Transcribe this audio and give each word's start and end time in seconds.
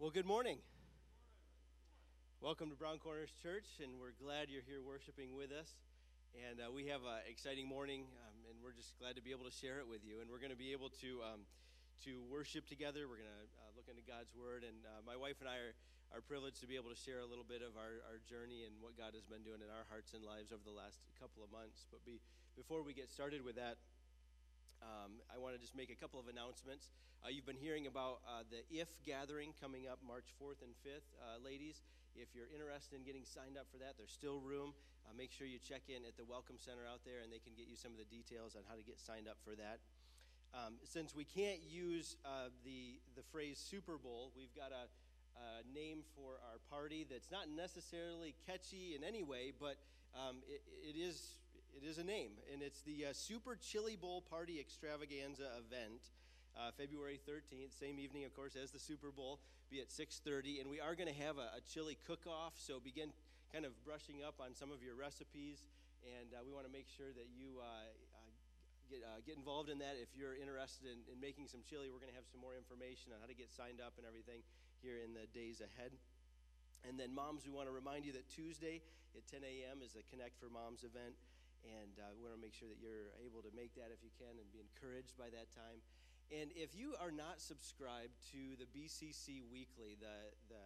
Well, 0.00 0.08
good 0.08 0.24
morning. 0.24 0.56
Welcome 2.40 2.72
to 2.72 2.78
Brown 2.80 2.96
Corners 3.04 3.28
Church, 3.44 3.68
and 3.84 4.00
we're 4.00 4.16
glad 4.16 4.48
you're 4.48 4.64
here 4.64 4.80
worshiping 4.80 5.36
with 5.36 5.52
us. 5.52 5.76
And 6.32 6.56
uh, 6.56 6.72
we 6.72 6.88
have 6.88 7.04
an 7.04 7.28
exciting 7.28 7.68
morning, 7.68 8.08
um, 8.24 8.48
and 8.48 8.56
we're 8.64 8.72
just 8.72 8.96
glad 8.96 9.20
to 9.20 9.20
be 9.20 9.28
able 9.28 9.44
to 9.44 9.52
share 9.52 9.76
it 9.76 9.84
with 9.84 10.00
you. 10.00 10.24
And 10.24 10.32
we're 10.32 10.40
going 10.40 10.56
to 10.56 10.56
be 10.56 10.72
able 10.72 10.88
to 11.04 11.20
um, 11.20 11.44
to 12.08 12.16
worship 12.32 12.64
together. 12.64 13.12
We're 13.12 13.20
going 13.20 13.28
to 13.28 13.44
uh, 13.60 13.76
look 13.76 13.92
into 13.92 14.00
God's 14.00 14.32
Word, 14.32 14.64
and 14.64 14.80
uh, 14.88 15.04
my 15.04 15.20
wife 15.20 15.36
and 15.44 15.52
I 15.52 15.60
are, 15.60 15.76
are 16.16 16.24
privileged 16.24 16.64
to 16.64 16.68
be 16.72 16.80
able 16.80 16.88
to 16.88 16.96
share 16.96 17.20
a 17.20 17.28
little 17.28 17.44
bit 17.44 17.60
of 17.60 17.76
our, 17.76 18.00
our 18.08 18.24
journey 18.24 18.64
and 18.64 18.72
what 18.80 18.96
God 18.96 19.12
has 19.12 19.28
been 19.28 19.44
doing 19.44 19.60
in 19.60 19.68
our 19.68 19.84
hearts 19.92 20.16
and 20.16 20.24
lives 20.24 20.48
over 20.48 20.64
the 20.64 20.72
last 20.72 20.96
couple 21.20 21.44
of 21.44 21.52
months. 21.52 21.84
But 21.92 22.00
be, 22.08 22.24
before 22.56 22.80
we 22.80 22.96
get 22.96 23.12
started 23.12 23.44
with 23.44 23.60
that, 23.60 23.76
um, 24.82 25.20
I 25.28 25.36
want 25.36 25.54
to 25.54 25.60
just 25.60 25.76
make 25.76 25.92
a 25.92 25.98
couple 25.98 26.20
of 26.20 26.28
announcements. 26.28 26.90
Uh, 27.20 27.28
you've 27.28 27.44
been 27.44 27.60
hearing 27.60 27.86
about 27.86 28.24
uh, 28.24 28.48
the 28.48 28.64
IF 28.72 28.88
gathering 29.04 29.52
coming 29.60 29.84
up 29.84 30.00
March 30.00 30.32
4th 30.40 30.64
and 30.64 30.72
5th. 30.80 31.04
Uh, 31.20 31.36
ladies, 31.44 31.84
if 32.16 32.32
you're 32.32 32.48
interested 32.48 32.96
in 32.96 33.04
getting 33.04 33.28
signed 33.28 33.60
up 33.60 33.68
for 33.68 33.76
that, 33.76 34.00
there's 34.00 34.12
still 34.12 34.40
room. 34.40 34.72
Uh, 35.04 35.12
make 35.12 35.32
sure 35.32 35.46
you 35.46 35.60
check 35.60 35.92
in 35.92 36.08
at 36.08 36.16
the 36.16 36.24
Welcome 36.24 36.56
Center 36.56 36.88
out 36.88 37.04
there, 37.04 37.20
and 37.20 37.28
they 37.28 37.40
can 37.40 37.52
get 37.52 37.68
you 37.68 37.76
some 37.76 37.92
of 37.92 38.00
the 38.00 38.08
details 38.08 38.56
on 38.56 38.64
how 38.68 38.74
to 38.74 38.84
get 38.84 38.96
signed 38.96 39.28
up 39.28 39.36
for 39.44 39.52
that. 39.52 39.84
Um, 40.50 40.80
since 40.82 41.14
we 41.14 41.24
can't 41.24 41.60
use 41.62 42.16
uh, 42.24 42.50
the, 42.64 42.98
the 43.14 43.22
phrase 43.30 43.60
Super 43.60 44.00
Bowl, 44.00 44.32
we've 44.34 44.54
got 44.56 44.72
a, 44.72 44.90
a, 45.38 45.62
name 45.72 46.02
for 46.16 46.42
our 46.50 46.58
party 46.72 47.06
that's 47.08 47.30
not 47.30 47.46
necessarily 47.46 48.34
catchy 48.48 48.96
in 48.96 49.04
any 49.04 49.22
way, 49.22 49.52
but 49.54 49.78
um, 50.16 50.42
it, 50.48 50.62
it 50.82 50.98
is 50.98 51.38
it 51.76 51.86
is 51.86 51.98
a 51.98 52.04
name, 52.04 52.32
and 52.52 52.62
it's 52.62 52.82
the 52.82 53.06
uh, 53.06 53.12
Super 53.12 53.56
Chili 53.56 53.96
Bowl 53.96 54.22
Party 54.22 54.58
Extravaganza 54.58 55.46
event. 55.58 56.02
Uh, 56.58 56.74
February 56.74 57.20
13th, 57.28 57.70
same 57.78 57.98
evening, 57.98 58.26
of 58.26 58.34
course, 58.34 58.58
as 58.58 58.74
the 58.74 58.78
Super 58.78 59.14
Bowl, 59.14 59.38
be 59.70 59.78
at 59.78 59.88
6:30, 59.88 60.60
and 60.60 60.66
we 60.66 60.82
are 60.82 60.98
going 60.98 61.06
to 61.06 61.20
have 61.22 61.38
a, 61.38 61.54
a 61.54 61.62
chili 61.62 61.96
cook-off. 62.06 62.58
So 62.58 62.82
begin 62.82 63.14
kind 63.54 63.62
of 63.62 63.70
brushing 63.86 64.22
up 64.26 64.42
on 64.42 64.54
some 64.54 64.74
of 64.74 64.82
your 64.82 64.98
recipes, 64.98 65.62
and 66.02 66.34
uh, 66.34 66.42
we 66.42 66.50
want 66.50 66.66
to 66.66 66.74
make 66.74 66.90
sure 66.90 67.14
that 67.14 67.30
you 67.30 67.62
uh, 67.62 67.86
uh, 67.86 68.30
get 68.90 69.06
uh, 69.06 69.22
get 69.22 69.38
involved 69.38 69.70
in 69.70 69.78
that. 69.78 69.94
If 70.02 70.10
you're 70.18 70.34
interested 70.34 70.90
in, 70.90 70.98
in 71.06 71.22
making 71.22 71.46
some 71.46 71.62
chili, 71.62 71.86
we're 71.86 72.02
going 72.02 72.10
to 72.10 72.18
have 72.18 72.26
some 72.26 72.42
more 72.42 72.58
information 72.58 73.14
on 73.14 73.22
how 73.22 73.30
to 73.30 73.38
get 73.38 73.54
signed 73.54 73.78
up 73.78 73.94
and 73.94 74.02
everything 74.02 74.42
here 74.82 74.98
in 74.98 75.14
the 75.14 75.30
days 75.30 75.62
ahead. 75.62 75.94
And 76.82 76.98
then, 76.98 77.14
moms, 77.14 77.46
we 77.46 77.52
want 77.52 77.68
to 77.68 77.74
remind 77.74 78.08
you 78.08 78.12
that 78.16 78.26
Tuesday 78.32 78.82
at 79.14 79.22
10 79.28 79.44
a.m. 79.44 79.84
is 79.84 79.92
the 79.92 80.02
Connect 80.10 80.38
for 80.40 80.48
Moms 80.48 80.82
event. 80.82 81.14
And 81.64 81.94
uh, 82.00 82.16
we 82.16 82.24
want 82.24 82.36
to 82.36 82.42
make 82.42 82.56
sure 82.56 82.68
that 82.68 82.80
you're 82.80 83.12
able 83.20 83.44
to 83.44 83.52
make 83.52 83.76
that 83.76 83.92
if 83.92 84.00
you 84.00 84.12
can 84.16 84.36
and 84.40 84.48
be 84.48 84.64
encouraged 84.64 85.16
by 85.20 85.28
that 85.32 85.52
time. 85.52 85.84
And 86.30 86.54
if 86.54 86.78
you 86.78 86.94
are 87.02 87.10
not 87.10 87.42
subscribed 87.42 88.14
to 88.30 88.54
the 88.56 88.68
BCC 88.70 89.42
Weekly, 89.50 89.98
the, 89.98 90.30
the 90.46 90.62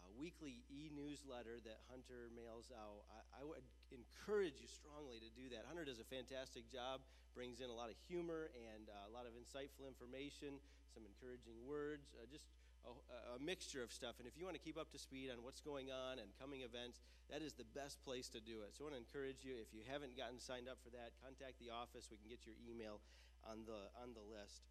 uh, 0.00 0.08
weekly 0.16 0.64
e 0.72 0.88
newsletter 0.88 1.60
that 1.68 1.84
Hunter 1.92 2.32
mails 2.32 2.72
out, 2.72 3.04
I, 3.12 3.40
I, 3.40 3.42
would 3.44 3.60
encourage 3.92 4.56
you 4.56 4.68
strongly 4.70 5.20
to 5.20 5.30
do 5.36 5.52
that. 5.52 5.68
Hunter 5.68 5.84
does 5.84 6.00
a 6.00 6.08
fantastic 6.08 6.70
job, 6.72 7.04
brings 7.36 7.60
in 7.60 7.68
a 7.68 7.76
lot 7.76 7.92
of 7.92 7.98
humor 8.08 8.48
and 8.56 8.88
uh, 8.88 9.10
a 9.10 9.12
lot 9.12 9.28
of 9.28 9.36
insightful 9.36 9.84
information, 9.84 10.56
some 10.96 11.04
encouraging 11.04 11.60
words, 11.68 12.16
uh, 12.16 12.24
just 12.32 12.48
a, 12.86 13.36
a, 13.36 13.38
mixture 13.42 13.82
of 13.82 13.90
stuff. 13.92 14.16
And 14.18 14.26
if 14.26 14.38
you 14.38 14.46
want 14.46 14.56
to 14.56 14.62
keep 14.62 14.78
up 14.78 14.90
to 14.94 14.98
speed 14.98 15.28
on 15.30 15.42
what's 15.42 15.60
going 15.60 15.90
on 15.90 16.22
and 16.22 16.30
coming 16.38 16.62
events, 16.62 17.02
that 17.30 17.42
is 17.42 17.52
the 17.54 17.66
best 17.74 17.98
place 18.06 18.30
to 18.32 18.40
do 18.40 18.62
it. 18.62 18.74
So 18.78 18.86
I 18.86 18.90
want 18.90 18.96
to 18.96 19.02
encourage 19.02 19.42
you, 19.42 19.58
if 19.58 19.74
you 19.74 19.82
haven't 19.82 20.14
gotten 20.14 20.38
signed 20.38 20.70
up 20.70 20.78
for 20.82 20.90
that, 20.94 21.14
contact 21.18 21.58
the 21.58 21.74
office. 21.74 22.08
We 22.08 22.16
can 22.16 22.30
get 22.30 22.46
your 22.46 22.54
email 22.62 23.02
on 23.42 23.66
the, 23.66 23.90
on 23.98 24.14
the 24.14 24.22
list. 24.22 24.62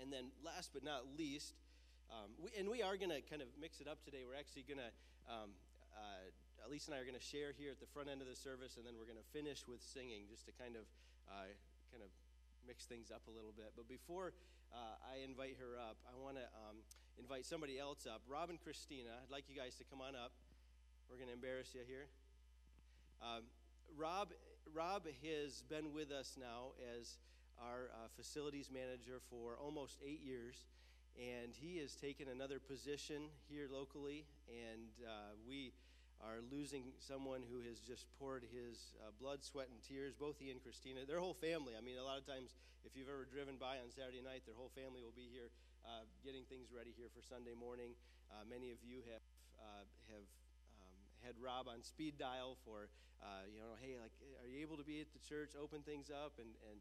And 0.00 0.08
then, 0.08 0.32
last 0.40 0.72
but 0.72 0.80
not 0.80 1.04
least, 1.20 1.52
um, 2.08 2.32
we, 2.40 2.48
and 2.56 2.68
we 2.68 2.80
are 2.80 2.96
going 2.96 3.12
to 3.12 3.20
kind 3.24 3.44
of 3.44 3.48
mix 3.60 3.80
it 3.80 3.88
up 3.88 4.00
today. 4.04 4.24
We're 4.24 4.40
actually 4.40 4.64
going 4.64 4.80
to, 4.80 4.92
um, 5.28 5.52
uh, 5.92 6.32
Elise 6.64 6.88
and 6.88 6.96
I 6.96 7.04
are 7.04 7.08
going 7.08 7.18
to 7.18 7.22
share 7.22 7.52
here 7.52 7.68
at 7.68 7.80
the 7.80 7.90
front 7.92 8.08
end 8.08 8.24
of 8.24 8.28
the 8.28 8.36
service, 8.36 8.80
and 8.80 8.84
then 8.88 8.96
we're 8.96 9.08
going 9.08 9.20
to 9.20 9.30
finish 9.36 9.68
with 9.68 9.84
singing 9.84 10.28
just 10.32 10.48
to 10.48 10.52
kind 10.56 10.80
of, 10.80 10.88
uh, 11.28 11.52
kind 11.92 12.00
of 12.00 12.08
mix 12.64 12.88
things 12.88 13.12
up 13.12 13.24
a 13.28 13.32
little 13.32 13.52
bit. 13.52 13.76
But 13.76 13.88
before 13.88 14.32
uh, 14.72 14.96
I 15.04 15.20
invite 15.20 15.60
her 15.60 15.76
up, 15.76 16.00
I 16.08 16.16
want 16.16 16.40
to 16.40 16.46
um, 16.56 16.80
invite 17.18 17.44
somebody 17.46 17.78
else 17.78 18.06
up. 18.06 18.22
Rob 18.28 18.50
and 18.50 18.60
Christina, 18.62 19.10
I'd 19.22 19.30
like 19.30 19.44
you 19.48 19.56
guys 19.56 19.74
to 19.76 19.84
come 19.84 20.00
on 20.00 20.14
up. 20.14 20.32
We're 21.10 21.16
going 21.16 21.28
to 21.28 21.34
embarrass 21.34 21.74
you 21.74 21.80
here. 21.86 22.06
Um, 23.20 23.42
Rob, 23.96 24.30
Rob 24.72 25.04
has 25.22 25.62
been 25.68 25.92
with 25.92 26.10
us 26.10 26.36
now 26.38 26.72
as 26.98 27.18
our 27.60 27.92
uh, 27.92 28.08
facilities 28.16 28.70
manager 28.72 29.20
for 29.30 29.56
almost 29.60 29.98
eight 30.00 30.22
years, 30.24 30.66
and 31.20 31.52
he 31.52 31.78
has 31.78 31.94
taken 31.94 32.28
another 32.28 32.58
position 32.58 33.28
here 33.48 33.68
locally, 33.70 34.24
and 34.48 34.90
uh, 35.04 35.36
we 35.46 35.72
are 36.22 36.38
losing 36.50 36.94
someone 36.98 37.42
who 37.42 37.60
has 37.68 37.78
just 37.82 38.06
poured 38.18 38.46
his 38.48 38.94
uh, 39.02 39.10
blood, 39.20 39.44
sweat, 39.44 39.68
and 39.68 39.82
tears, 39.82 40.14
both 40.14 40.38
he 40.38 40.50
and 40.50 40.62
Christina, 40.62 41.04
their 41.06 41.18
whole 41.18 41.34
family. 41.34 41.74
I 41.76 41.82
mean, 41.82 41.98
a 41.98 42.06
lot 42.06 42.16
of 42.16 42.26
times, 42.26 42.54
if 42.86 42.96
you've 42.96 43.10
ever 43.10 43.26
driven 43.26 43.58
by 43.58 43.82
on 43.82 43.90
Saturday 43.90 44.22
night, 44.22 44.46
their 44.46 44.56
whole 44.56 44.70
family 44.74 45.02
will 45.02 45.14
be 45.14 45.28
here 45.30 45.50
uh, 45.84 46.06
getting 46.22 46.46
things 46.46 46.70
ready 46.70 46.94
here 46.94 47.10
for 47.10 47.22
Sunday 47.22 47.54
morning. 47.54 47.94
Uh, 48.30 48.46
many 48.48 48.72
of 48.72 48.80
you 48.82 49.04
have, 49.10 49.24
uh, 49.60 49.84
have 50.08 50.26
um, 50.80 51.00
had 51.22 51.34
Rob 51.38 51.68
on 51.68 51.82
speed 51.82 52.16
dial 52.16 52.56
for, 52.64 52.88
uh, 53.20 53.44
you 53.50 53.60
know, 53.60 53.74
hey, 53.78 53.98
like, 54.00 54.14
are 54.42 54.48
you 54.48 54.62
able 54.62 54.78
to 54.78 54.86
be 54.86 55.02
at 55.02 55.10
the 55.12 55.22
church, 55.22 55.52
open 55.58 55.82
things 55.82 56.08
up? 56.08 56.38
And, 56.40 56.50
and 56.70 56.78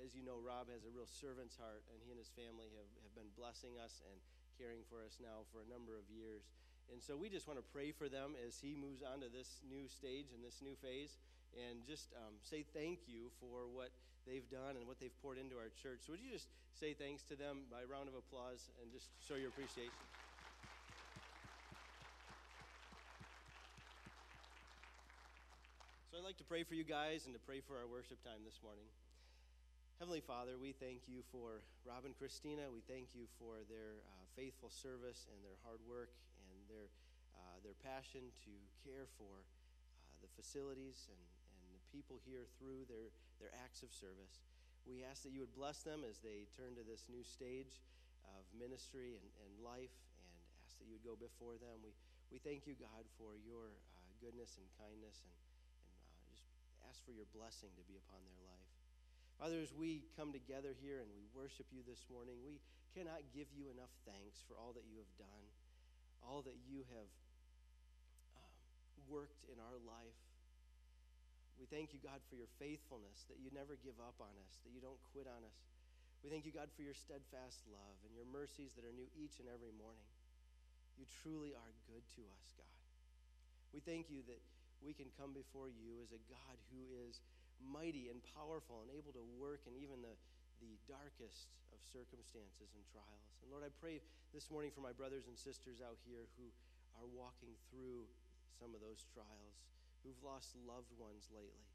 as 0.00 0.16
you 0.16 0.24
know, 0.24 0.40
Rob 0.40 0.72
has 0.72 0.88
a 0.88 0.92
real 0.92 1.08
servant's 1.08 1.58
heart, 1.60 1.84
and 1.92 2.00
he 2.00 2.08
and 2.08 2.16
his 2.16 2.32
family 2.32 2.72
have, 2.72 2.88
have 3.04 3.14
been 3.18 3.28
blessing 3.36 3.76
us 3.76 4.00
and 4.08 4.16
caring 4.56 4.80
for 4.88 5.04
us 5.04 5.20
now 5.20 5.44
for 5.52 5.60
a 5.60 5.68
number 5.68 5.94
of 5.94 6.08
years. 6.08 6.48
And 6.88 7.04
so 7.04 7.14
we 7.14 7.28
just 7.28 7.44
want 7.44 7.60
to 7.60 7.66
pray 7.68 7.92
for 7.92 8.08
them 8.08 8.32
as 8.40 8.56
he 8.56 8.72
moves 8.72 9.04
on 9.04 9.20
to 9.20 9.28
this 9.28 9.60
new 9.68 9.84
stage 9.92 10.32
and 10.32 10.40
this 10.40 10.64
new 10.64 10.72
phase 10.80 11.20
and 11.56 11.84
just 11.84 12.12
um, 12.16 12.36
say 12.40 12.64
thank 12.72 13.04
you 13.08 13.28
for 13.40 13.68
what 13.68 13.92
they've 14.28 14.44
done 14.52 14.76
and 14.76 14.84
what 14.84 15.00
they've 15.00 15.16
poured 15.24 15.40
into 15.40 15.56
our 15.56 15.72
church. 15.80 16.04
So 16.04 16.12
would 16.12 16.20
you 16.20 16.28
just 16.28 16.52
say 16.76 16.92
thanks 16.92 17.24
to 17.32 17.34
them 17.34 17.64
by 17.72 17.80
a 17.80 17.88
round 17.88 18.12
of 18.12 18.14
applause 18.14 18.68
and 18.84 18.92
just 18.92 19.08
show 19.24 19.40
your 19.40 19.48
appreciation? 19.48 19.96
So 26.12 26.20
I'd 26.20 26.28
like 26.28 26.36
to 26.44 26.44
pray 26.44 26.62
for 26.62 26.76
you 26.76 26.84
guys 26.84 27.24
and 27.24 27.32
to 27.32 27.40
pray 27.48 27.64
for 27.64 27.80
our 27.80 27.88
worship 27.88 28.20
time 28.20 28.44
this 28.44 28.60
morning. 28.60 28.84
Heavenly 29.96 30.22
Father, 30.22 30.60
we 30.60 30.76
thank 30.76 31.08
you 31.08 31.24
for 31.32 31.64
Rob 31.88 32.04
and 32.04 32.14
Christina. 32.14 32.70
We 32.70 32.84
thank 32.86 33.16
you 33.16 33.26
for 33.40 33.64
their 33.66 33.98
uh, 34.04 34.24
faithful 34.36 34.70
service 34.70 35.26
and 35.26 35.40
their 35.42 35.58
hard 35.64 35.80
work 35.88 36.12
and 36.38 36.58
their, 36.70 36.86
uh, 37.34 37.58
their 37.64 37.74
passion 37.82 38.30
to 38.46 38.52
care 38.86 39.10
for 39.18 39.42
uh, 39.42 40.22
the 40.22 40.30
facilities 40.38 41.08
and, 41.10 41.18
people 41.92 42.20
here 42.24 42.46
through 42.60 42.84
their, 42.86 43.12
their 43.40 43.52
acts 43.64 43.82
of 43.82 43.90
service. 43.90 44.44
We 44.88 45.04
ask 45.04 45.24
that 45.24 45.32
you 45.32 45.44
would 45.44 45.52
bless 45.52 45.84
them 45.84 46.00
as 46.04 46.20
they 46.24 46.48
turn 46.56 46.72
to 46.80 46.84
this 46.84 47.04
new 47.12 47.20
stage 47.20 47.80
of 48.24 48.44
ministry 48.56 49.16
and, 49.16 49.28
and 49.44 49.50
life 49.60 49.92
and 50.16 50.28
ask 50.64 50.76
that 50.80 50.88
you 50.88 50.96
would 50.96 51.04
go 51.04 51.16
before 51.16 51.60
them. 51.60 51.80
We, 51.84 51.92
we 52.32 52.38
thank 52.40 52.64
you, 52.64 52.76
God, 52.76 53.04
for 53.20 53.36
your 53.40 53.72
uh, 53.72 54.12
goodness 54.20 54.56
and 54.56 54.66
kindness 54.80 55.20
and, 55.24 55.34
and 55.34 55.60
uh, 55.92 56.24
just 56.32 56.44
ask 56.88 57.04
for 57.04 57.12
your 57.12 57.28
blessing 57.36 57.72
to 57.76 57.84
be 57.84 58.00
upon 58.00 58.20
their 58.24 58.40
life. 58.48 58.68
Father, 59.38 59.62
as 59.62 59.70
we 59.70 60.02
come 60.18 60.34
together 60.34 60.74
here 60.82 60.98
and 60.98 61.08
we 61.14 61.22
worship 61.30 61.70
you 61.70 61.86
this 61.86 62.02
morning, 62.10 62.34
we 62.42 62.58
cannot 62.90 63.22
give 63.30 63.46
you 63.54 63.70
enough 63.70 63.92
thanks 64.02 64.42
for 64.50 64.58
all 64.58 64.74
that 64.74 64.82
you 64.90 64.98
have 64.98 65.12
done, 65.14 65.46
all 66.26 66.42
that 66.42 66.58
you 66.66 66.82
have 66.90 67.10
um, 68.34 68.52
worked 69.06 69.46
in 69.46 69.62
our 69.62 69.78
life. 69.86 70.18
We 71.58 71.66
thank 71.66 71.90
you, 71.90 71.98
God, 71.98 72.22
for 72.30 72.38
your 72.38 72.50
faithfulness, 72.62 73.26
that 73.26 73.42
you 73.42 73.50
never 73.50 73.74
give 73.82 73.98
up 73.98 74.14
on 74.22 74.30
us, 74.46 74.62
that 74.62 74.70
you 74.70 74.78
don't 74.78 74.98
quit 75.10 75.26
on 75.26 75.42
us. 75.42 75.58
We 76.22 76.30
thank 76.30 76.46
you, 76.46 76.54
God, 76.54 76.70
for 76.74 76.82
your 76.82 76.94
steadfast 76.94 77.66
love 77.70 77.98
and 78.06 78.14
your 78.14 78.26
mercies 78.30 78.74
that 78.78 78.86
are 78.86 78.94
new 78.94 79.06
each 79.18 79.38
and 79.42 79.50
every 79.50 79.74
morning. 79.74 80.06
You 80.98 81.06
truly 81.22 81.54
are 81.54 81.72
good 81.86 82.02
to 82.18 82.22
us, 82.26 82.46
God. 82.58 82.78
We 83.70 83.78
thank 83.82 84.10
you 84.10 84.26
that 84.26 84.42
we 84.82 84.94
can 84.94 85.10
come 85.18 85.34
before 85.34 85.70
you 85.70 85.98
as 86.02 86.10
a 86.14 86.22
God 86.30 86.56
who 86.70 86.82
is 87.06 87.22
mighty 87.62 88.10
and 88.10 88.22
powerful 88.34 88.82
and 88.86 88.90
able 88.94 89.14
to 89.14 89.24
work 89.38 89.62
in 89.66 89.74
even 89.78 89.98
the, 90.02 90.14
the 90.62 90.74
darkest 90.86 91.50
of 91.74 91.78
circumstances 91.90 92.70
and 92.74 92.82
trials. 92.90 93.26
And 93.42 93.50
Lord, 93.50 93.66
I 93.66 93.70
pray 93.82 94.02
this 94.30 94.50
morning 94.50 94.70
for 94.70 94.82
my 94.82 94.94
brothers 94.94 95.26
and 95.26 95.34
sisters 95.34 95.82
out 95.82 95.98
here 96.06 96.30
who 96.38 96.50
are 96.98 97.06
walking 97.14 97.54
through 97.70 98.06
some 98.58 98.74
of 98.74 98.82
those 98.82 99.06
trials, 99.14 99.54
who've 100.02 100.22
lost 100.22 100.54
loved 100.66 100.92
ones 100.96 101.30
lately, 101.34 101.68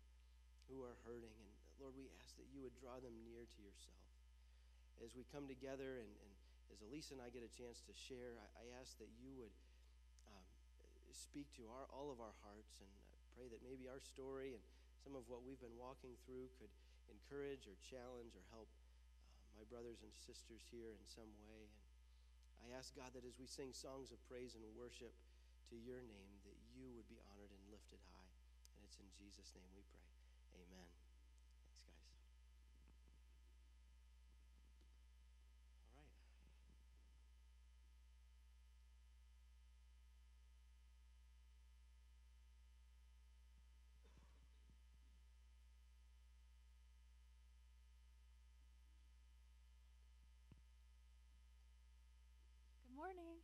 who 0.70 0.84
are 0.84 0.96
hurting. 1.04 1.34
And 1.34 1.52
Lord, 1.82 1.96
we 1.98 2.08
ask 2.20 2.36
that 2.40 2.48
you 2.54 2.64
would 2.64 2.76
draw 2.80 3.02
them 3.02 3.14
near 3.26 3.44
to 3.44 3.60
yourself. 3.60 4.04
As 5.02 5.18
we 5.18 5.28
come 5.34 5.50
together 5.50 6.00
and, 6.00 6.08
and 6.08 6.32
as 6.72 6.80
Elisa 6.86 7.18
and 7.18 7.22
I 7.22 7.34
get 7.34 7.44
a 7.44 7.52
chance 7.52 7.84
to 7.90 7.94
share, 7.94 8.38
I, 8.40 8.48
I 8.64 8.66
ask 8.80 8.96
that 9.02 9.10
you 9.20 9.36
would 9.36 9.54
um, 10.30 10.46
speak 11.12 11.50
to 11.60 11.68
our, 11.68 11.86
all 11.92 12.14
of 12.14 12.24
our 12.24 12.34
hearts 12.46 12.80
and 12.80 12.92
pray 13.34 13.50
that 13.50 13.60
maybe 13.66 13.90
our 13.90 14.00
story 14.00 14.54
and 14.54 14.64
some 15.02 15.18
of 15.18 15.26
what 15.28 15.44
we've 15.44 15.60
been 15.60 15.76
walking 15.76 16.14
through 16.24 16.48
could 16.62 16.72
encourage 17.10 17.66
or 17.66 17.76
challenge 17.82 18.38
or 18.38 18.46
help 18.54 18.70
uh, 18.70 19.58
my 19.58 19.66
brothers 19.68 20.06
and 20.06 20.14
sisters 20.16 20.64
here 20.70 20.94
in 20.94 21.04
some 21.04 21.30
way. 21.50 21.66
And 22.64 22.72
I 22.72 22.78
ask, 22.78 22.94
God, 22.94 23.12
that 23.18 23.26
as 23.26 23.36
we 23.36 23.50
sing 23.50 23.74
songs 23.74 24.14
of 24.14 24.22
praise 24.30 24.56
and 24.56 24.64
worship 24.78 25.12
to 25.74 25.76
your 25.76 26.00
name, 26.06 26.34
that 26.46 26.56
you 26.78 26.94
would 26.94 27.10
be 27.10 27.18
honored 27.20 27.33
lifted 27.94 28.10
high. 28.10 28.34
And 28.74 28.82
it's 28.90 28.98
in 28.98 29.06
Jesus' 29.14 29.54
name 29.54 29.70
we 29.78 29.86
pray. 29.94 30.02
Amen. 30.58 30.90
Thanks, 31.70 31.78
guys. 31.86 32.10
All 35.94 36.02
right. 36.02 36.10
Good 52.82 52.96
morning. 52.98 53.38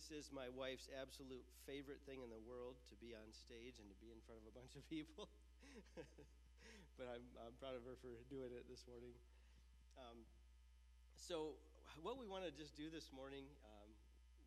This 0.00 0.24
is 0.24 0.32
my 0.32 0.48
wife's 0.56 0.88
absolute 0.96 1.44
favorite 1.68 2.00
thing 2.08 2.24
in 2.24 2.32
the 2.32 2.40
world 2.48 2.80
to 2.88 2.96
be 3.04 3.12
on 3.12 3.28
stage 3.36 3.76
and 3.76 3.84
to 3.84 3.98
be 4.00 4.08
in 4.08 4.16
front 4.24 4.40
of 4.40 4.48
a 4.48 4.54
bunch 4.56 4.72
of 4.72 4.80
people. 4.88 5.28
but 6.96 7.04
I'm, 7.04 7.20
I'm 7.36 7.52
proud 7.60 7.76
of 7.76 7.84
her 7.84 8.00
for 8.00 8.08
doing 8.32 8.48
it 8.48 8.64
this 8.64 8.80
morning. 8.88 9.12
Um, 10.00 10.24
so, 11.20 11.52
what 12.00 12.16
we 12.16 12.24
want 12.24 12.48
to 12.48 12.52
just 12.56 12.80
do 12.80 12.88
this 12.88 13.12
morning, 13.12 13.44
um, 13.60 13.92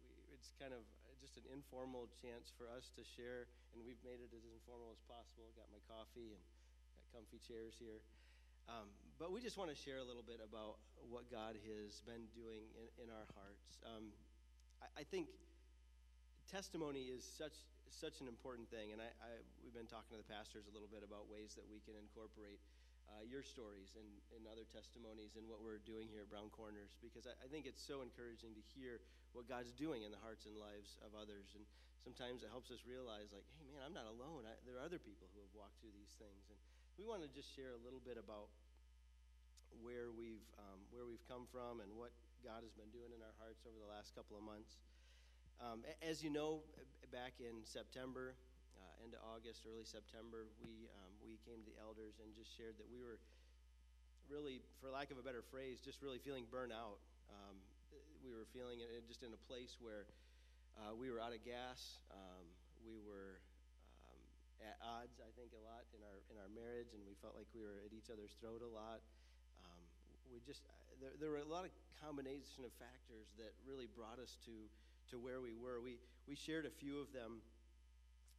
we, 0.01 0.10
it's 0.33 0.57
kind 0.57 0.74
of 0.74 0.81
just 1.22 1.38
an 1.38 1.45
informal 1.53 2.10
chance 2.17 2.50
for 2.57 2.65
us 2.74 2.89
to 2.98 3.05
share, 3.05 3.45
and 3.77 3.86
we've 3.86 4.01
made 4.01 4.25
it 4.25 4.33
as 4.33 4.41
informal 4.57 4.89
as 4.89 5.05
possible. 5.05 5.53
Got 5.53 5.69
my 5.69 5.86
coffee 5.86 6.33
and 6.33 6.41
got 6.98 7.05
comfy 7.13 7.38
chairs 7.45 7.77
here. 7.77 8.01
Um, 8.65 8.89
but 9.22 9.29
we 9.29 9.38
just 9.38 9.62
want 9.62 9.69
to 9.69 9.77
share 9.77 10.01
a 10.01 10.07
little 10.10 10.25
bit 10.25 10.41
about 10.41 10.81
what 11.13 11.29
God 11.29 11.62
has 11.62 12.01
been 12.10 12.25
doing 12.33 12.65
in, 12.74 13.05
in 13.05 13.07
our 13.13 13.29
hearts. 13.38 13.77
Um, 13.86 14.10
I, 14.98 15.04
think 15.08 15.32
testimony 16.52 17.10
is 17.10 17.24
such 17.24 17.56
such 17.94 18.20
an 18.20 18.28
important 18.28 18.66
thing, 18.74 18.90
and 18.90 19.00
I, 19.00 19.10
I, 19.22 19.32
we've 19.62 19.75
been 19.75 19.88
talking 19.88 20.18
to 20.18 20.20
the 20.20 20.25
pastors 20.25 20.66
a 20.66 20.74
little 20.74 20.90
bit 20.90 21.06
about 21.06 21.30
ways 21.30 21.54
that 21.54 21.63
we 21.70 21.78
can 21.86 21.94
incorporate 21.94 22.58
uh, 23.06 23.22
your 23.22 23.46
stories 23.46 23.94
and, 23.94 24.10
and 24.34 24.50
other 24.50 24.66
testimonies 24.66 25.38
in 25.38 25.46
what 25.46 25.62
we're 25.62 25.84
doing 25.86 26.10
here 26.10 26.25
at 26.25 26.30
Brown 26.34 26.50
Corners, 26.50 26.98
because 27.06 27.30
I, 27.30 27.38
I 27.46 27.48
think 27.54 27.70
it's 27.70 27.84
so 27.84 28.02
encouraging 28.02 28.58
to 28.58 28.63
hear 28.74 28.98
what 29.38 29.46
God's 29.46 29.70
doing 29.78 30.02
in 30.02 30.10
the 30.10 30.22
hearts 30.25 30.50
and 30.50 30.58
lives 30.58 30.98
of 31.06 31.13
others, 31.13 31.54
and 31.54 31.62
sometimes 32.02 32.42
it 32.42 32.50
helps 32.50 32.74
us 32.74 32.82
realize, 32.82 33.30
like, 33.30 33.46
hey, 33.62 33.70
man, 33.70 33.86
I'm 33.86 33.94
not 33.94 34.10
alone. 34.10 34.50
I, 34.50 34.58
there 34.66 34.82
are 34.82 34.84
other 34.84 34.98
people 35.00 35.30
who 35.38 35.40
have 35.46 35.54
walked 35.54 35.78
through 35.80 35.94
these 35.94 36.18
things, 36.18 36.50
and 36.50 36.58
we 36.98 37.06
want 37.06 37.22
to 37.22 37.30
just 37.30 37.54
share 37.54 37.78
a 37.78 37.82
little 37.86 38.02
bit 38.02 38.18
about 38.18 38.50
where 39.82 40.13
we've 40.13 40.46
um, 40.62 40.86
where 40.94 41.06
we've 41.10 41.24
come 41.25 41.50
from 41.50 41.82
and 41.82 41.90
what 41.98 42.13
God 42.44 42.60
has 42.68 42.76
been 42.76 42.92
doing 42.92 43.16
in 43.16 43.24
our 43.24 43.32
hearts 43.40 43.64
over 43.64 43.80
the 43.80 43.88
last 43.88 44.12
couple 44.20 44.36
of 44.36 44.44
months. 44.44 44.76
Um, 45.64 45.88
as 46.04 46.20
you 46.20 46.28
know, 46.28 46.60
back 47.08 47.40
in 47.40 47.64
September, 47.64 48.36
uh, 48.76 49.04
end 49.08 49.16
of 49.16 49.24
August, 49.24 49.64
early 49.64 49.88
September, 49.88 50.52
we 50.60 50.92
um, 50.92 51.12
we 51.24 51.40
came 51.48 51.64
to 51.64 51.68
the 51.72 51.80
elders 51.80 52.20
and 52.20 52.36
just 52.36 52.52
shared 52.52 52.76
that 52.84 52.90
we 52.92 53.00
were 53.00 53.16
really, 54.28 54.60
for 54.84 54.92
lack 54.92 55.08
of 55.08 55.16
a 55.16 55.24
better 55.24 55.40
phrase, 55.40 55.80
just 55.80 56.04
really 56.04 56.20
feeling 56.20 56.44
burnout. 56.52 57.00
Um, 57.32 57.56
we 58.28 58.36
were 58.36 58.44
feeling 58.52 58.84
it 58.84 58.92
just 59.08 59.24
in 59.24 59.32
a 59.32 59.42
place 59.48 59.80
where 59.80 60.04
uh, 60.84 60.92
we 60.92 61.08
were 61.08 61.24
out 61.24 61.32
of 61.32 61.40
gas. 61.48 62.04
Um, 62.12 62.44
we 62.84 63.00
were 63.08 63.40
um, 64.04 64.20
at 64.68 64.76
odds, 64.84 65.16
I 65.24 65.32
think, 65.40 65.56
a 65.56 65.64
lot 65.64 65.88
in 65.96 66.04
our 66.04 66.20
in 66.28 66.36
our 66.44 66.52
marriage, 66.52 66.92
and 66.92 67.08
we 67.08 67.16
felt 67.24 67.40
like 67.40 67.48
we 67.56 67.64
were 67.64 67.80
at 67.88 67.96
each 67.96 68.12
other's 68.12 68.36
throat 68.44 68.60
a 68.60 68.68
lot. 68.68 69.00
Um, 69.64 69.80
we 70.28 70.44
just 70.44 70.68
there, 71.03 71.12
there 71.19 71.31
were 71.36 71.43
a 71.43 71.51
lot 71.51 71.67
of 71.67 71.72
combination 72.00 72.63
of 72.63 72.72
factors 72.79 73.27
that 73.36 73.51
really 73.67 73.91
brought 73.91 74.24
us 74.24 74.39
to 74.48 74.55
to 75.12 75.19
where 75.19 75.43
we 75.43 75.51
were. 75.53 75.83
We, 75.83 76.00
we 76.25 76.33
shared 76.33 76.63
a 76.63 76.72
few 76.72 76.98
of 76.98 77.12
them 77.12 77.43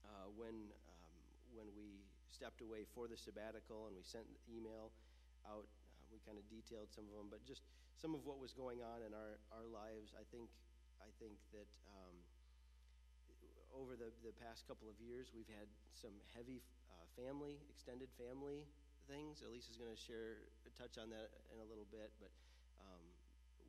uh, 0.09 0.33
when, 0.35 0.73
um, 0.91 1.15
when 1.53 1.69
we 1.77 2.01
stepped 2.33 2.65
away 2.65 2.89
for 2.97 3.05
the 3.07 3.15
sabbatical 3.15 3.87
and 3.87 3.95
we 3.95 4.03
sent 4.03 4.25
an 4.27 4.39
email 4.49 4.91
out. 5.45 5.69
Uh, 5.69 6.09
we 6.09 6.19
kind 6.25 6.41
of 6.41 6.43
detailed 6.49 6.89
some 6.91 7.05
of 7.07 7.15
them, 7.15 7.29
but 7.29 7.45
just 7.45 7.63
some 8.01 8.17
of 8.17 8.25
what 8.25 8.41
was 8.41 8.57
going 8.57 8.81
on 8.81 9.05
in 9.05 9.13
our, 9.13 9.39
our 9.55 9.67
lives. 9.69 10.17
I 10.17 10.25
think, 10.33 10.49
I 10.99 11.11
think 11.21 11.37
that 11.53 11.71
um, 11.95 12.17
over 13.77 13.95
the, 13.95 14.11
the 14.25 14.35
past 14.41 14.65
couple 14.67 14.89
of 14.89 14.97
years, 14.99 15.31
we've 15.31 15.51
had 15.53 15.69
some 15.93 16.17
heavy 16.33 16.65
uh, 16.91 17.07
family, 17.15 17.61
extended 17.69 18.09
family 18.19 18.65
things. 19.07 19.45
Elise 19.45 19.69
is 19.69 19.77
going 19.77 19.93
to 19.93 20.01
share, 20.01 20.43
touch 20.75 20.97
on 20.97 21.13
that 21.13 21.29
in 21.53 21.61
a 21.61 21.67
little 21.69 21.87
bit, 21.93 22.09
but 22.19 22.33
um, 22.81 23.05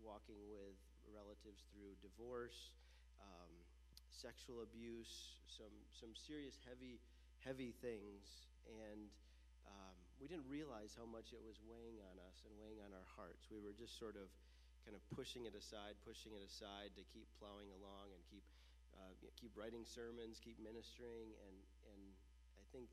walking 0.02 0.40
with 0.50 0.78
relatives 1.10 1.66
through 1.72 1.94
divorce, 2.02 2.74
um, 3.22 3.52
sexual 4.10 4.64
abuse, 4.64 5.38
some 5.46 5.74
some 5.94 6.14
serious 6.16 6.58
heavy 6.66 7.00
heavy 7.44 7.74
things, 7.84 8.48
and 8.66 9.10
um, 9.68 9.96
we 10.22 10.26
didn't 10.26 10.48
realize 10.50 10.96
how 10.98 11.06
much 11.06 11.34
it 11.34 11.42
was 11.42 11.62
weighing 11.66 12.02
on 12.02 12.16
us 12.26 12.42
and 12.46 12.54
weighing 12.58 12.82
on 12.82 12.94
our 12.94 13.08
hearts. 13.18 13.46
We 13.52 13.62
were 13.62 13.76
just 13.76 13.98
sort 13.98 14.18
of 14.18 14.30
kind 14.86 14.94
of 14.94 15.02
pushing 15.14 15.50
it 15.50 15.58
aside, 15.58 15.98
pushing 16.06 16.34
it 16.38 16.46
aside 16.46 16.94
to 16.94 17.04
keep 17.10 17.26
plowing 17.42 17.70
along 17.82 18.14
and 18.14 18.22
keep 18.30 18.46
uh, 18.96 19.12
keep 19.36 19.52
writing 19.58 19.84
sermons, 19.84 20.40
keep 20.40 20.56
ministering, 20.62 21.34
and 21.46 21.58
and 21.92 22.02
I 22.56 22.64
think 22.72 22.88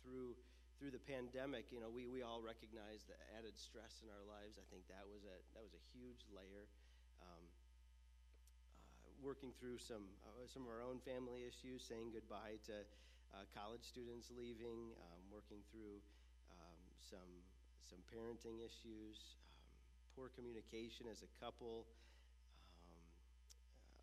through 0.00 0.36
through 0.84 0.92
the 0.92 1.08
pandemic, 1.08 1.72
you 1.72 1.80
know, 1.80 1.88
we, 1.88 2.04
we 2.04 2.20
all 2.20 2.44
recognize 2.44 3.08
the 3.08 3.16
added 3.40 3.56
stress 3.56 4.04
in 4.04 4.12
our 4.12 4.20
lives. 4.28 4.60
I 4.60 4.68
think 4.68 4.84
that 4.92 5.08
was 5.08 5.24
a 5.24 5.32
that 5.56 5.64
was 5.64 5.72
a 5.72 5.80
huge 5.96 6.28
layer. 6.28 6.68
Um, 7.24 7.40
working 9.24 9.56
through 9.56 9.80
some 9.80 10.04
uh, 10.28 10.44
some 10.44 10.68
of 10.68 10.68
our 10.68 10.84
own 10.84 11.00
family 11.08 11.48
issues, 11.48 11.80
saying 11.80 12.12
goodbye 12.12 12.60
to 12.68 12.84
uh, 13.32 13.48
college 13.56 13.80
students 13.80 14.28
leaving, 14.28 14.92
um, 15.00 15.20
working 15.32 15.64
through 15.72 16.04
um, 16.52 16.84
some 17.00 17.32
some 17.80 18.04
parenting 18.12 18.60
issues, 18.60 19.40
um, 19.64 19.80
poor 20.12 20.28
communication 20.36 21.08
as 21.08 21.24
a 21.24 21.30
couple, 21.40 21.88
um, 22.84 23.08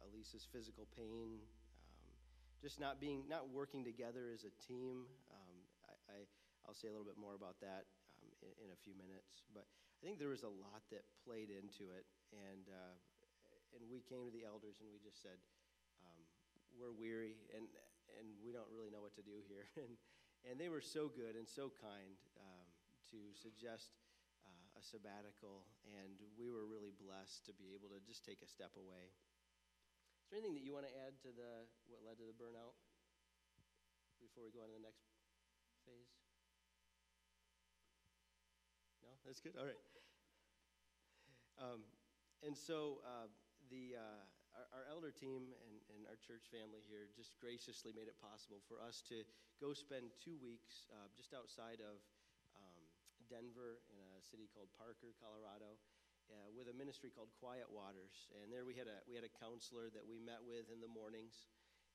uh, 0.02 0.10
Elisa's 0.10 0.50
physical 0.50 0.90
pain, 0.98 1.38
um, 1.38 2.14
just 2.58 2.82
not 2.82 2.98
being 2.98 3.22
not 3.30 3.54
working 3.54 3.86
together 3.86 4.34
as 4.34 4.50
a 4.50 4.54
team. 4.66 5.06
Um, 6.62 6.70
I, 6.70 6.70
I 6.70 6.70
will 6.70 6.77
say 6.77 6.88
a 6.88 6.94
little 6.94 7.08
bit 7.08 7.18
more 7.18 7.34
about 7.34 7.58
that 7.65 7.89
in, 8.22 8.30
in, 8.62 8.70
a 8.70 8.80
few 8.80 8.94
minutes, 8.94 9.41
but 9.50 9.65
I 9.65 10.06
think 10.06 10.22
there 10.22 10.34
was 10.34 10.46
a 10.46 10.53
lot 10.53 10.86
that 10.94 11.06
played 11.25 11.50
into 11.50 11.89
it, 11.94 12.06
and 12.34 12.70
uh, 12.70 12.96
and 13.74 13.82
we 13.88 14.03
came 14.03 14.27
to 14.27 14.34
the 14.34 14.46
elders 14.46 14.84
and 14.84 14.91
we 14.91 15.00
just 15.00 15.24
said, 15.24 15.39
um, 16.03 16.22
we're 16.75 16.94
weary 16.94 17.39
and 17.56 17.68
and 18.20 18.27
we 18.44 18.51
don't 18.51 18.68
really 18.68 18.91
know 18.91 19.00
what 19.00 19.15
to 19.15 19.24
do 19.24 19.39
here. 19.48 19.68
and 19.84 19.96
and 20.44 20.58
they 20.58 20.74
were 20.74 20.82
so 20.82 21.08
good 21.08 21.38
and 21.38 21.46
so 21.46 21.70
kind 21.70 22.18
um, 22.41 22.68
to 23.13 23.20
suggest 23.38 23.94
uh, 24.41 24.80
a 24.80 24.82
sabbatical, 24.82 25.70
and 25.86 26.18
we 26.34 26.50
were 26.50 26.65
really 26.65 26.94
blessed 26.98 27.46
to 27.46 27.53
be 27.53 27.77
able 27.77 27.94
to 27.94 28.01
just 28.01 28.25
take 28.25 28.41
a 28.41 28.50
step 28.50 28.74
away. 28.74 29.13
Is 30.25 30.34
there 30.34 30.41
anything 30.41 30.58
that 30.58 30.65
you 30.65 30.74
want 30.74 30.89
to 30.89 30.96
add 31.06 31.20
to 31.27 31.30
the 31.30 31.70
what 31.86 32.01
led 32.01 32.18
to 32.18 32.25
the 32.25 32.36
burnout 32.36 32.74
before 34.18 34.48
we 34.48 34.51
go 34.56 34.65
on 34.65 34.72
to 34.74 34.77
the 34.80 34.86
next 34.86 35.06
phase? 35.86 36.31
That's 39.25 39.40
good. 39.40 39.54
All 39.58 39.66
right. 39.66 39.84
Um, 41.60 41.82
and 42.44 42.58
so. 42.58 43.01
Uh, 43.06 43.28
the, 43.72 43.96
uh, 43.96 44.22
our, 44.51 44.84
our, 44.84 44.86
elder 44.92 45.16
team 45.16 45.48
and, 45.63 45.75
and, 45.96 46.04
our 46.12 46.20
church 46.20 46.51
family 46.51 46.84
here 46.92 47.08
just 47.16 47.40
graciously 47.40 47.96
made 47.96 48.12
it 48.12 48.20
possible 48.20 48.60
for 48.68 48.84
us 48.84 49.00
to 49.08 49.24
go 49.63 49.72
spend 49.72 50.12
two 50.20 50.36
weeks 50.44 50.92
uh, 50.92 51.08
just 51.16 51.32
outside 51.32 51.80
of 51.80 52.04
um, 52.60 52.82
Denver 53.32 53.80
in 53.88 53.96
a 53.96 54.20
city 54.20 54.51
called 54.51 54.68
Parker, 54.75 55.16
Colorado, 55.24 55.80
uh, 56.28 56.51
with 56.51 56.68
a 56.68 56.75
ministry 56.75 57.08
called 57.08 57.32
Quiet 57.40 57.72
Waters. 57.72 58.28
And 58.44 58.51
there 58.51 58.68
we 58.68 58.75
had 58.75 58.92
a 58.92 59.00
we 59.08 59.16
had 59.16 59.24
a 59.24 59.32
counselor 59.40 59.88
that 59.96 60.04
we 60.04 60.20
met 60.20 60.44
with 60.44 60.68
in 60.68 60.84
the 60.84 60.92
mornings, 60.92 61.48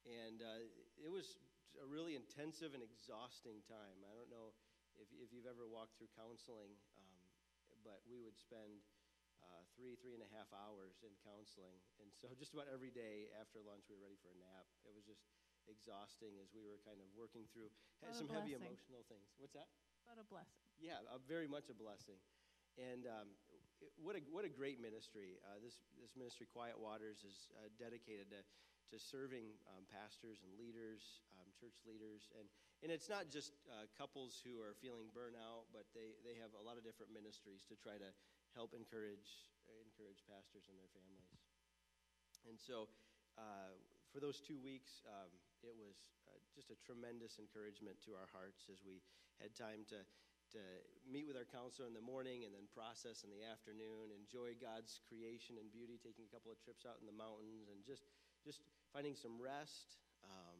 and 0.09 0.40
uh, 0.40 0.64
it 0.97 1.12
was 1.12 1.37
a 1.76 1.85
really 1.85 2.16
intensive 2.16 2.73
and 2.73 2.80
exhausting 2.80 3.61
time. 3.68 4.00
I 4.00 4.16
don't 4.16 4.33
know 4.33 4.56
if, 4.97 5.12
if 5.21 5.28
you've 5.28 5.49
ever 5.49 5.68
walked 5.68 6.00
through 6.00 6.09
counseling, 6.16 6.73
but 7.87 8.02
we 8.11 8.19
would 8.19 8.35
spend 8.35 8.83
uh, 9.38 9.62
three, 9.78 9.95
three 9.95 10.19
and 10.19 10.25
a 10.26 10.31
half 10.35 10.50
hours 10.50 10.99
in 11.07 11.14
counseling. 11.23 11.78
And 12.02 12.11
so 12.11 12.26
just 12.35 12.50
about 12.50 12.66
every 12.66 12.90
day 12.90 13.31
after 13.38 13.62
lunch, 13.62 13.87
we 13.87 13.95
were 13.95 14.02
ready 14.02 14.19
for 14.19 14.35
a 14.35 14.38
nap. 14.43 14.66
It 14.83 14.90
was 14.90 15.07
just 15.07 15.23
exhausting 15.71 16.35
as 16.43 16.50
we 16.50 16.66
were 16.66 16.83
kind 16.83 16.99
of 16.99 17.07
working 17.14 17.47
through 17.55 17.71
some 18.11 18.26
heavy 18.26 18.59
emotional 18.59 19.07
things. 19.07 19.31
What's 19.38 19.55
that? 19.55 19.71
But 20.02 20.19
a 20.19 20.26
blessing. 20.26 20.66
Yeah, 20.83 20.99
uh, 21.07 21.23
very 21.31 21.47
much 21.47 21.71
a 21.71 21.76
blessing. 21.78 22.19
And 22.78 23.07
um, 23.07 23.28
it, 23.83 23.90
what, 23.99 24.14
a, 24.19 24.23
what 24.31 24.45
a 24.47 24.52
great 24.52 24.78
ministry. 24.83 25.38
Uh, 25.43 25.59
this, 25.62 25.87
this 25.99 26.14
ministry, 26.19 26.47
Quiet 26.50 26.78
Waters, 26.78 27.23
is 27.23 27.50
uh, 27.59 27.71
dedicated 27.78 28.31
to, 28.31 28.40
to 28.95 28.97
serving 28.99 29.59
um, 29.75 29.83
pastors 29.90 30.43
and 30.47 30.55
leaders, 30.55 31.23
um, 31.38 31.49
church 31.55 31.83
leaders. 31.87 32.31
And, 32.35 32.47
and 32.85 32.92
it's 32.92 33.09
not 33.09 33.33
just 33.33 33.56
uh, 33.73 33.88
couples 33.97 34.42
who 34.45 34.61
are 34.61 34.76
feeling 34.78 35.09
burnout, 35.16 35.68
but 35.73 35.88
they, 35.97 36.16
they 36.26 36.37
have 36.37 36.52
a 36.56 36.62
lot 36.62 36.76
of 36.76 36.85
different 36.85 37.12
ministries 37.12 37.64
to 37.73 37.75
try 37.76 37.97
to 37.97 38.11
help 38.52 38.76
encourage 38.76 39.52
encourage 39.66 40.23
pastors 40.30 40.71
and 40.71 40.76
their 40.78 40.90
families. 40.95 41.26
And 42.47 42.54
so, 42.54 42.87
uh, 43.35 43.75
for 44.14 44.23
those 44.23 44.38
two 44.38 44.56
weeks, 44.62 45.02
um, 45.11 45.33
it 45.66 45.75
was 45.75 46.14
uh, 46.30 46.38
just 46.54 46.71
a 46.71 46.78
tremendous 46.78 47.42
encouragement 47.42 47.99
to 48.06 48.14
our 48.14 48.30
hearts 48.30 48.71
as 48.71 48.80
we 48.87 49.02
had 49.42 49.52
time 49.52 49.83
to, 49.90 50.00
to 50.54 50.62
meet 51.04 51.26
with 51.26 51.37
our 51.37 51.45
counselor 51.45 51.90
in 51.90 51.92
the 51.92 52.04
morning 52.04 52.47
and 52.47 52.54
then 52.54 52.71
process 52.71 53.26
in 53.26 53.30
the 53.35 53.42
afternoon, 53.45 54.14
enjoy 54.14 54.54
God's 54.56 55.02
creation 55.04 55.59
and 55.59 55.68
beauty, 55.75 55.99
taking 56.00 56.25
a 56.25 56.33
couple 56.33 56.54
of 56.54 56.59
trips 56.62 56.87
out 56.87 56.97
in 57.02 57.06
the 57.11 57.18
mountains, 57.18 57.68
and 57.68 57.83
just, 57.83 58.06
just 58.47 58.62
finding 58.95 59.18
some 59.18 59.37
rest. 59.37 59.99
Um, 60.25 60.59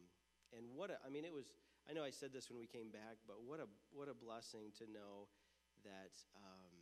and 0.53 0.67
what 0.75 0.91
a, 0.91 0.99
I 1.01 1.09
mean, 1.09 1.25
it 1.25 1.33
was, 1.33 1.55
I 1.87 1.95
know 1.95 2.03
I 2.03 2.11
said 2.11 2.35
this 2.35 2.51
when 2.51 2.59
we 2.59 2.67
came 2.67 2.91
back, 2.91 3.15
but 3.23 3.39
what 3.47 3.63
a, 3.63 3.67
what 3.95 4.11
a 4.11 4.15
blessing 4.15 4.75
to 4.83 4.85
know 4.91 5.31
that. 5.87 6.11
Um, 6.35 6.75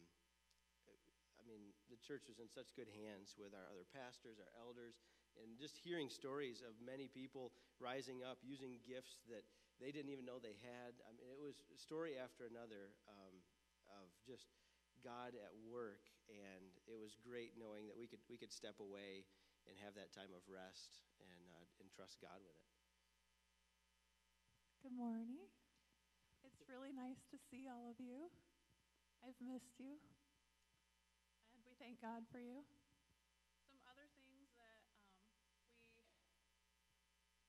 I 1.37 1.45
mean, 1.45 1.77
the 1.93 2.01
church 2.01 2.25
was 2.25 2.41
in 2.41 2.49
such 2.49 2.73
good 2.73 2.89
hands 2.89 3.37
with 3.37 3.53
our 3.53 3.69
other 3.69 3.85
pastors, 3.93 4.41
our 4.41 4.49
elders, 4.57 4.97
and 5.37 5.53
just 5.61 5.77
hearing 5.77 6.09
stories 6.09 6.65
of 6.65 6.73
many 6.81 7.05
people 7.05 7.53
rising 7.77 8.25
up 8.25 8.41
using 8.41 8.81
gifts 8.81 9.21
that 9.29 9.45
they 9.77 9.93
didn't 9.93 10.09
even 10.09 10.25
know 10.25 10.41
they 10.41 10.57
had. 10.65 10.97
I 11.05 11.13
mean, 11.13 11.29
it 11.29 11.37
was 11.37 11.61
story 11.77 12.17
after 12.17 12.49
another 12.49 12.97
um, 13.05 13.45
of 13.93 14.09
just 14.25 14.49
God 15.05 15.37
at 15.37 15.53
work, 15.69 16.01
and 16.25 16.73
it 16.89 16.97
was 16.97 17.13
great 17.21 17.53
knowing 17.59 17.85
that 17.85 17.97
we 17.99 18.09
could 18.09 18.25
we 18.25 18.41
could 18.41 18.49
step 18.49 18.81
away 18.81 19.27
and 19.69 19.77
have 19.85 19.93
that 19.93 20.09
time 20.17 20.33
of 20.33 20.41
rest 20.49 20.97
and 21.21 21.43
uh, 21.53 21.65
and 21.77 21.93
trust 21.93 22.17
God 22.25 22.41
with 22.41 22.57
it. 22.57 22.74
Good 24.85 25.01
morning. 25.01 25.49
It's 26.45 26.61
really 26.69 26.93
nice 26.93 27.17
to 27.33 27.41
see 27.49 27.65
all 27.65 27.89
of 27.89 27.97
you. 27.97 28.29
I've 29.25 29.33
missed 29.41 29.81
you. 29.81 29.97
And 31.57 31.65
we 31.65 31.73
thank 31.81 31.97
God 32.05 32.21
for 32.29 32.37
you. 32.37 32.61
Some 33.65 33.81
other 33.89 34.05
things 34.13 34.45
that 34.61 34.85
um, 34.93 35.25
we, 35.89 37.01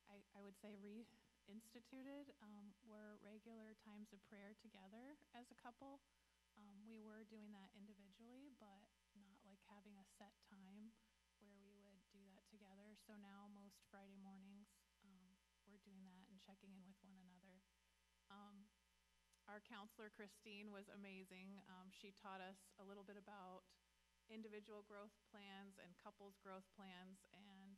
I, 0.08 0.16
I 0.32 0.40
would 0.40 0.56
say, 0.64 0.80
reinstituted 0.80 2.32
um, 2.40 2.72
were 2.88 3.20
regular 3.20 3.76
times 3.84 4.16
of 4.16 4.24
prayer 4.32 4.56
together 4.56 5.20
as 5.36 5.44
a 5.52 5.60
couple. 5.60 6.00
Um, 6.56 6.88
we 6.88 7.04
were 7.04 7.28
doing 7.28 7.52
that 7.52 7.68
individually, 7.76 8.56
but 8.56 8.88
not 9.12 9.36
like 9.44 9.60
having 9.68 10.00
a 10.00 10.08
set 10.16 10.32
time 10.48 10.88
where 11.44 11.60
we 11.60 11.76
would 11.84 12.00
do 12.16 12.24
that 12.32 12.48
together. 12.48 12.96
So 13.04 13.12
now, 13.20 13.52
most 13.52 13.84
Friday 13.92 14.16
mornings, 14.24 14.72
um, 15.04 15.36
we're 15.68 15.84
doing 15.84 16.00
that 16.08 16.25
checking 16.46 16.70
in 16.70 16.86
with 16.86 16.94
one 17.02 17.18
another. 17.18 17.58
Um, 18.30 18.70
our 19.50 19.58
counselor, 19.66 20.14
Christine, 20.14 20.70
was 20.70 20.86
amazing. 20.94 21.58
Um, 21.66 21.90
she 21.90 22.14
taught 22.22 22.38
us 22.38 22.70
a 22.78 22.84
little 22.86 23.02
bit 23.02 23.18
about 23.18 23.66
individual 24.30 24.86
growth 24.86 25.14
plans 25.30 25.78
and 25.82 25.90
couples 25.98 26.38
growth 26.38 26.66
plans. 26.78 27.18
And 27.34 27.74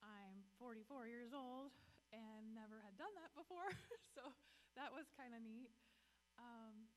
I'm 0.00 0.48
44 0.56 1.08
years 1.08 1.36
old 1.36 1.72
and 2.12 2.52
never 2.56 2.80
had 2.80 2.96
done 2.96 3.12
that 3.20 3.32
before. 3.36 3.72
so 4.16 4.32
that 4.76 4.88
was 4.92 5.08
kind 5.12 5.36
of 5.36 5.44
neat. 5.44 5.72
Um, 6.40 6.88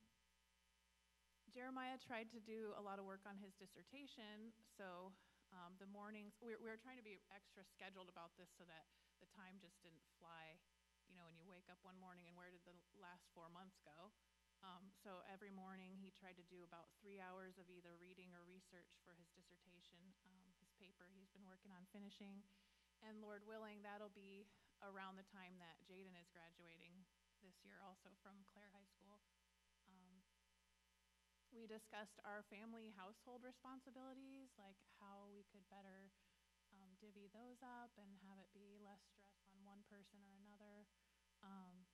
Jeremiah 1.51 1.95
tried 1.99 2.27
to 2.35 2.39
do 2.43 2.75
a 2.75 2.83
lot 2.83 2.99
of 2.99 3.07
work 3.07 3.23
on 3.23 3.39
his 3.39 3.55
dissertation. 3.55 4.51
So 4.75 5.15
um, 5.55 5.79
the 5.79 5.87
mornings, 5.87 6.35
we 6.43 6.59
we 6.59 6.67
were 6.67 6.79
trying 6.79 6.99
to 6.99 7.05
be 7.05 7.23
extra 7.31 7.63
scheduled 7.63 8.11
about 8.11 8.35
this 8.35 8.51
so 8.59 8.67
that 8.67 8.91
the 9.23 9.29
time 9.31 9.55
just 9.63 9.79
didn't 9.79 10.03
fly 10.19 10.59
you 11.09 11.15
know, 11.17 11.25
when 11.29 11.37
you 11.37 11.45
wake 11.47 11.69
up 11.69 11.79
one 11.85 11.97
morning 11.97 12.25
and 12.29 12.35
where 12.37 12.49
did 12.49 12.63
the 12.65 12.77
last 12.97 13.29
four 13.33 13.49
months 13.51 13.77
go? 13.85 14.13
Um, 14.63 14.89
so 15.03 15.21
every 15.29 15.53
morning 15.53 15.93
he 15.99 16.09
tried 16.15 16.39
to 16.41 16.47
do 16.49 16.65
about 16.65 16.89
three 16.97 17.21
hours 17.21 17.59
of 17.61 17.69
either 17.69 17.93
reading 18.01 18.33
or 18.33 18.41
research 18.47 18.97
for 19.05 19.13
his 19.13 19.29
dissertation, 19.35 20.01
um, 20.25 20.45
his 20.57 20.71
paper 20.81 21.11
he's 21.13 21.29
been 21.29 21.45
working 21.45 21.75
on 21.75 21.85
finishing. 21.93 22.41
And 23.05 23.21
Lord 23.21 23.45
willing, 23.45 23.85
that'll 23.85 24.15
be 24.15 24.49
around 24.81 25.19
the 25.19 25.27
time 25.29 25.59
that 25.61 25.77
Jaden 25.85 26.17
is 26.17 26.31
graduating 26.33 27.05
this 27.45 27.61
year, 27.61 27.77
also 27.85 28.09
from 28.25 28.41
Clare 28.49 28.71
High 28.73 28.89
School. 28.89 29.21
Um, 29.85 30.25
we 31.53 31.69
discussed 31.69 32.17
our 32.25 32.41
family 32.49 32.89
household 32.97 33.45
responsibilities, 33.45 34.49
like 34.57 34.79
how 34.97 35.29
we 35.29 35.45
could 35.53 35.63
better 35.69 36.09
um, 36.73 36.89
divvy 36.97 37.29
those 37.31 37.61
up 37.61 37.93
and 38.01 38.09
have 38.25 38.41
it 38.41 38.49
be 38.51 38.81
less 38.81 39.03
stress 39.13 39.37
on 39.39 39.44
one 39.65 39.81
person 39.89 40.21
or 40.21 40.37
another. 40.45 40.85
Um, 41.41 41.89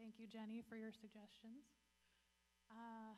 thank 0.00 0.16
you, 0.16 0.24
Jenny, 0.24 0.64
for 0.64 0.80
your 0.80 0.90
suggestions. 0.90 1.68
Uh, 2.72 3.14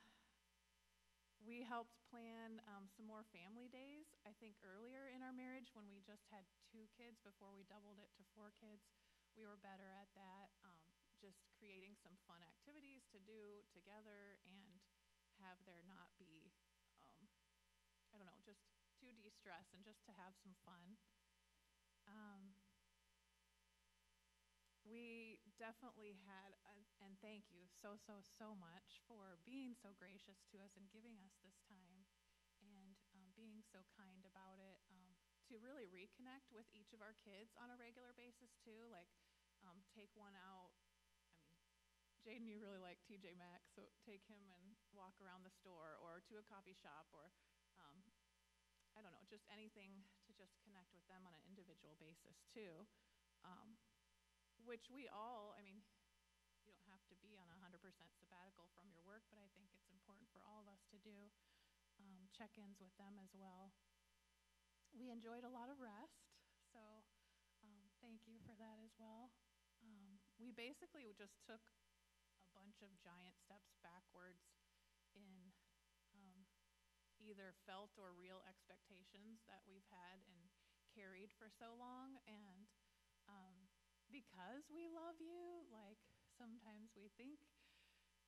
we 1.43 1.63
helped 1.67 1.95
plan 2.11 2.63
um, 2.71 2.87
some 2.91 3.07
more 3.07 3.27
family 3.35 3.67
days. 3.71 4.11
I 4.27 4.35
think 4.39 4.59
earlier 4.63 5.11
in 5.11 5.23
our 5.23 5.35
marriage, 5.35 5.71
when 5.75 5.91
we 5.91 6.03
just 6.03 6.27
had 6.31 6.47
two 6.71 6.87
kids 6.95 7.19
before 7.23 7.51
we 7.55 7.67
doubled 7.67 7.99
it 7.99 8.11
to 8.19 8.23
four 8.35 8.55
kids, 8.59 8.87
we 9.35 9.47
were 9.47 9.59
better 9.59 9.91
at 9.91 10.11
that. 10.15 10.51
Um, 10.63 10.83
just 11.23 11.47
creating 11.55 11.95
some 12.03 12.19
fun 12.27 12.43
activities 12.43 13.07
to 13.15 13.19
do 13.23 13.63
together 13.71 14.43
and 14.43 14.83
have 15.39 15.59
there 15.63 15.83
not 15.87 16.11
be, 16.19 16.51
um, 16.99 17.31
I 18.11 18.19
don't 18.19 18.27
know, 18.27 18.43
just 18.43 18.63
to 19.03 19.11
de-stress 19.23 19.67
and 19.75 19.83
just 19.83 20.03
to 20.07 20.13
have 20.15 20.35
some 20.39 20.55
fun. 20.63 20.99
Um, 22.07 22.52
we 24.93 25.41
definitely 25.57 26.21
had, 26.29 26.53
a, 26.69 26.77
and 27.01 27.17
thank 27.25 27.49
you 27.49 27.65
so, 27.73 27.97
so, 27.97 28.21
so 28.21 28.53
much 28.53 29.01
for 29.09 29.41
being 29.49 29.73
so 29.73 29.97
gracious 29.97 30.45
to 30.53 30.61
us 30.61 30.77
and 30.77 30.93
giving 30.93 31.17
us 31.25 31.33
this 31.41 31.57
time 31.65 32.05
and 32.61 32.95
um, 33.17 33.33
being 33.33 33.65
so 33.65 33.81
kind 33.97 34.23
about 34.29 34.61
it. 34.61 34.79
Um, 34.93 35.17
to 35.51 35.59
really 35.59 35.89
reconnect 35.91 36.53
with 36.55 36.69
each 36.71 36.93
of 36.95 37.03
our 37.03 37.17
kids 37.19 37.53
on 37.59 37.73
a 37.73 37.77
regular 37.81 38.15
basis, 38.15 38.55
too. 38.63 38.89
Like, 38.93 39.11
um, 39.65 39.81
take 39.97 40.13
one 40.15 40.37
out. 40.39 40.77
I 40.77 41.41
mean, 41.49 41.59
Jaden, 42.23 42.47
you 42.47 42.63
really 42.63 42.79
like 42.79 43.03
TJ 43.03 43.35
Maxx, 43.35 43.73
so 43.75 43.89
take 44.07 44.23
him 44.31 44.45
and 44.55 44.77
walk 44.95 45.19
around 45.19 45.43
the 45.43 45.53
store 45.53 45.99
or 45.99 46.23
to 46.31 46.39
a 46.39 46.45
coffee 46.47 46.77
shop 46.79 47.11
or 47.11 47.35
um, 47.83 47.99
I 48.97 49.01
don't 49.01 49.13
know, 49.13 49.25
just 49.29 49.45
anything 49.49 50.05
to 50.29 50.33
just 50.37 50.55
connect 50.63 50.93
with 50.93 51.05
them 51.09 51.25
on 51.25 51.33
an 51.33 51.45
individual 51.49 51.97
basis 51.97 52.45
too. 52.53 52.85
Um, 53.43 53.75
which 54.65 54.91
we 54.91 55.11
all, 55.11 55.55
I 55.59 55.63
mean, 55.63 55.83
you 56.63 56.67
don't 56.67 56.87
have 56.91 57.03
to 57.11 57.17
be 57.19 57.35
on 57.35 57.47
a 57.51 57.57
100% 57.59 57.79
sabbatical 58.19 58.71
from 58.75 58.87
your 58.91 59.03
work, 59.03 59.27
but 59.29 59.43
I 59.43 59.51
think 59.55 59.71
it's 59.75 59.91
important 59.91 60.31
for 60.31 60.43
all 60.47 60.63
of 60.63 60.71
us 60.71 60.83
to 60.95 60.99
do 61.03 61.31
um, 61.99 62.31
check 62.33 62.55
ins 62.59 62.79
with 62.79 62.95
them 62.97 63.19
as 63.19 63.35
well. 63.35 63.75
We 64.95 65.09
enjoyed 65.11 65.43
a 65.45 65.53
lot 65.53 65.73
of 65.73 65.81
rest, 65.81 66.31
so 66.71 66.81
um, 67.65 67.89
thank 68.05 68.29
you 68.29 68.39
for 68.45 68.53
that 68.61 68.79
as 68.85 68.93
well. 69.01 69.33
Um, 69.83 70.21
we 70.39 70.53
basically 70.53 71.11
just 71.17 71.41
took 71.43 71.65
a 72.47 72.51
bunch 72.55 72.83
of 72.85 72.93
giant 73.01 73.35
steps 73.41 73.75
backwards 73.83 74.45
in 75.17 75.51
um, 76.15 76.47
either 77.23 77.55
felt 77.65 77.95
or 77.99 78.15
real 78.15 78.43
expectations 78.47 79.43
that 79.47 79.63
we've 79.67 79.87
had 79.91 80.23
and 80.27 80.51
carried 80.93 81.33
for 81.39 81.49
so 81.49 81.73
long. 81.79 82.19
And 82.27 82.69
um, 83.31 83.62
because 84.13 84.69
we 84.69 84.93
love 84.93 85.17
you, 85.19 85.65
like 85.73 85.99
sometimes 86.37 86.93
we 86.93 87.09
think 87.17 87.41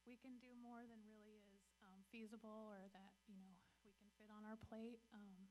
we 0.08 0.16
can 0.16 0.40
do 0.40 0.52
more 0.56 0.84
than 0.88 1.00
really 1.04 1.40
is 1.44 1.60
um, 1.84 2.04
feasible 2.08 2.72
or 2.72 2.88
that, 2.92 3.16
you 3.28 3.36
know, 3.36 3.52
we 3.84 3.92
can 3.96 4.08
fit 4.16 4.32
on 4.32 4.48
our 4.48 4.56
plate. 4.56 5.00
Um, 5.12 5.48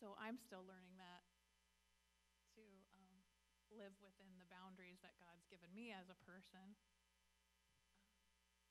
so 0.00 0.16
I'm 0.16 0.40
still 0.40 0.64
learning 0.64 0.96
that 0.96 1.24
to 2.56 2.64
um, 2.96 3.16
live 3.68 3.92
within 4.00 4.32
the 4.40 4.48
boundaries 4.48 5.00
that 5.04 5.20
God's 5.20 5.44
given 5.52 5.68
me 5.76 5.92
as 5.92 6.08
a 6.08 6.16
person 6.24 6.76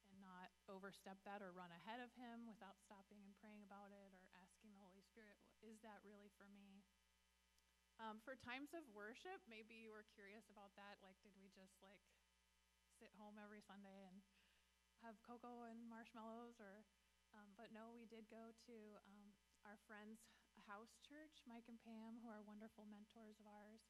and 0.09 0.17
not 0.17 0.49
overstep 0.65 1.21
that 1.25 1.45
or 1.45 1.53
run 1.53 1.69
ahead 1.73 2.01
of 2.01 2.09
him 2.17 2.49
without 2.49 2.81
stopping 2.81 3.21
and 3.21 3.37
praying 3.37 3.61
about 3.61 3.93
it 3.93 4.09
or 4.13 4.25
asking 4.41 4.73
the 4.73 4.81
Holy 4.81 5.05
Spirit, 5.05 5.37
is 5.61 5.77
that 5.85 6.01
really 6.01 6.33
for 6.33 6.49
me? 6.49 6.81
Um, 7.99 8.23
for 8.23 8.39
times 8.39 8.71
of 8.71 8.87
worship, 8.95 9.43
maybe 9.51 9.75
you 9.75 9.91
were 9.91 10.07
curious 10.15 10.47
about 10.47 10.71
that. 10.79 11.03
Like, 11.03 11.19
did 11.19 11.35
we 11.35 11.51
just 11.51 11.75
like 11.83 11.99
sit 12.95 13.11
home 13.19 13.35
every 13.35 13.59
Sunday 13.59 14.07
and 14.07 14.23
have 15.03 15.19
cocoa 15.19 15.67
and 15.67 15.83
marshmallows? 15.91 16.55
Or, 16.63 16.87
um, 17.35 17.51
but 17.59 17.75
no, 17.75 17.91
we 17.91 18.07
did 18.07 18.31
go 18.31 18.55
to 18.71 18.75
um, 19.03 19.35
our 19.67 19.75
friends' 19.83 20.23
house 20.63 20.95
church, 21.03 21.43
Mike 21.43 21.67
and 21.67 21.79
Pam, 21.83 22.23
who 22.23 22.31
are 22.31 22.39
wonderful 22.43 22.87
mentors 22.87 23.35
of 23.39 23.47
ours. 23.47 23.83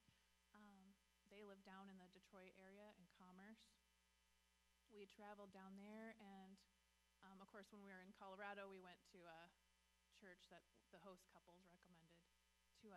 Um, 0.57 0.97
they 1.29 1.45
live 1.45 1.61
down 1.61 1.93
in 1.93 2.01
the 2.01 2.09
Detroit 2.09 2.57
area 2.57 2.89
in 2.97 3.05
Commerce 3.13 3.61
we 4.93 5.05
traveled 5.05 5.53
down 5.53 5.77
there, 5.77 6.17
and 6.17 6.57
um, 7.21 7.37
of 7.41 7.47
course, 7.49 7.69
when 7.69 7.85
we 7.85 7.91
were 7.93 8.01
in 8.01 8.13
Colorado, 8.17 8.65
we 8.67 8.81
went 8.81 8.99
to 9.13 9.19
a 9.21 9.41
church 10.17 10.49
that 10.49 10.65
the 10.91 11.01
host 11.05 11.29
couples 11.29 11.61
recommended 11.69 12.08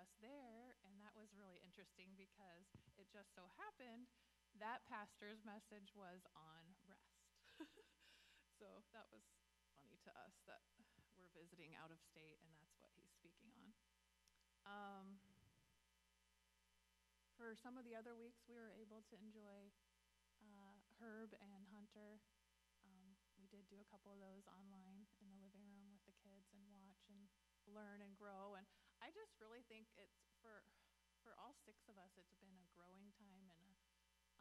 us 0.02 0.10
there, 0.18 0.74
and 0.82 0.98
that 0.98 1.14
was 1.14 1.30
really 1.38 1.62
interesting 1.62 2.18
because 2.18 2.66
it 2.98 3.06
just 3.14 3.30
so 3.38 3.46
happened 3.54 4.10
that 4.58 4.84
pastor's 4.90 5.40
message 5.46 5.94
was 5.94 6.26
on 6.34 6.74
rest. 6.84 7.22
so 8.58 8.82
that 8.90 9.06
was 9.14 9.22
funny 9.78 9.96
to 10.04 10.10
us 10.18 10.34
that 10.50 10.60
we're 11.16 11.30
visiting 11.32 11.72
out 11.78 11.94
of 11.94 12.02
state 12.02 12.42
and 12.42 12.50
that's 12.58 12.76
what 12.82 12.92
he's 12.98 13.14
speaking 13.14 13.48
on. 13.54 13.70
Um, 14.66 15.06
for 17.38 17.56
some 17.56 17.80
of 17.80 17.86
the 17.86 17.96
other 17.96 18.12
weeks, 18.18 18.44
we 18.44 18.58
were 18.58 18.74
able 18.76 19.02
to 19.08 19.14
enjoy 19.18 19.72
uh, 20.42 20.76
Herb 21.00 21.32
and 21.40 21.64
Hunter. 21.72 22.20
Um, 22.84 23.16
we 23.40 23.48
did 23.48 23.66
do 23.72 23.80
a 23.80 23.88
couple 23.88 24.12
of 24.12 24.20
those 24.20 24.46
online 24.46 25.08
in 25.22 25.26
the 25.32 25.40
living 25.40 25.64
room 25.70 25.90
with 25.90 26.04
the 26.06 26.14
kids 26.22 26.52
and 26.54 26.62
watch 26.70 27.02
and 27.08 27.26
learn 27.66 28.04
and 28.04 28.14
grow. 28.14 28.54
And 28.54 28.66
just 29.12 29.36
really 29.38 29.62
think 29.68 29.86
it's 30.00 30.24
for 30.40 30.64
for 31.22 31.38
all 31.38 31.54
six 31.62 31.86
of 31.86 31.94
us, 32.02 32.10
it's 32.18 32.34
been 32.42 32.58
a 32.58 32.66
growing 32.74 33.14
time 33.14 33.46
and 33.46 33.62
a, 33.62 33.78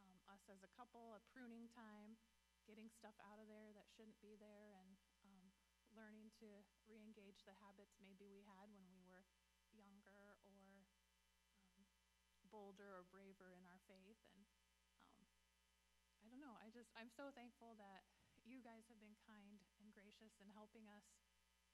um, 0.02 0.18
us 0.26 0.42
as 0.50 0.58
a 0.66 0.70
couple, 0.74 1.14
a 1.14 1.22
pruning 1.30 1.70
time, 1.70 2.18
getting 2.66 2.90
stuff 2.90 3.14
out 3.22 3.38
of 3.38 3.46
there 3.46 3.70
that 3.70 3.86
shouldn't 3.94 4.18
be 4.18 4.34
there, 4.34 4.74
and 4.82 4.98
um, 5.22 5.46
learning 5.94 6.34
to 6.42 6.48
re-engage 6.90 7.46
the 7.46 7.54
habits 7.62 7.94
maybe 8.02 8.26
we 8.26 8.42
had 8.42 8.66
when 8.74 8.82
we 8.90 8.98
were 9.06 9.22
younger 9.70 10.34
or 10.42 10.82
um, 11.78 11.86
bolder 12.50 12.98
or 12.98 13.06
braver 13.08 13.54
in 13.54 13.62
our 13.70 13.80
faith. 13.86 14.18
And 14.34 14.42
um, 15.14 15.22
I 16.18 16.26
don't 16.28 16.42
know. 16.42 16.58
I 16.58 16.68
just 16.74 16.90
I'm 16.98 17.14
so 17.14 17.30
thankful 17.30 17.78
that 17.78 18.02
you 18.42 18.58
guys 18.58 18.90
have 18.90 18.98
been 18.98 19.14
kind 19.22 19.62
and 19.78 19.94
gracious 19.94 20.34
in 20.42 20.50
helping 20.50 20.90
us 20.90 21.06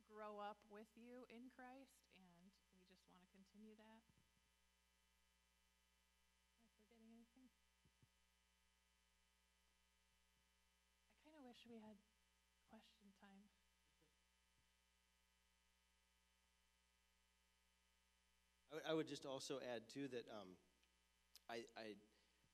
grow 0.05 0.41
up 0.41 0.61
with 0.69 0.89
you 0.97 1.25
in 1.33 1.49
Christ, 1.53 2.05
and 2.17 2.53
we 2.77 2.81
just 2.89 3.05
want 3.09 3.21
to 3.25 3.29
continue 3.33 3.75
that. 3.77 4.01
Am 6.49 6.65
I 6.65 6.73
forgetting 6.81 7.09
anything? 7.13 7.49
I 11.13 11.17
kind 11.25 11.37
of 11.37 11.45
wish 11.45 11.58
we 11.69 11.77
had 11.85 11.97
question 12.73 13.13
time. 13.21 13.45
I 18.87 18.93
would- 18.93 19.09
just 19.09 19.25
also 19.27 19.61
add 19.61 19.89
too 19.89 20.09
that 20.09 20.29
um, 20.29 20.57
I, 21.49 21.65
I, 21.77 21.97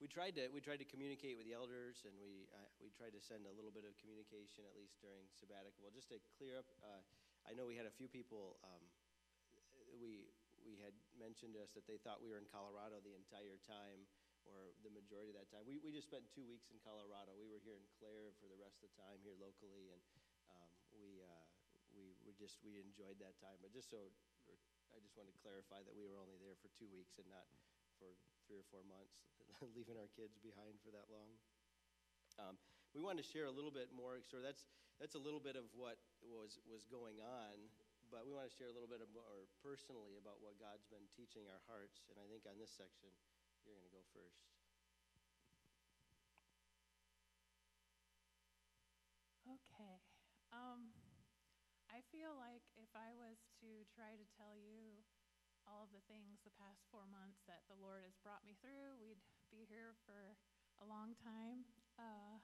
we 0.00 0.06
tried 0.06 0.34
to 0.38 0.48
we 0.54 0.60
tried 0.62 0.78
to 0.82 0.88
communicate 0.88 1.36
with 1.38 1.46
the 1.46 1.54
elders, 1.54 2.02
and 2.06 2.14
we 2.18 2.46
uh, 2.54 2.70
we 2.82 2.90
tried 2.90 3.14
to 3.14 3.22
send 3.22 3.46
a 3.46 3.54
little 3.54 3.70
bit 3.70 3.82
of 3.86 3.94
communication 3.98 4.62
at 4.66 4.74
least 4.78 4.98
during 5.02 5.26
sabbatical, 5.34 5.82
well, 5.82 5.94
just 5.94 6.10
to 6.14 6.18
clear 6.38 6.58
up. 6.58 6.66
Uh, 6.82 7.02
I 7.46 7.54
know 7.54 7.66
we 7.66 7.74
had 7.78 7.86
a 7.86 7.94
few 7.94 8.06
people. 8.08 8.58
Um, 8.62 8.82
we 9.98 10.30
we 10.64 10.80
had 10.80 10.94
mentioned 11.18 11.54
to 11.54 11.60
us 11.62 11.70
that 11.76 11.86
they 11.86 11.98
thought 12.00 12.22
we 12.22 12.30
were 12.30 12.40
in 12.40 12.48
Colorado 12.48 12.98
the 13.04 13.14
entire 13.14 13.58
time, 13.62 14.06
or 14.48 14.76
the 14.84 14.92
majority 14.92 15.32
of 15.32 15.38
that 15.40 15.48
time. 15.48 15.64
We 15.64 15.80
we 15.80 15.90
just 15.90 16.08
spent 16.08 16.28
two 16.32 16.44
weeks 16.44 16.68
in 16.68 16.78
Colorado. 16.84 17.34
We 17.36 17.48
were 17.48 17.62
here 17.62 17.76
in 17.76 17.86
Clare 18.00 18.36
for 18.38 18.46
the 18.48 18.58
rest 18.60 18.80
of 18.82 18.92
the 18.92 18.94
time 19.00 19.18
here 19.24 19.36
locally, 19.40 19.92
and 19.92 20.02
um, 20.52 20.70
we 20.94 21.24
uh, 21.24 21.44
we 21.94 22.16
we 22.26 22.32
just 22.36 22.60
we 22.62 22.78
enjoyed 22.80 23.16
that 23.22 23.38
time. 23.40 23.56
But 23.64 23.72
just 23.72 23.88
so 23.88 24.12
I 24.94 25.02
just 25.02 25.18
want 25.18 25.26
to 25.26 25.36
clarify 25.42 25.82
that 25.82 25.94
we 25.94 26.06
were 26.06 26.22
only 26.22 26.38
there 26.38 26.54
for 26.62 26.70
two 26.78 26.86
weeks 26.86 27.18
and 27.18 27.26
not 27.26 27.46
for 27.98 28.14
three 28.46 28.62
or 28.62 28.66
four 28.70 28.86
months, 28.86 29.26
leaving 29.76 29.98
our 29.98 30.10
kids 30.14 30.38
behind 30.38 30.78
for 30.82 30.94
that 30.94 31.10
long. 31.10 31.34
Um, 32.38 32.54
we 32.94 33.02
wanted 33.02 33.26
to 33.26 33.28
share 33.30 33.50
a 33.50 33.54
little 33.54 33.74
bit 33.74 33.90
more. 33.90 34.22
So 34.22 34.38
that's 34.38 34.70
that's 35.02 35.18
a 35.18 35.22
little 35.22 35.42
bit 35.42 35.58
of 35.58 35.66
what 35.74 35.98
was 36.22 36.62
was 36.70 36.86
going 36.86 37.18
on, 37.18 37.54
but 38.10 38.22
we 38.22 38.30
want 38.30 38.46
to 38.46 38.54
share 38.54 38.70
a 38.70 38.74
little 38.74 38.90
bit 38.90 39.02
more 39.10 39.50
personally 39.62 40.14
about 40.14 40.38
what 40.38 40.54
God's 40.62 40.86
been 40.86 41.02
teaching 41.10 41.50
our 41.50 41.62
hearts. 41.66 42.06
And 42.06 42.18
I 42.22 42.26
think 42.30 42.46
on 42.46 42.54
this 42.54 42.70
section, 42.70 43.10
you're 43.64 43.76
going 43.76 43.88
to 43.88 43.96
go 43.96 44.04
first. 44.12 44.44
Okay. 49.44 50.00
Um, 50.52 50.92
I 51.92 52.00
feel 52.08 52.32
like 52.36 52.64
if 52.80 52.88
I 52.96 53.12
was 53.16 53.36
to 53.60 53.84
try 53.92 54.16
to 54.16 54.26
tell 54.36 54.56
you 54.56 55.04
all 55.64 55.84
of 55.84 55.92
the 55.92 56.04
things 56.08 56.40
the 56.44 56.54
past 56.60 56.84
four 56.92 57.08
months 57.08 57.40
that 57.48 57.64
the 57.68 57.76
Lord 57.76 58.04
has 58.04 58.16
brought 58.20 58.44
me 58.44 58.56
through, 58.60 59.00
we'd 59.00 59.20
be 59.48 59.64
here 59.68 59.96
for 60.04 60.36
a 60.80 60.86
long 60.88 61.16
time. 61.20 61.64
Uh, 61.96 62.40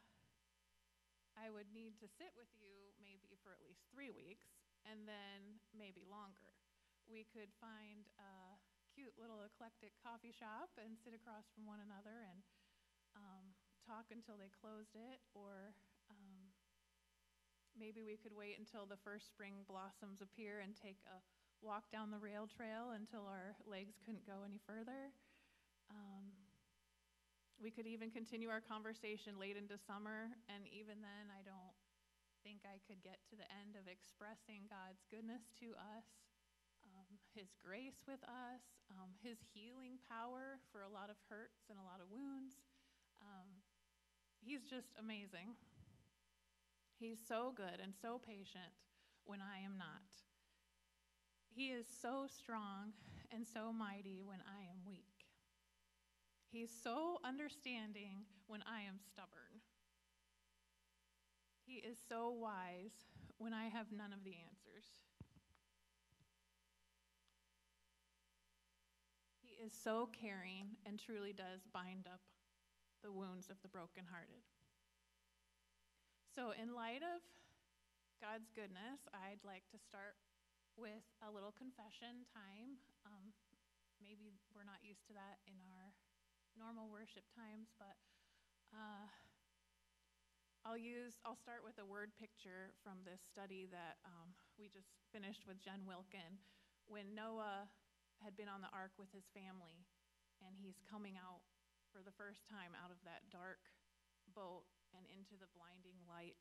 I 1.36 1.48
would 1.48 1.72
need 1.72 1.96
to 2.04 2.08
sit 2.08 2.32
with 2.36 2.50
you 2.56 2.92
maybe 3.00 3.36
for 3.40 3.52
at 3.52 3.64
least 3.64 3.88
three 3.88 4.12
weeks 4.12 4.52
and 4.84 5.08
then 5.08 5.60
maybe 5.72 6.04
longer. 6.08 6.52
We 7.08 7.26
could 7.28 7.50
find 7.58 8.06
a 8.20 8.60
cute 9.00 9.16
little 9.16 9.40
eclectic 9.48 9.96
coffee 10.04 10.28
shop 10.36 10.68
and 10.76 10.92
sit 11.00 11.16
across 11.16 11.48
from 11.56 11.64
one 11.64 11.80
another 11.80 12.20
and 12.20 12.44
um, 13.16 13.56
talk 13.88 14.12
until 14.12 14.36
they 14.36 14.52
closed 14.52 14.92
it, 14.92 15.24
or 15.32 15.72
um, 16.12 16.52
maybe 17.72 18.04
we 18.04 18.20
could 18.20 18.36
wait 18.36 18.60
until 18.60 18.84
the 18.84 19.00
first 19.00 19.32
spring 19.32 19.64
blossoms 19.64 20.20
appear 20.20 20.60
and 20.60 20.76
take 20.76 21.00
a 21.08 21.16
walk 21.64 21.88
down 21.88 22.12
the 22.12 22.20
rail 22.20 22.44
trail 22.44 22.92
until 22.92 23.24
our 23.24 23.56
legs 23.64 23.96
couldn't 24.04 24.28
go 24.28 24.44
any 24.44 24.60
further. 24.68 25.16
Um, 25.88 26.36
we 27.56 27.72
could 27.72 27.88
even 27.88 28.12
continue 28.12 28.52
our 28.52 28.60
conversation 28.60 29.40
late 29.40 29.56
into 29.56 29.80
summer, 29.80 30.28
and 30.52 30.68
even 30.68 31.00
then, 31.00 31.32
I 31.32 31.40
don't 31.40 31.72
think 32.44 32.68
I 32.68 32.84
could 32.84 33.00
get 33.00 33.24
to 33.32 33.34
the 33.36 33.48
end 33.64 33.80
of 33.80 33.88
expressing 33.88 34.68
God's 34.68 35.00
goodness 35.08 35.48
to 35.64 35.72
us, 35.96 36.04
His 37.34 37.52
grace 37.62 38.02
with 38.06 38.22
us, 38.24 38.62
um, 38.90 39.14
His 39.22 39.38
healing 39.54 39.98
power 40.08 40.58
for 40.72 40.82
a 40.82 40.92
lot 40.92 41.10
of 41.10 41.16
hurts 41.28 41.70
and 41.70 41.78
a 41.78 41.86
lot 41.86 42.02
of 42.02 42.10
wounds. 42.10 42.58
Um, 43.22 43.62
he's 44.40 44.64
just 44.64 44.92
amazing. 44.98 45.54
He's 46.98 47.18
so 47.20 47.52
good 47.56 47.80
and 47.82 47.94
so 47.94 48.20
patient 48.20 48.74
when 49.24 49.40
I 49.40 49.64
am 49.64 49.78
not. 49.78 50.04
He 51.48 51.68
is 51.68 51.86
so 51.88 52.26
strong 52.28 52.92
and 53.32 53.46
so 53.46 53.72
mighty 53.72 54.20
when 54.24 54.42
I 54.46 54.62
am 54.70 54.84
weak. 54.86 55.26
He's 56.50 56.70
so 56.70 57.18
understanding 57.24 58.26
when 58.48 58.62
I 58.66 58.82
am 58.82 58.98
stubborn. 58.98 59.62
He 61.64 61.76
is 61.76 61.96
so 62.08 62.30
wise 62.30 63.06
when 63.38 63.54
I 63.54 63.68
have 63.68 63.86
none 63.92 64.12
of 64.12 64.24
the 64.24 64.34
answers. 64.34 64.86
Is 69.60 69.76
so 69.76 70.08
caring 70.16 70.80
and 70.88 70.96
truly 70.96 71.36
does 71.36 71.68
bind 71.68 72.08
up 72.08 72.24
the 73.04 73.12
wounds 73.12 73.52
of 73.52 73.60
the 73.60 73.68
brokenhearted. 73.68 74.40
So, 76.32 76.56
in 76.56 76.72
light 76.72 77.04
of 77.04 77.20
God's 78.24 78.48
goodness, 78.56 79.04
I'd 79.12 79.44
like 79.44 79.68
to 79.76 79.78
start 79.80 80.16
with 80.80 81.04
a 81.20 81.28
little 81.28 81.52
confession 81.52 82.24
time. 82.32 82.80
Um, 83.04 83.36
maybe 84.00 84.32
we're 84.56 84.64
not 84.64 84.80
used 84.80 85.04
to 85.12 85.14
that 85.16 85.44
in 85.44 85.60
our 85.60 85.92
normal 86.56 86.88
worship 86.88 87.28
times, 87.36 87.68
but 87.76 88.00
uh, 88.72 89.04
I'll 90.64 90.80
use, 90.80 91.20
I'll 91.24 91.40
start 91.40 91.60
with 91.64 91.76
a 91.80 91.88
word 91.88 92.16
picture 92.16 92.72
from 92.80 93.04
this 93.04 93.20
study 93.28 93.68
that 93.68 94.00
um, 94.08 94.32
we 94.56 94.72
just 94.72 94.92
finished 95.12 95.44
with 95.44 95.60
Jen 95.60 95.84
Wilkin. 95.84 96.40
When 96.88 97.12
Noah 97.12 97.68
had 98.20 98.36
been 98.36 98.48
on 98.52 98.60
the 98.60 98.72
ark 98.72 98.92
with 99.00 99.08
his 99.12 99.28
family, 99.32 99.84
and 100.44 100.56
he's 100.56 100.80
coming 100.88 101.16
out 101.16 101.44
for 101.92 102.04
the 102.04 102.14
first 102.14 102.46
time 102.46 102.76
out 102.78 102.92
of 102.92 103.00
that 103.02 103.26
dark 103.32 103.60
boat 104.32 104.68
and 104.94 105.02
into 105.10 105.34
the 105.38 105.50
blinding 105.56 105.98
light 106.06 106.38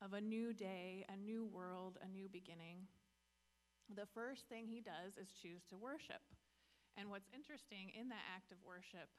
of 0.00 0.16
a 0.16 0.20
new 0.20 0.52
day, 0.56 1.04
a 1.12 1.16
new 1.16 1.44
world, 1.44 2.00
a 2.00 2.08
new 2.08 2.28
beginning. 2.28 2.88
The 3.92 4.08
first 4.16 4.48
thing 4.48 4.66
he 4.66 4.80
does 4.80 5.20
is 5.20 5.34
choose 5.36 5.66
to 5.68 5.76
worship. 5.76 6.24
And 6.96 7.12
what's 7.12 7.30
interesting 7.30 7.92
in 7.94 8.08
that 8.10 8.26
act 8.32 8.50
of 8.50 8.58
worship, 8.64 9.12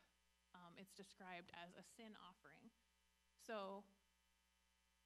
um, 0.57 0.73
it's 0.75 0.91
described 0.97 1.53
as 1.55 1.71
a 1.77 1.85
sin 1.95 2.11
offering. 2.19 2.71
So 3.45 3.85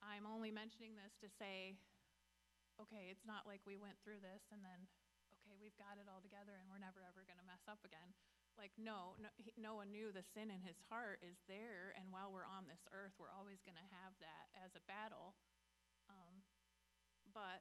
I'm 0.01 0.25
only 0.25 0.49
mentioning 0.49 0.95
this 0.95 1.13
to 1.21 1.29
say, 1.29 1.77
okay, 2.81 3.11
it's 3.11 3.25
not 3.27 3.47
like 3.47 3.61
we 3.67 3.77
went 3.77 3.99
through 4.01 4.19
this 4.23 4.47
and 4.51 4.63
then, 4.63 4.89
okay, 5.45 5.53
we've 5.61 5.77
got 5.77 6.01
it 6.01 6.09
all 6.09 6.25
together 6.25 6.57
and 6.57 6.65
we're 6.65 6.81
never 6.81 7.05
ever 7.05 7.21
going 7.29 7.37
to 7.37 7.45
mess 7.45 7.61
up 7.69 7.85
again. 7.85 8.17
Like, 8.57 8.73
no, 8.79 9.13
no 9.21 9.29
Noah 9.59 9.85
knew 9.85 10.09
the 10.09 10.25
sin 10.33 10.49
in 10.49 10.63
his 10.63 10.79
heart 10.87 11.19
is 11.19 11.35
there, 11.43 11.91
and 11.99 12.07
while 12.07 12.31
we're 12.31 12.47
on 12.47 12.71
this 12.71 12.79
earth, 12.95 13.11
we're 13.19 13.31
always 13.35 13.59
going 13.67 13.75
to 13.75 13.89
have 13.99 14.15
that 14.23 14.47
as 14.55 14.71
a 14.79 14.83
battle. 14.87 15.35
Um, 16.07 16.39
but 17.35 17.59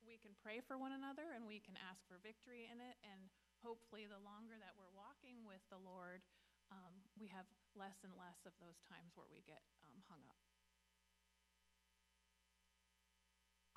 we 0.00 0.16
can 0.16 0.32
pray 0.40 0.64
for 0.64 0.80
one 0.80 0.96
another 0.96 1.36
and 1.36 1.44
we 1.44 1.60
can 1.60 1.76
ask 1.76 2.00
for 2.08 2.16
victory 2.24 2.64
in 2.72 2.80
it. 2.80 2.96
And 3.04 3.28
hopefully, 3.60 4.08
the 4.08 4.22
longer 4.24 4.56
that 4.56 4.72
we're 4.80 4.96
walking 4.96 5.44
with 5.44 5.60
the 5.68 5.82
Lord, 5.82 6.24
um, 6.72 7.04
we 7.20 7.28
have 7.28 7.44
less 7.76 8.00
and 8.00 8.16
less 8.16 8.40
of 8.48 8.56
those 8.58 8.80
times 8.88 9.12
where 9.12 9.28
we 9.28 9.44
get 9.44 9.60
um, 9.84 10.00
hung 10.08 10.24
up. 10.32 10.40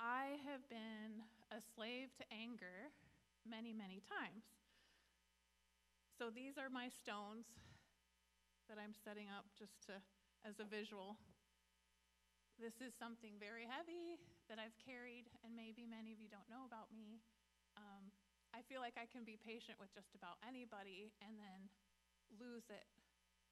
I 0.00 0.40
have 0.48 0.64
been 0.72 1.20
a 1.52 1.60
slave 1.76 2.08
to 2.16 2.24
anger 2.32 2.88
many, 3.44 3.76
many 3.76 4.00
times. 4.00 4.48
So 6.16 6.32
these 6.32 6.56
are 6.56 6.72
my 6.72 6.88
stones 6.88 7.44
that 8.72 8.80
I'm 8.80 8.96
setting 8.96 9.28
up 9.28 9.44
just 9.60 9.76
to 9.92 10.00
as 10.40 10.56
a 10.56 10.64
visual. 10.64 11.20
this 12.56 12.80
is 12.80 12.96
something 12.96 13.36
very 13.36 13.68
heavy 13.68 14.16
that 14.48 14.56
I've 14.56 14.76
carried, 14.80 15.28
and 15.44 15.52
maybe 15.52 15.84
many 15.84 16.16
of 16.16 16.20
you 16.20 16.32
don't 16.32 16.48
know 16.48 16.64
about 16.64 16.88
me. 16.92 17.20
Um, 17.76 18.08
I 18.56 18.64
feel 18.64 18.80
like 18.80 18.96
I 18.96 19.04
can 19.04 19.24
be 19.24 19.36
patient 19.36 19.76
with 19.76 19.92
just 19.92 20.16
about 20.16 20.40
anybody 20.40 21.12
and 21.20 21.36
then 21.36 21.68
lose 22.40 22.68
it 22.72 22.88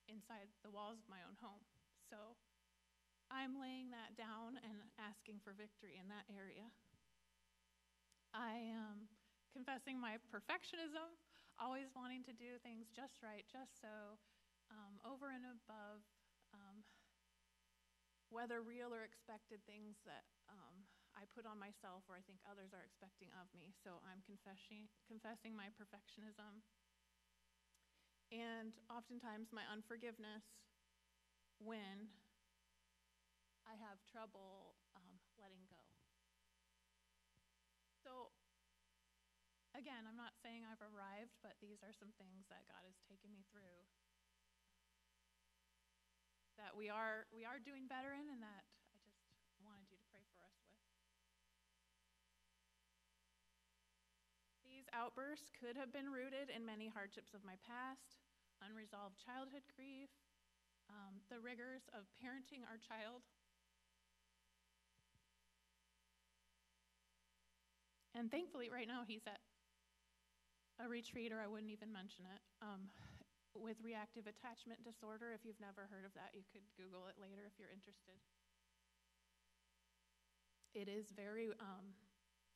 inside 0.09 0.49
the 0.65 0.73
walls 0.73 0.97
of 0.97 1.09
my 1.13 1.21
own 1.25 1.37
home. 1.41 1.61
So 2.09 2.37
I'm 3.29 3.61
laying 3.61 3.93
that 3.93 4.17
down 4.17 4.57
and 4.65 4.81
asking 4.97 5.45
for 5.45 5.53
victory 5.53 6.01
in 6.01 6.09
that 6.09 6.25
area. 6.33 6.69
I 8.33 8.61
am 8.73 9.09
confessing 9.53 10.01
my 10.01 10.21
perfectionism, 10.33 11.13
always 11.61 11.93
wanting 11.93 12.25
to 12.29 12.35
do 12.37 12.57
things 12.65 12.89
just 12.93 13.21
right, 13.21 13.45
just 13.49 13.81
so, 13.81 14.17
um, 14.73 15.01
over 15.05 15.33
and 15.33 15.45
above 15.49 16.05
um, 16.53 16.85
whether 18.29 18.61
real 18.61 18.93
or 18.93 19.05
expected 19.05 19.65
things 19.65 19.97
that 20.05 20.29
um, 20.53 20.85
I 21.17 21.25
put 21.33 21.49
on 21.49 21.57
myself 21.57 22.05
or 22.09 22.17
I 22.17 22.25
think 22.29 22.41
others 22.45 22.77
are 22.77 22.85
expecting 22.85 23.33
of 23.41 23.49
me. 23.57 23.73
So 23.85 24.01
I'm 24.05 24.21
confessing, 24.29 24.89
confessing 25.09 25.57
my 25.57 25.73
perfectionism 25.73 26.61
and 28.29 28.77
oftentimes 28.93 29.49
my 29.57 29.65
unforgiveness 29.73 30.45
when 31.65 32.13
have 33.89 34.05
trouble 34.05 34.77
um, 34.93 35.17
letting 35.41 35.65
go. 35.73 35.81
So, 38.05 38.29
again, 39.73 40.05
I'm 40.05 40.21
not 40.21 40.37
saying 40.45 40.69
I've 40.69 40.85
arrived, 40.85 41.41
but 41.41 41.57
these 41.65 41.81
are 41.81 41.97
some 41.97 42.13
things 42.21 42.45
that 42.53 42.69
God 42.69 42.85
has 42.85 43.01
taken 43.09 43.33
me 43.33 43.49
through. 43.49 43.81
That 46.61 46.77
we 46.77 46.93
are 46.93 47.25
we 47.33 47.49
are 47.49 47.63
doing 47.63 47.89
better 47.89 48.13
in, 48.13 48.29
and 48.29 48.43
that 48.45 48.67
I 48.93 49.09
just 49.09 49.25
wanted 49.63 49.89
you 49.89 49.97
to 49.97 50.07
pray 50.11 50.27
for 50.35 50.43
us 50.43 50.59
with. 50.69 50.75
These 54.67 54.91
outbursts 54.91 55.55
could 55.55 55.79
have 55.79 55.95
been 55.95 56.11
rooted 56.11 56.51
in 56.51 56.67
many 56.67 56.91
hardships 56.91 57.31
of 57.31 57.47
my 57.47 57.55
past, 57.63 58.19
unresolved 58.59 59.23
childhood 59.23 59.65
grief, 59.71 60.11
um, 60.91 61.23
the 61.31 61.39
rigors 61.39 61.87
of 61.95 62.11
parenting 62.19 62.67
our 62.67 62.81
child. 62.83 63.23
And 68.19 68.27
thankfully, 68.35 68.67
right 68.67 68.91
now, 68.91 69.07
he's 69.07 69.23
at 69.31 69.39
a 70.83 70.91
retreat, 70.91 71.31
or 71.31 71.39
I 71.39 71.47
wouldn't 71.47 71.71
even 71.71 71.95
mention 71.95 72.27
it, 72.27 72.43
um, 72.59 72.91
with 73.55 73.79
reactive 73.79 74.27
attachment 74.27 74.83
disorder. 74.83 75.31
If 75.31 75.47
you've 75.47 75.63
never 75.63 75.87
heard 75.87 76.03
of 76.03 76.11
that, 76.19 76.35
you 76.35 76.43
could 76.51 76.67
Google 76.75 77.07
it 77.07 77.15
later 77.15 77.47
if 77.47 77.55
you're 77.63 77.71
interested. 77.71 78.19
It 80.75 80.91
is 80.91 81.15
very 81.15 81.55
um, 81.63 81.95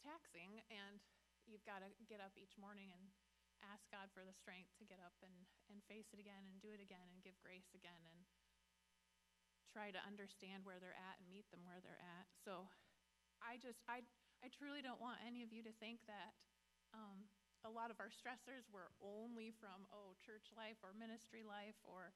taxing, 0.03 0.67
and 0.67 0.99
you've 1.47 1.63
got 1.63 1.87
to 1.87 1.95
get 2.11 2.19
up 2.19 2.35
each 2.35 2.59
morning 2.59 2.91
and 2.91 3.15
ask 3.63 3.87
God 3.95 4.11
for 4.11 4.27
the 4.27 4.35
strength 4.35 4.75
to 4.83 4.85
get 4.91 4.99
up 4.99 5.15
and, 5.23 5.47
and 5.71 5.79
face 5.87 6.11
it 6.11 6.19
again 6.19 6.43
and 6.51 6.59
do 6.59 6.75
it 6.75 6.83
again 6.83 7.07
and 7.15 7.23
give 7.23 7.39
grace 7.39 7.71
again 7.71 8.03
and 8.11 8.27
try 9.71 9.95
to 9.95 10.03
understand 10.03 10.67
where 10.67 10.83
they're 10.83 10.99
at 10.99 11.23
and 11.23 11.31
meet 11.31 11.47
them 11.55 11.63
where 11.63 11.79
they're 11.79 12.03
at. 12.03 12.27
So 12.43 12.67
I 13.39 13.63
just, 13.63 13.79
I, 13.87 14.03
I 14.43 14.51
truly 14.51 14.83
don't 14.83 14.99
want 14.99 15.23
any 15.23 15.47
of 15.47 15.55
you 15.55 15.63
to 15.63 15.71
think 15.79 16.03
that 16.11 16.35
um, 16.91 17.31
a 17.63 17.71
lot 17.71 17.95
of 17.95 18.03
our 18.03 18.11
stressors 18.11 18.67
were 18.75 18.91
only 18.99 19.55
from, 19.63 19.87
oh, 19.95 20.19
church 20.19 20.51
life 20.59 20.83
or 20.83 20.91
ministry 20.99 21.47
life 21.47 21.79
or 21.87 22.11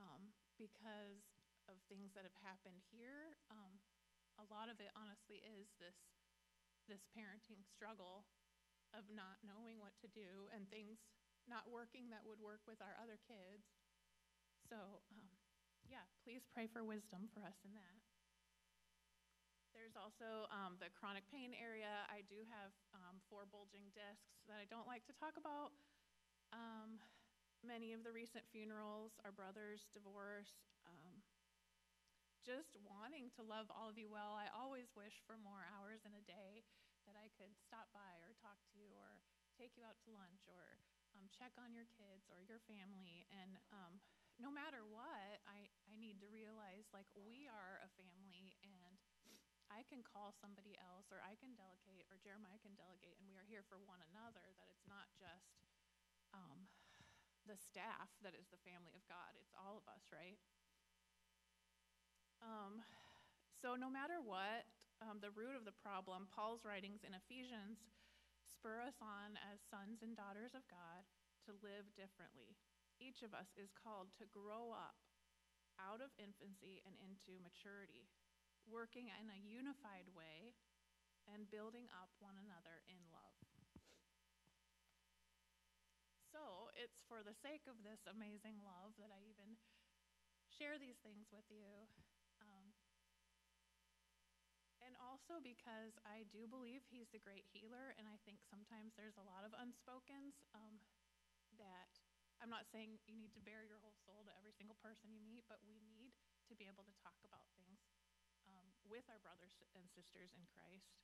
um, 0.00 0.32
because 0.56 1.20
of 1.68 1.76
things 1.92 2.16
that 2.16 2.24
have 2.24 2.38
happened 2.40 2.80
here. 2.88 3.36
Um, 3.52 3.76
a 4.40 4.48
lot 4.48 4.72
of 4.72 4.80
it, 4.80 4.88
honestly, 4.96 5.44
is 5.44 5.68
this, 5.76 6.00
this 6.88 7.04
parenting 7.12 7.60
struggle 7.68 8.24
of 8.96 9.04
not 9.12 9.44
knowing 9.44 9.76
what 9.76 9.92
to 10.00 10.08
do 10.08 10.48
and 10.56 10.64
things 10.72 10.96
not 11.44 11.68
working 11.68 12.08
that 12.08 12.24
would 12.24 12.40
work 12.40 12.64
with 12.64 12.80
our 12.80 12.96
other 12.96 13.20
kids. 13.28 13.68
So, 14.64 15.04
um, 15.12 15.28
yeah, 15.84 16.08
please 16.24 16.40
pray 16.48 16.72
for 16.72 16.80
wisdom 16.80 17.28
for 17.36 17.44
us 17.44 17.60
in 17.68 17.76
that. 17.76 18.00
There's 19.80 19.96
also 19.96 20.44
um, 20.52 20.76
the 20.76 20.92
chronic 20.92 21.24
pain 21.32 21.56
area. 21.56 22.04
I 22.12 22.20
do 22.28 22.44
have 22.52 22.68
um, 22.92 23.16
four 23.32 23.48
bulging 23.48 23.88
discs 23.96 24.44
that 24.44 24.60
I 24.60 24.68
don't 24.68 24.84
like 24.84 25.08
to 25.08 25.16
talk 25.16 25.40
about. 25.40 25.72
Um, 26.52 27.00
many 27.64 27.96
of 27.96 28.04
the 28.04 28.12
recent 28.12 28.44
funerals, 28.52 29.16
our 29.24 29.32
brother's 29.32 29.88
divorce, 29.96 30.52
um, 30.84 31.24
just 32.44 32.76
wanting 32.84 33.32
to 33.40 33.40
love 33.40 33.72
all 33.72 33.88
of 33.88 33.96
you 33.96 34.12
well. 34.12 34.36
I 34.36 34.52
always 34.52 34.92
wish 34.92 35.16
for 35.24 35.40
more 35.40 35.64
hours 35.72 36.04
in 36.04 36.12
a 36.12 36.28
day 36.28 36.60
that 37.08 37.16
I 37.16 37.32
could 37.40 37.56
stop 37.56 37.88
by 37.96 38.20
or 38.20 38.36
talk 38.36 38.60
to 38.60 38.76
you 38.76 38.92
or 39.00 39.24
take 39.56 39.80
you 39.80 39.84
out 39.88 39.96
to 40.04 40.12
lunch 40.12 40.44
or 40.44 40.76
um, 41.16 41.24
check 41.32 41.56
on 41.56 41.72
your 41.72 41.88
kids 41.96 42.28
or 42.28 42.44
your 42.44 42.60
family. 42.68 43.24
And 43.32 43.56
um, 43.72 43.96
no 44.36 44.52
matter 44.52 44.84
what, 44.88 45.40
I, 45.48 45.72
I 45.88 45.94
need 45.96 46.20
to 46.20 46.28
realize 46.28 46.88
like 46.92 47.08
we 47.16 47.48
are 47.48 47.80
a 47.80 47.90
family 47.96 48.56
and 48.60 48.79
I 49.70 49.86
can 49.86 50.02
call 50.02 50.34
somebody 50.34 50.74
else 50.76 51.08
or 51.14 51.22
I 51.22 51.38
can 51.38 51.54
delegate 51.54 52.10
or 52.10 52.18
Jeremiah 52.18 52.58
can 52.60 52.74
delegate 52.74 53.16
and 53.16 53.30
we 53.30 53.38
are 53.38 53.46
here 53.46 53.62
for 53.64 53.78
one 53.78 54.02
another, 54.10 54.42
that 54.42 54.68
it's 54.68 54.86
not 54.90 55.06
just 55.14 55.62
um, 56.34 56.66
the 57.46 57.56
staff 57.56 58.10
that 58.20 58.34
is 58.34 58.50
the 58.50 58.60
family 58.66 58.92
of 58.98 59.06
God, 59.06 59.38
it's 59.38 59.54
all 59.54 59.78
of 59.78 59.86
us, 59.86 60.10
right? 60.10 60.38
Um, 62.42 62.82
so 63.60 63.76
no 63.76 63.92
matter 63.92 64.18
what, 64.20 64.66
um, 65.00 65.20
the 65.20 65.32
root 65.32 65.56
of 65.56 65.64
the 65.64 65.76
problem, 65.76 66.28
Paul's 66.28 66.64
writings 66.64 67.04
in 67.04 67.16
Ephesians 67.16 67.80
spur 68.44 68.84
us 68.84 69.00
on 69.00 69.40
as 69.48 69.60
sons 69.72 70.04
and 70.04 70.12
daughters 70.12 70.52
of 70.52 70.64
God 70.68 71.08
to 71.48 71.56
live 71.64 71.88
differently. 71.96 72.52
Each 73.00 73.24
of 73.24 73.32
us 73.32 73.48
is 73.56 73.72
called 73.72 74.12
to 74.20 74.28
grow 74.28 74.76
up 74.76 75.00
out 75.80 76.04
of 76.04 76.12
infancy 76.20 76.84
and 76.84 76.92
into 77.00 77.40
maturity, 77.40 78.12
working 78.68 79.08
in 79.08 79.28
a 79.30 79.40
unified 79.40 80.08
way 80.12 80.56
and 81.28 81.50
building 81.52 81.86
up 81.94 82.10
one 82.18 82.36
another 82.40 82.82
in 82.90 83.00
love. 83.14 83.38
So, 86.30 86.70
it's 86.78 87.02
for 87.10 87.26
the 87.26 87.34
sake 87.34 87.66
of 87.66 87.82
this 87.82 88.06
amazing 88.06 88.62
love 88.62 88.94
that 89.02 89.10
I 89.10 89.20
even 89.26 89.58
share 90.46 90.78
these 90.78 90.98
things 91.02 91.26
with 91.34 91.46
you. 91.50 91.90
Um, 92.38 92.70
and 94.80 94.94
also 94.96 95.42
because 95.42 95.98
I 96.06 96.24
do 96.30 96.46
believe 96.46 96.86
he's 96.88 97.10
the 97.10 97.20
great 97.20 97.46
healer, 97.50 97.92
and 97.98 98.06
I 98.08 98.16
think 98.24 98.40
sometimes 98.46 98.94
there's 98.94 99.18
a 99.18 99.26
lot 99.26 99.44
of 99.44 99.52
unspokens 99.52 100.40
um, 100.54 100.80
that 101.58 101.90
I'm 102.40 102.48
not 102.48 102.70
saying 102.72 102.96
you 103.04 103.18
need 103.18 103.36
to 103.36 103.42
bare 103.44 103.66
your 103.68 103.82
whole 103.84 103.98
soul 104.06 104.24
to 104.24 104.32
every 104.38 104.56
single 104.56 104.78
person 104.80 105.12
you 105.12 105.20
meet, 105.20 105.44
but 105.50 105.60
we 105.66 105.76
need 105.84 106.14
to 106.48 106.56
be 106.56 106.64
able 106.64 106.86
to 106.88 106.94
talk 107.04 107.20
about 107.26 107.44
things 107.52 107.84
with 108.90 109.06
our 109.06 109.22
brothers 109.22 109.54
and 109.78 109.86
sisters 109.94 110.34
in 110.34 110.42
Christ. 110.50 110.98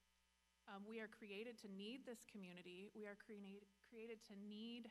Um, 0.66 0.82
we 0.82 0.98
are 0.98 1.06
created 1.06 1.54
to 1.62 1.70
need 1.70 2.02
this 2.02 2.26
community. 2.26 2.90
We 2.90 3.06
are 3.06 3.14
created 3.14 3.70
created 3.86 4.18
to 4.26 4.34
need 4.34 4.90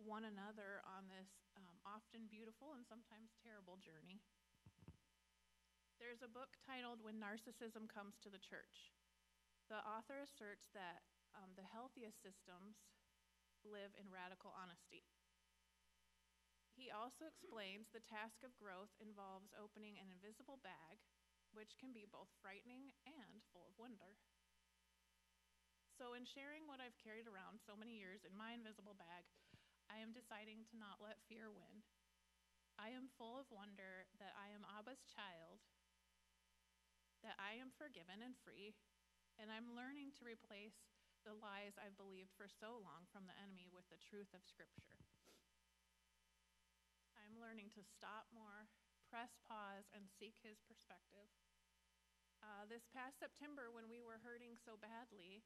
one 0.00 0.24
another 0.24 0.80
on 0.88 1.12
this 1.12 1.28
um, 1.60 1.76
often 1.84 2.24
beautiful 2.32 2.72
and 2.72 2.88
sometimes 2.88 3.36
terrible 3.44 3.76
journey. 3.76 4.24
There's 6.00 6.24
a 6.24 6.32
book 6.32 6.56
titled 6.64 7.04
When 7.04 7.20
Narcissism 7.20 7.88
Comes 7.88 8.16
to 8.24 8.32
the 8.32 8.40
Church. 8.40 8.96
The 9.68 9.84
author 9.84 10.20
asserts 10.24 10.72
that 10.72 11.04
um, 11.36 11.52
the 11.56 11.68
healthiest 11.68 12.20
systems 12.24 12.80
live 13.64 13.92
in 14.00 14.08
radical 14.08 14.52
honesty. 14.56 15.04
He 16.76 16.92
also 16.92 17.24
explains 17.24 17.88
the 17.88 18.04
task 18.04 18.44
of 18.44 18.52
growth 18.60 18.92
involves 19.00 19.48
opening 19.56 19.96
an 19.96 20.12
invisible 20.12 20.60
bag, 20.60 21.00
which 21.56 21.80
can 21.80 21.96
be 21.96 22.04
both 22.04 22.28
frightening 22.44 22.92
and 23.08 23.40
full 23.50 23.64
of 23.66 23.80
wonder. 23.80 24.20
So, 25.96 26.12
in 26.12 26.28
sharing 26.28 26.68
what 26.68 26.84
I've 26.84 27.00
carried 27.00 27.24
around 27.24 27.64
so 27.64 27.72
many 27.72 27.96
years 27.96 28.28
in 28.28 28.36
my 28.36 28.52
invisible 28.52 28.92
bag, 28.92 29.24
I 29.88 30.04
am 30.04 30.12
deciding 30.12 30.68
to 30.68 30.76
not 30.76 31.00
let 31.00 31.24
fear 31.24 31.48
win. 31.48 31.80
I 32.76 32.92
am 32.92 33.08
full 33.16 33.40
of 33.40 33.48
wonder 33.48 34.04
that 34.20 34.36
I 34.36 34.52
am 34.52 34.68
Abba's 34.68 35.00
child 35.08 35.64
that 37.26 37.42
I 37.42 37.58
am 37.58 37.74
forgiven 37.74 38.22
and 38.22 38.38
free, 38.46 38.78
and 39.34 39.50
I'm 39.50 39.74
learning 39.74 40.14
to 40.14 40.22
replace 40.22 40.78
the 41.26 41.34
lies 41.34 41.74
I've 41.74 41.98
believed 41.98 42.30
for 42.38 42.46
so 42.46 42.78
long 42.78 43.10
from 43.10 43.26
the 43.26 43.34
enemy 43.42 43.66
with 43.66 43.82
the 43.90 43.98
truth 43.98 44.30
of 44.30 44.46
Scripture. 44.46 45.02
I'm 47.18 47.42
learning 47.42 47.74
to 47.74 47.82
stop 47.82 48.30
more, 48.30 48.70
press 49.10 49.34
pause, 49.42 49.90
and 49.90 50.06
seek 50.06 50.38
his 50.38 50.62
perspective. 50.62 51.26
Uh, 52.42 52.68
this 52.68 52.86
past 52.92 53.18
September, 53.18 53.72
when 53.72 53.88
we 53.88 54.00
were 54.04 54.20
hurting 54.20 54.56
so 54.56 54.76
badly, 54.76 55.44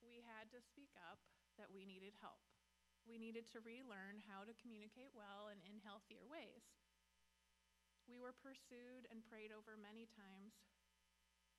we 0.00 0.24
had 0.24 0.48
to 0.52 0.60
speak 0.60 0.92
up 0.96 1.20
that 1.60 1.68
we 1.68 1.84
needed 1.84 2.16
help. 2.20 2.40
We 3.04 3.20
needed 3.20 3.48
to 3.52 3.64
relearn 3.64 4.20
how 4.24 4.44
to 4.44 4.56
communicate 4.60 5.12
well 5.12 5.48
and 5.52 5.60
in 5.64 5.80
healthier 5.80 6.24
ways. 6.24 6.64
We 8.08 8.18
were 8.18 8.34
pursued 8.36 9.06
and 9.08 9.24
prayed 9.24 9.52
over 9.54 9.78
many 9.78 10.08
times 10.08 10.56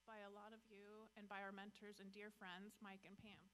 by 0.04 0.26
a 0.26 0.34
lot 0.34 0.52
of 0.52 0.62
you 0.68 1.08
and 1.16 1.30
by 1.30 1.40
our 1.46 1.54
mentors 1.54 2.02
and 2.02 2.12
dear 2.12 2.34
friends, 2.34 2.76
Mike 2.82 3.06
and 3.06 3.16
Pam. 3.16 3.46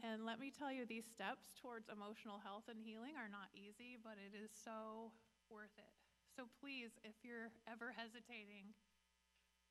And 0.00 0.24
let 0.24 0.40
me 0.40 0.50
tell 0.50 0.72
you, 0.72 0.88
these 0.88 1.04
steps 1.04 1.52
towards 1.60 1.92
emotional 1.92 2.40
health 2.40 2.72
and 2.72 2.80
healing 2.80 3.20
are 3.20 3.28
not 3.28 3.52
easy, 3.52 4.00
but 4.00 4.16
it 4.16 4.32
is 4.32 4.48
so 4.52 5.12
worth 5.52 5.76
it. 5.76 6.09
So 6.40 6.48
please, 6.56 6.96
if 7.04 7.20
you're 7.20 7.52
ever 7.68 7.92
hesitating 7.92 8.72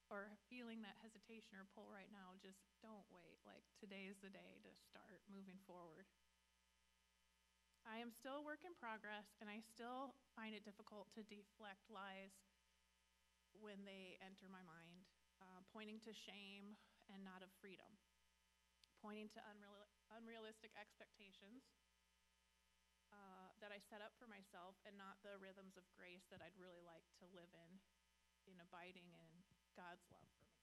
or 0.06 0.30
feeling 0.54 0.86
that 0.86 1.02
hesitation 1.02 1.58
or 1.58 1.66
pull 1.74 1.90
right 1.90 2.14
now, 2.14 2.38
just 2.46 2.62
don't 2.86 3.10
wait. 3.10 3.42
Like 3.42 3.66
today 3.82 4.06
is 4.06 4.22
the 4.22 4.30
day 4.30 4.62
to 4.62 4.70
start 4.86 5.18
moving 5.34 5.58
forward. 5.66 6.06
I 7.90 7.98
am 7.98 8.14
still 8.14 8.38
a 8.38 8.46
work 8.46 8.62
in 8.62 8.78
progress, 8.78 9.34
and 9.42 9.50
I 9.50 9.66
still 9.66 10.14
find 10.38 10.54
it 10.54 10.62
difficult 10.62 11.10
to 11.18 11.26
deflect 11.26 11.90
lies 11.90 12.38
when 13.58 13.82
they 13.82 14.22
enter 14.22 14.46
my 14.46 14.62
mind, 14.62 15.10
uh, 15.42 15.66
pointing 15.74 15.98
to 16.06 16.14
shame 16.14 16.78
and 17.10 17.26
not 17.26 17.42
of 17.42 17.50
freedom, 17.58 17.98
pointing 19.02 19.26
to 19.34 19.42
unreal- 19.58 19.90
unrealistic 20.14 20.70
expectations 20.78 21.66
that 23.60 23.76
I 23.76 23.80
set 23.80 24.00
up 24.00 24.16
for 24.16 24.28
myself 24.28 24.80
and 24.88 24.96
not 24.96 25.20
the 25.24 25.40
rhythms 25.40 25.76
of 25.76 25.88
grace 25.96 26.24
that 26.32 26.40
I'd 26.40 26.56
really 26.60 26.84
like 26.84 27.06
to 27.20 27.28
live 27.36 27.52
in, 27.52 27.72
in 28.48 28.58
abiding 28.60 29.08
in 29.12 29.30
God's 29.76 30.08
love 30.12 30.28
for 30.36 30.44
me. 30.48 30.60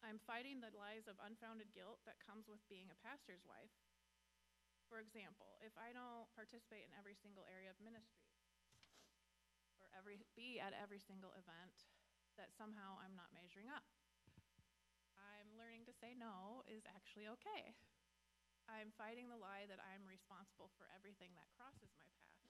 I'm 0.00 0.20
fighting 0.24 0.64
the 0.64 0.72
lies 0.72 1.04
of 1.06 1.20
unfounded 1.20 1.70
guilt 1.76 2.00
that 2.08 2.24
comes 2.24 2.48
with 2.48 2.64
being 2.72 2.88
a 2.88 3.02
pastor's 3.04 3.44
wife. 3.44 3.72
For 4.88 4.98
example, 4.98 5.60
if 5.62 5.76
I 5.76 5.92
don't 5.92 6.26
participate 6.34 6.88
in 6.88 6.96
every 6.96 7.14
single 7.14 7.46
area 7.46 7.70
of 7.70 7.78
ministry 7.78 8.32
or 9.78 9.86
every 9.94 10.18
be 10.34 10.58
at 10.58 10.74
every 10.74 10.98
single 10.98 11.30
event, 11.36 11.86
that 12.40 12.56
somehow 12.56 12.98
I'm 12.98 13.14
not 13.14 13.30
measuring 13.30 13.68
up. 13.70 13.86
I'm 15.20 15.52
learning 15.54 15.86
to 15.86 15.94
say 15.94 16.16
no 16.16 16.64
is 16.66 16.82
actually 16.88 17.28
okay. 17.38 17.76
I'm 18.70 18.94
fighting 18.94 19.26
the 19.26 19.36
lie 19.36 19.66
that 19.66 19.82
I'm 19.82 20.06
responsible 20.06 20.70
for 20.78 20.86
everything 20.94 21.34
that 21.34 21.50
crosses 21.58 21.90
my 21.98 22.06
path. 22.22 22.46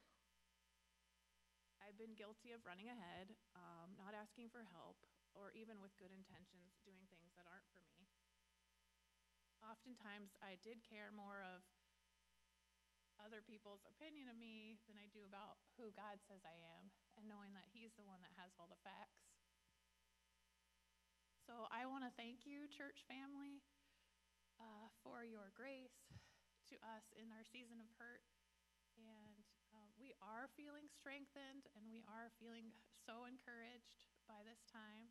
I've 1.80 1.96
been 1.96 2.12
guilty 2.12 2.52
of 2.52 2.60
running 2.68 2.92
ahead, 2.92 3.32
um, 3.56 3.96
not 3.96 4.12
asking 4.12 4.52
for 4.52 4.68
help, 4.76 5.00
or 5.32 5.48
even 5.56 5.80
with 5.80 5.96
good 5.96 6.12
intentions, 6.12 6.76
doing 6.84 7.08
things 7.08 7.32
that 7.40 7.48
aren't 7.48 7.66
for 7.72 7.80
me. 7.88 8.04
Oftentimes, 9.64 10.36
I 10.44 10.60
did 10.60 10.84
care 10.84 11.08
more 11.08 11.40
of 11.40 11.64
other 13.16 13.40
people's 13.40 13.84
opinion 13.88 14.28
of 14.28 14.36
me 14.36 14.76
than 14.88 15.00
I 15.00 15.08
do 15.12 15.24
about 15.24 15.60
who 15.80 15.92
God 15.96 16.20
says 16.28 16.44
I 16.44 16.56
am, 16.76 16.92
and 17.16 17.28
knowing 17.28 17.56
that 17.56 17.68
He's 17.72 17.96
the 17.96 18.04
one 18.04 18.20
that 18.24 18.36
has 18.36 18.52
all 18.60 18.68
the 18.68 18.80
facts. 18.84 19.24
So 21.48 21.64
I 21.72 21.88
want 21.88 22.04
to 22.04 22.12
thank 22.14 22.44
you, 22.44 22.68
church 22.70 23.04
family, 23.08 23.64
uh, 24.60 24.92
for 25.00 25.24
your 25.24 25.52
grace 25.56 26.09
to 26.70 26.78
us 26.86 27.10
in 27.18 27.34
our 27.34 27.42
season 27.42 27.82
of 27.82 27.90
hurt. 27.98 28.22
And 28.94 29.42
uh, 29.74 29.90
we 29.98 30.14
are 30.22 30.46
feeling 30.54 30.86
strengthened 30.86 31.66
and 31.74 31.82
we 31.90 32.06
are 32.06 32.30
feeling 32.38 32.70
so 33.02 33.26
encouraged 33.26 34.06
by 34.30 34.38
this 34.46 34.62
time. 34.70 35.10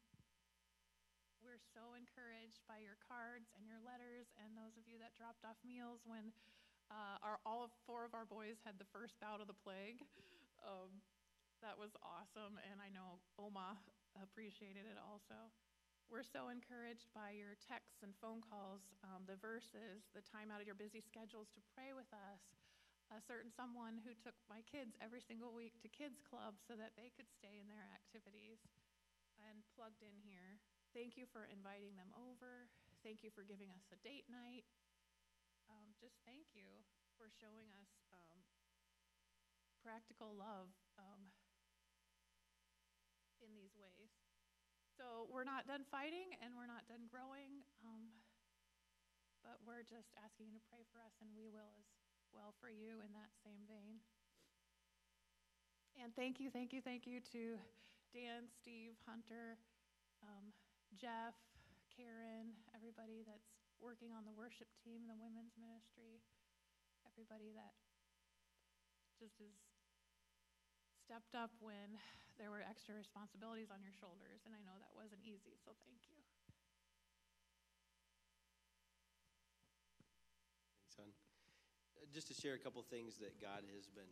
We're 1.44 1.60
so 1.76 1.96
encouraged 1.96 2.64
by 2.68 2.84
your 2.84 3.00
cards 3.00 3.48
and 3.56 3.64
your 3.64 3.80
letters, 3.80 4.28
and 4.36 4.60
those 4.60 4.76
of 4.76 4.84
you 4.92 5.00
that 5.00 5.16
dropped 5.16 5.48
off 5.48 5.56
meals 5.64 6.04
when 6.04 6.36
uh, 6.92 7.16
our, 7.24 7.40
all 7.48 7.64
of 7.64 7.72
four 7.88 8.04
of 8.04 8.12
our 8.12 8.28
boys 8.28 8.60
had 8.68 8.76
the 8.76 8.88
first 8.92 9.16
bout 9.24 9.40
of 9.40 9.48
the 9.48 9.56
plague. 9.56 10.04
Um, 10.60 11.00
that 11.64 11.80
was 11.80 11.96
awesome, 12.04 12.60
and 12.68 12.84
I 12.84 12.92
know 12.92 13.24
Oma 13.40 13.80
appreciated 14.20 14.84
it 14.84 15.00
also. 15.00 15.52
We're 16.10 16.26
so 16.26 16.50
encouraged 16.50 17.14
by 17.14 17.38
your 17.38 17.54
texts 17.62 18.02
and 18.02 18.18
phone 18.18 18.42
calls, 18.42 18.82
um, 19.06 19.30
the 19.30 19.38
verses, 19.38 20.10
the 20.18 20.26
time 20.26 20.50
out 20.50 20.60
of 20.60 20.66
your 20.66 20.78
busy 20.78 21.00
schedules 21.00 21.54
to 21.54 21.62
pray 21.78 21.94
with 21.94 22.10
us. 22.12 22.42
A 23.14 23.22
certain 23.22 23.50
someone 23.50 24.02
who 24.06 24.14
took 24.18 24.38
my 24.50 24.62
kids 24.66 24.98
every 25.02 25.22
single 25.22 25.54
week 25.54 25.78
to 25.82 25.90
kids 25.90 26.22
club 26.22 26.58
so 26.62 26.78
that 26.78 26.94
they 26.98 27.10
could 27.14 27.30
stay 27.30 27.58
in 27.58 27.66
their 27.70 27.86
activities 27.94 28.62
and 29.42 29.66
plugged 29.74 30.02
in 30.06 30.14
here. 30.22 30.62
Thank 30.94 31.18
you 31.18 31.26
for 31.30 31.50
inviting 31.50 31.98
them 31.98 32.14
over. 32.18 32.70
Thank 33.02 33.22
you 33.26 33.30
for 33.34 33.42
giving 33.42 33.70
us 33.74 33.86
a 33.94 33.98
date 34.06 34.30
night 34.30 34.66
um, 35.70 35.94
just 36.02 36.18
thank 36.26 36.50
you 36.58 36.82
for 37.14 37.30
showing 37.30 37.70
us 37.78 37.92
um, 38.10 38.40
practical 39.86 40.34
love 40.34 40.74
um, 40.98 41.30
in 43.40 43.54
these 43.54 43.78
ways. 43.78 44.10
So 45.00 45.32
we're 45.32 45.48
not 45.48 45.64
done 45.64 45.88
fighting 45.88 46.36
and 46.44 46.52
we're 46.60 46.68
not 46.68 46.84
done 46.92 47.08
growing, 47.08 47.64
um, 47.88 48.12
but 49.48 49.56
we're 49.64 49.88
just 49.88 50.12
asking 50.20 50.52
you 50.52 50.60
to 50.60 50.66
pray 50.68 50.84
for 50.92 51.00
us, 51.00 51.16
and 51.24 51.32
we 51.32 51.48
will 51.48 51.80
as 52.20 52.28
well 52.36 52.52
for 52.60 52.68
you 52.68 53.00
in 53.00 53.16
that 53.16 53.32
same 53.40 53.64
vein. 53.64 54.04
And 55.96 56.12
thank 56.20 56.44
you, 56.44 56.52
thank 56.52 56.76
you, 56.76 56.84
thank 56.84 57.08
you 57.08 57.24
to 57.32 57.56
Dan, 58.12 58.52
Steve, 58.52 59.00
Hunter, 59.08 59.56
um, 60.20 60.52
Jeff, 61.00 61.32
Karen, 61.96 62.52
everybody 62.76 63.24
that's 63.24 63.56
working 63.80 64.12
on 64.12 64.28
the 64.28 64.36
worship 64.36 64.68
team, 64.84 65.08
the 65.08 65.16
women's 65.16 65.56
ministry, 65.56 66.20
everybody 67.08 67.56
that 67.56 67.72
just 69.16 69.40
has 69.40 69.56
stepped 71.08 71.40
up 71.40 71.56
when 71.64 71.96
there 72.40 72.50
were 72.50 72.64
extra 72.64 72.96
responsibilities 72.96 73.68
on 73.68 73.84
your 73.84 73.92
shoulders, 73.92 74.48
and 74.48 74.56
I 74.56 74.64
know 74.64 74.80
that 74.80 74.96
wasn't 74.96 75.20
easy, 75.28 75.60
so 75.60 75.76
thank 75.84 76.00
you. 76.08 76.16
Thanks. 80.96 81.20
Uh, 82.00 82.08
Just 82.16 82.32
to 82.32 82.36
share 82.36 82.56
a 82.56 82.62
couple 82.64 82.80
things 82.88 83.20
that 83.20 83.36
God 83.44 83.68
has 83.76 83.92
been 83.92 84.10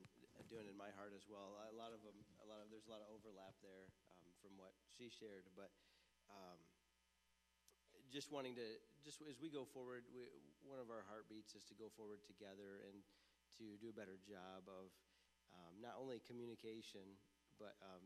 doing 0.51 0.67
in 0.67 0.75
my 0.75 0.91
heart 0.99 1.15
as 1.15 1.27
well. 1.27 1.55
A 1.71 1.75
lot 1.75 1.95
of 1.95 2.03
them, 2.03 2.15
a 2.43 2.47
lot 2.47 2.59
of 2.59 2.67
there's 2.67 2.87
a 2.87 2.91
lot 2.91 3.03
of 3.03 3.07
overlap 3.11 3.55
there 3.63 3.87
um, 4.11 4.27
from 4.43 4.55
what 4.59 4.75
she 4.95 5.07
shared, 5.07 5.47
but 5.55 5.71
um, 6.27 6.59
just 8.11 8.31
wanting 8.31 8.55
to 8.55 8.67
just 9.03 9.23
as 9.27 9.39
we 9.39 9.51
go 9.51 9.63
forward, 9.63 10.03
we, 10.11 10.27
one 10.67 10.79
of 10.79 10.91
our 10.91 11.03
heartbeats 11.07 11.55
is 11.55 11.63
to 11.71 11.75
go 11.75 11.87
forward 11.95 12.19
together 12.27 12.83
and 12.87 13.03
to 13.59 13.75
do 13.79 13.87
a 13.91 13.95
better 13.95 14.19
job 14.23 14.67
of 14.67 14.91
um, 15.55 15.79
not 15.79 15.95
only 15.95 16.19
communication, 16.27 17.15
but 17.59 17.75
um, 17.83 18.03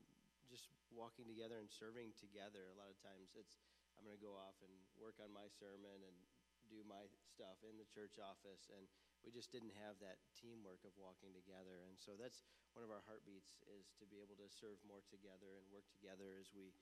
just 0.52 0.68
walking 0.92 1.24
together 1.24 1.64
and 1.64 1.72
serving 1.72 2.12
together. 2.20 2.68
A 2.68 2.78
lot 2.78 2.92
of 2.92 3.00
times, 3.00 3.32
it's 3.40 3.64
I'm 3.96 4.04
going 4.04 4.18
to 4.18 4.22
go 4.22 4.36
off 4.36 4.60
and 4.60 4.74
work 5.00 5.16
on 5.24 5.32
my 5.32 5.48
sermon 5.48 6.04
and 6.04 6.18
do 6.68 6.84
my 6.88 7.08
stuff 7.24 7.60
in 7.64 7.80
the 7.80 7.88
church 7.88 8.20
office, 8.20 8.68
and 8.72 8.88
we 9.24 9.32
just 9.32 9.52
didn't 9.52 9.76
have 9.80 10.00
that 10.04 10.20
teamwork 10.36 10.84
of 10.84 10.96
walking 11.00 11.32
together. 11.32 11.84
And 11.88 11.96
so 11.96 12.20
that's 12.20 12.44
one 12.76 12.84
of 12.84 12.92
our 12.92 13.04
heartbeats 13.08 13.60
is 13.68 13.92
to 14.00 14.06
be 14.08 14.20
able 14.20 14.36
to 14.40 14.48
serve 14.52 14.80
more 14.84 15.04
together 15.08 15.60
and 15.60 15.66
work 15.72 15.88
together 15.92 16.40
as 16.40 16.52
we 16.52 16.76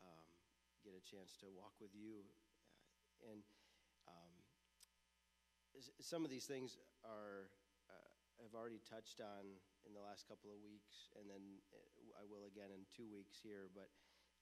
um, 0.00 0.26
get 0.84 0.96
a 0.96 1.02
chance 1.04 1.36
to 1.44 1.48
walk 1.52 1.76
with 1.80 1.92
you. 1.96 2.24
Uh, 2.76 3.32
and 3.32 3.40
um, 4.08 4.32
some 6.00 6.24
of 6.24 6.30
these 6.32 6.44
things 6.48 6.76
are 7.04 7.52
uh, 7.88 8.12
have 8.42 8.56
already 8.56 8.80
touched 8.84 9.20
on 9.20 9.60
in 9.84 9.92
the 9.92 10.02
last 10.02 10.24
couple 10.28 10.48
of 10.52 10.60
weeks, 10.64 11.12
and 11.16 11.28
then 11.28 11.60
uh, 11.72 12.20
I 12.20 12.24
will 12.24 12.48
again 12.48 12.72
in 12.72 12.88
two 12.92 13.08
weeks 13.08 13.40
here. 13.40 13.68
But 13.72 13.92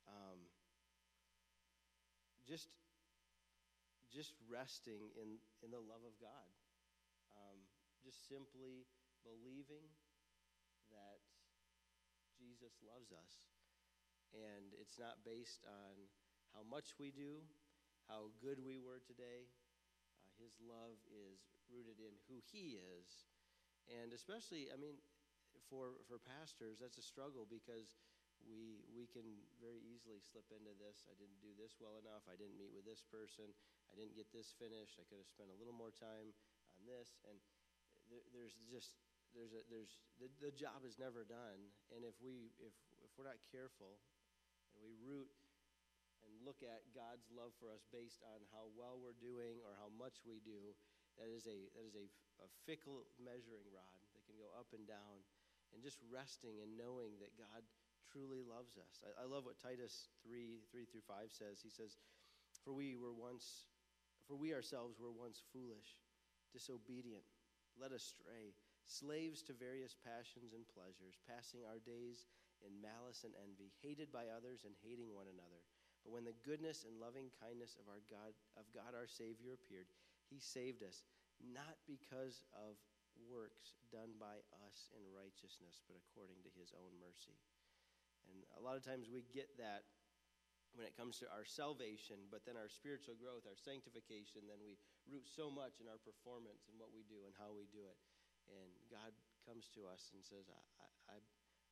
um, 0.06 0.46
just 2.46 2.70
just 4.10 4.34
resting 4.46 5.10
in 5.18 5.38
in 5.62 5.70
the 5.70 5.82
love 5.82 6.02
of 6.06 6.14
God, 6.18 6.50
um, 7.34 7.58
just 8.02 8.26
simply 8.26 8.86
believing 9.22 9.86
that 10.90 11.22
Jesus 12.34 12.74
loves 12.82 13.14
us, 13.14 13.34
and 14.34 14.74
it's 14.78 14.98
not 14.98 15.22
based 15.22 15.62
on 15.64 15.94
how 16.52 16.66
much 16.66 16.98
we 17.00 17.08
do, 17.14 17.40
how 18.10 18.28
good 18.42 18.60
we 18.60 18.76
were 18.76 19.00
today. 19.00 19.48
Uh, 20.12 20.28
his 20.36 20.52
love 20.60 21.00
is 21.08 21.40
rooted 21.70 21.98
in 22.02 22.12
who 22.28 22.42
He 22.52 22.76
is, 22.76 23.08
and 23.88 24.12
especially, 24.12 24.68
I 24.68 24.76
mean, 24.76 25.00
for 25.68 25.98
for 26.08 26.20
pastors, 26.20 26.80
that's 26.80 26.98
a 26.98 27.04
struggle 27.04 27.48
because 27.48 27.96
we 28.46 28.82
we 28.90 29.06
can 29.06 29.24
very 29.62 29.82
easily 29.86 30.18
slip 30.18 30.46
into 30.50 30.74
this. 30.78 31.06
I 31.06 31.14
didn't 31.14 31.38
do 31.38 31.54
this 31.54 31.78
well 31.78 31.98
enough. 32.02 32.26
I 32.26 32.34
didn't 32.34 32.58
meet 32.58 32.74
with 32.74 32.86
this 32.86 33.02
person. 33.06 33.50
I 33.90 33.94
didn't 33.98 34.18
get 34.18 34.30
this 34.34 34.54
finished. 34.58 34.98
I 34.98 35.06
could 35.06 35.22
have 35.22 35.30
spent 35.30 35.52
a 35.52 35.58
little 35.58 35.76
more 35.76 35.94
time 35.94 36.34
on 36.76 36.82
this, 36.88 37.20
and 37.28 37.38
there, 38.10 38.24
there's 38.34 38.56
just 38.66 38.98
there's 39.32 39.54
a 39.54 39.62
there's 39.70 40.00
the, 40.18 40.28
the 40.42 40.52
job 40.52 40.82
is 40.84 40.98
never 40.98 41.24
done. 41.24 41.70
And 41.94 42.02
if 42.04 42.16
we 42.20 42.52
if 42.58 42.74
if 43.04 43.10
we're 43.14 43.28
not 43.28 43.40
careful, 43.48 44.00
and 44.74 44.82
we 44.82 44.96
root 45.00 45.30
and 46.22 46.32
look 46.46 46.62
at 46.62 46.86
God's 46.94 47.26
love 47.34 47.50
for 47.58 47.70
us 47.70 47.82
based 47.90 48.22
on 48.22 48.42
how 48.54 48.70
well 48.78 48.98
we're 48.98 49.18
doing 49.18 49.58
or 49.66 49.74
how 49.78 49.90
much 49.90 50.22
we 50.22 50.42
do, 50.42 50.74
that 51.18 51.28
is 51.30 51.46
a 51.46 51.68
that 51.76 51.84
is 51.84 51.96
a, 51.96 52.06
a 52.42 52.48
fickle 52.64 53.06
measuring 53.20 53.66
rod 53.70 54.02
that 54.14 54.22
can 54.26 54.36
go 54.40 54.50
up 54.56 54.70
and 54.72 54.84
down, 54.88 55.22
and 55.72 55.82
just 55.82 55.98
resting 56.08 56.60
and 56.60 56.76
knowing 56.76 57.16
that 57.18 57.36
God 57.36 57.64
truly 58.12 58.44
loves 58.44 58.76
us. 58.76 59.00
I, 59.00 59.24
I 59.24 59.26
love 59.26 59.48
what 59.48 59.56
Titus 59.56 60.12
three 60.20 60.62
three 60.68 60.84
through 60.84 61.04
five 61.08 61.32
says. 61.32 61.64
He 61.64 61.72
says, 61.72 61.96
"For 62.64 62.72
we 62.76 62.96
were 62.96 63.12
once, 63.16 63.66
for 64.28 64.36
we 64.36 64.52
ourselves 64.52 65.00
were 65.00 65.12
once 65.12 65.40
foolish, 65.52 65.96
disobedient, 66.52 67.24
led 67.80 67.92
astray, 67.92 68.52
slaves 68.84 69.40
to 69.48 69.56
various 69.56 69.96
passions 69.96 70.52
and 70.52 70.68
pleasures, 70.68 71.16
passing 71.24 71.64
our 71.64 71.80
days 71.80 72.28
in 72.60 72.84
malice 72.84 73.24
and 73.24 73.32
envy, 73.42 73.72
hated 73.80 74.12
by 74.12 74.28
others 74.28 74.68
and 74.68 74.76
hating 74.84 75.10
one 75.14 75.26
another." 75.32 75.64
But 76.02 76.12
when 76.12 76.26
the 76.26 76.34
goodness 76.42 76.82
and 76.82 76.98
loving 76.98 77.30
kindness 77.38 77.78
of 77.78 77.86
our 77.86 78.02
God 78.10 78.34
of 78.58 78.66
God 78.74 78.92
our 78.98 79.06
Savior 79.06 79.54
appeared, 79.54 79.86
he 80.28 80.42
saved 80.42 80.82
us 80.82 81.06
not 81.40 81.78
because 81.86 82.42
of 82.52 82.74
works 83.28 83.78
done 83.90 84.16
by 84.18 84.40
us 84.66 84.90
in 84.94 85.02
righteousness, 85.10 85.82
but 85.84 85.98
according 85.98 86.40
to 86.46 86.50
his 86.54 86.72
own 86.74 86.92
mercy. 86.98 87.36
And 88.30 88.42
a 88.56 88.62
lot 88.62 88.78
of 88.78 88.82
times 88.86 89.10
we 89.10 89.26
get 89.34 89.50
that 89.58 89.86
when 90.72 90.88
it 90.88 90.96
comes 90.96 91.20
to 91.20 91.28
our 91.28 91.44
salvation, 91.44 92.16
but 92.32 92.48
then 92.48 92.56
our 92.56 92.70
spiritual 92.70 93.18
growth, 93.20 93.44
our 93.44 93.58
sanctification, 93.58 94.48
then 94.48 94.60
we 94.64 94.80
root 95.04 95.28
so 95.28 95.52
much 95.52 95.84
in 95.84 95.86
our 95.90 96.00
performance 96.00 96.64
and 96.70 96.80
what 96.80 96.94
we 96.94 97.04
do 97.04 97.28
and 97.28 97.36
how 97.36 97.52
we 97.52 97.68
do 97.68 97.84
it. 97.84 97.98
And 98.48 98.72
God 98.88 99.12
comes 99.44 99.68
to 99.76 99.84
us 99.84 100.10
and 100.16 100.24
says, 100.24 100.48
I, 100.48 100.88
I, 101.12 101.18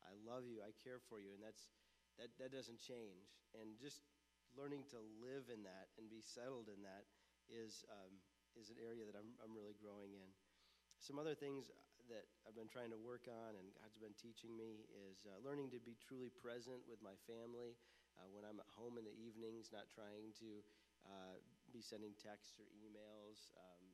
I 0.05 0.13
love 0.21 0.45
you, 0.45 0.61
I 0.61 0.77
care 0.85 1.01
for 1.01 1.17
you, 1.17 1.33
and 1.33 1.41
that's 1.41 1.73
that, 2.21 2.29
that 2.37 2.53
doesn't 2.53 2.77
change. 2.77 3.33
And 3.57 3.81
just 3.81 4.05
learning 4.53 4.85
to 4.93 5.01
live 5.23 5.49
in 5.49 5.65
that 5.65 5.89
and 5.97 6.11
be 6.13 6.21
settled 6.21 6.69
in 6.69 6.85
that 6.85 7.09
is, 7.49 7.87
um, 7.89 8.13
is 8.59 8.69
an 8.69 8.77
area 8.77 9.09
that 9.09 9.17
I'm, 9.17 9.33
I'm 9.41 9.57
really 9.57 9.75
growing 9.81 10.13
in. 10.13 10.31
Some 11.01 11.17
other 11.17 11.33
things 11.33 11.73
that 12.13 12.29
I've 12.45 12.53
been 12.53 12.69
trying 12.69 12.93
to 12.93 13.01
work 13.01 13.25
on 13.25 13.57
and 13.57 13.73
God's 13.73 13.97
been 13.97 14.13
teaching 14.21 14.53
me 14.53 14.85
is 14.93 15.25
uh, 15.25 15.41
learning 15.41 15.73
to 15.73 15.81
be 15.81 15.97
truly 15.97 16.29
present 16.29 16.85
with 16.85 17.01
my 17.01 17.17
family 17.25 17.73
uh, 18.21 18.29
when 18.29 18.45
I'm 18.45 18.61
at 18.61 18.69
home 18.77 19.01
in 19.01 19.09
the 19.09 19.17
evenings, 19.17 19.73
not 19.73 19.89
trying 19.89 20.37
to 20.45 20.61
uh, 21.09 21.41
be 21.73 21.81
sending 21.81 22.13
texts 22.21 22.61
or 22.61 22.69
emails, 22.77 23.49
um, 23.57 23.85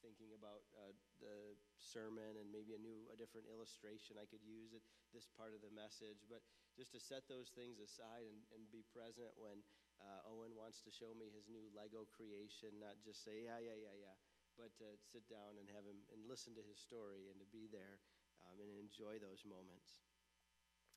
thinking 0.00 0.32
about 0.32 0.64
uh, 0.80 0.96
the 1.20 1.60
sermon 1.76 2.40
and 2.40 2.48
maybe 2.48 2.72
a 2.72 2.80
new, 2.80 3.04
a 3.12 3.20
different 3.20 3.44
illustration 3.52 4.16
I 4.16 4.24
could 4.24 4.40
use 4.40 4.72
at 4.72 4.80
this 5.12 5.28
part 5.28 5.52
of 5.52 5.60
the 5.60 5.72
message, 5.76 6.24
but 6.24 6.40
just 6.72 6.96
to 6.96 7.00
set 7.04 7.28
those 7.28 7.52
things 7.52 7.84
aside 7.84 8.24
and, 8.24 8.40
and 8.56 8.64
be 8.72 8.80
present 8.96 9.28
when 9.36 9.60
uh, 10.00 10.24
Owen 10.24 10.56
wants 10.56 10.80
to 10.88 10.90
show 10.92 11.12
me 11.12 11.28
his 11.36 11.52
new 11.52 11.68
Lego 11.76 12.08
creation, 12.08 12.80
not 12.80 12.96
just 13.04 13.24
say, 13.24 13.44
yeah, 13.44 13.60
yeah, 13.60 13.76
yeah, 13.76 13.96
yeah, 14.08 14.16
but 14.56 14.72
to 14.80 14.88
sit 15.04 15.24
down 15.28 15.60
and 15.60 15.68
have 15.70 15.84
him 15.84 16.00
and 16.10 16.24
listen 16.26 16.56
to 16.56 16.64
his 16.64 16.80
story 16.80 17.28
and 17.28 17.38
to 17.38 17.48
be 17.52 17.68
there 17.68 18.00
um, 18.44 18.56
and 18.58 18.68
enjoy 18.76 19.20
those 19.20 19.44
moments. 19.44 20.04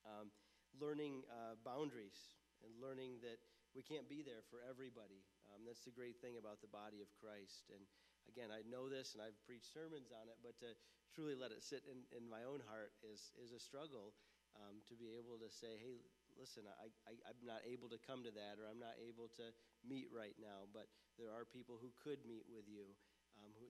Um, 0.07 0.32
learning 0.80 1.28
uh, 1.28 1.60
boundaries 1.62 2.39
and 2.64 2.72
learning 2.80 3.20
that 3.24 3.39
we 3.76 3.86
can't 3.86 4.10
be 4.10 4.26
there 4.26 4.41
for 4.49 4.64
everybody. 4.66 5.22
Um, 5.51 5.68
that's 5.68 5.86
the 5.86 5.93
great 5.93 6.18
thing 6.24 6.39
about 6.41 6.64
the 6.64 6.72
body 6.72 7.03
of 7.03 7.12
Christ. 7.20 7.70
And 7.70 7.84
again, 8.26 8.49
I 8.49 8.66
know 8.66 8.89
this 8.89 9.14
and 9.14 9.22
I've 9.22 9.38
preached 9.45 9.70
sermons 9.70 10.10
on 10.10 10.32
it, 10.32 10.39
but 10.41 10.57
to 10.66 10.74
truly 11.14 11.38
let 11.38 11.53
it 11.53 11.62
sit 11.62 11.86
in, 11.86 12.05
in 12.16 12.26
my 12.26 12.45
own 12.45 12.62
heart 12.66 12.93
is, 13.05 13.34
is 13.38 13.53
a 13.53 13.62
struggle 13.62 14.16
um, 14.57 14.82
to 14.89 14.97
be 14.97 15.14
able 15.18 15.38
to 15.38 15.49
say, 15.49 15.78
hey, 15.78 16.01
listen, 16.38 16.66
I, 16.66 16.89
I, 17.05 17.14
I'm 17.30 17.41
not 17.45 17.62
able 17.68 17.89
to 17.93 18.01
come 18.01 18.26
to 18.26 18.34
that, 18.34 18.57
or 18.57 18.66
I'm 18.66 18.82
not 18.82 18.97
able 18.97 19.30
to 19.38 19.53
meet 19.86 20.10
right 20.10 20.36
now, 20.41 20.66
but 20.74 20.89
there 21.20 21.30
are 21.30 21.45
people 21.45 21.78
who 21.78 21.91
could 22.01 22.24
meet 22.26 22.47
with 22.49 22.66
you. 22.66 22.95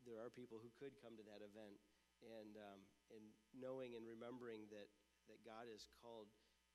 There 0.10 0.18
are 0.26 0.34
people 0.34 0.58
who 0.58 0.74
could 0.82 0.98
come 0.98 1.14
to 1.22 1.26
that 1.30 1.46
event. 1.46 1.78
And, 2.26 2.58
um, 2.58 2.82
and 3.14 3.24
knowing 3.54 3.94
and 3.94 4.04
remembering 4.04 4.66
that, 4.74 4.90
that 5.30 5.40
God 5.46 5.70
is 5.70 5.86
called, 6.02 6.28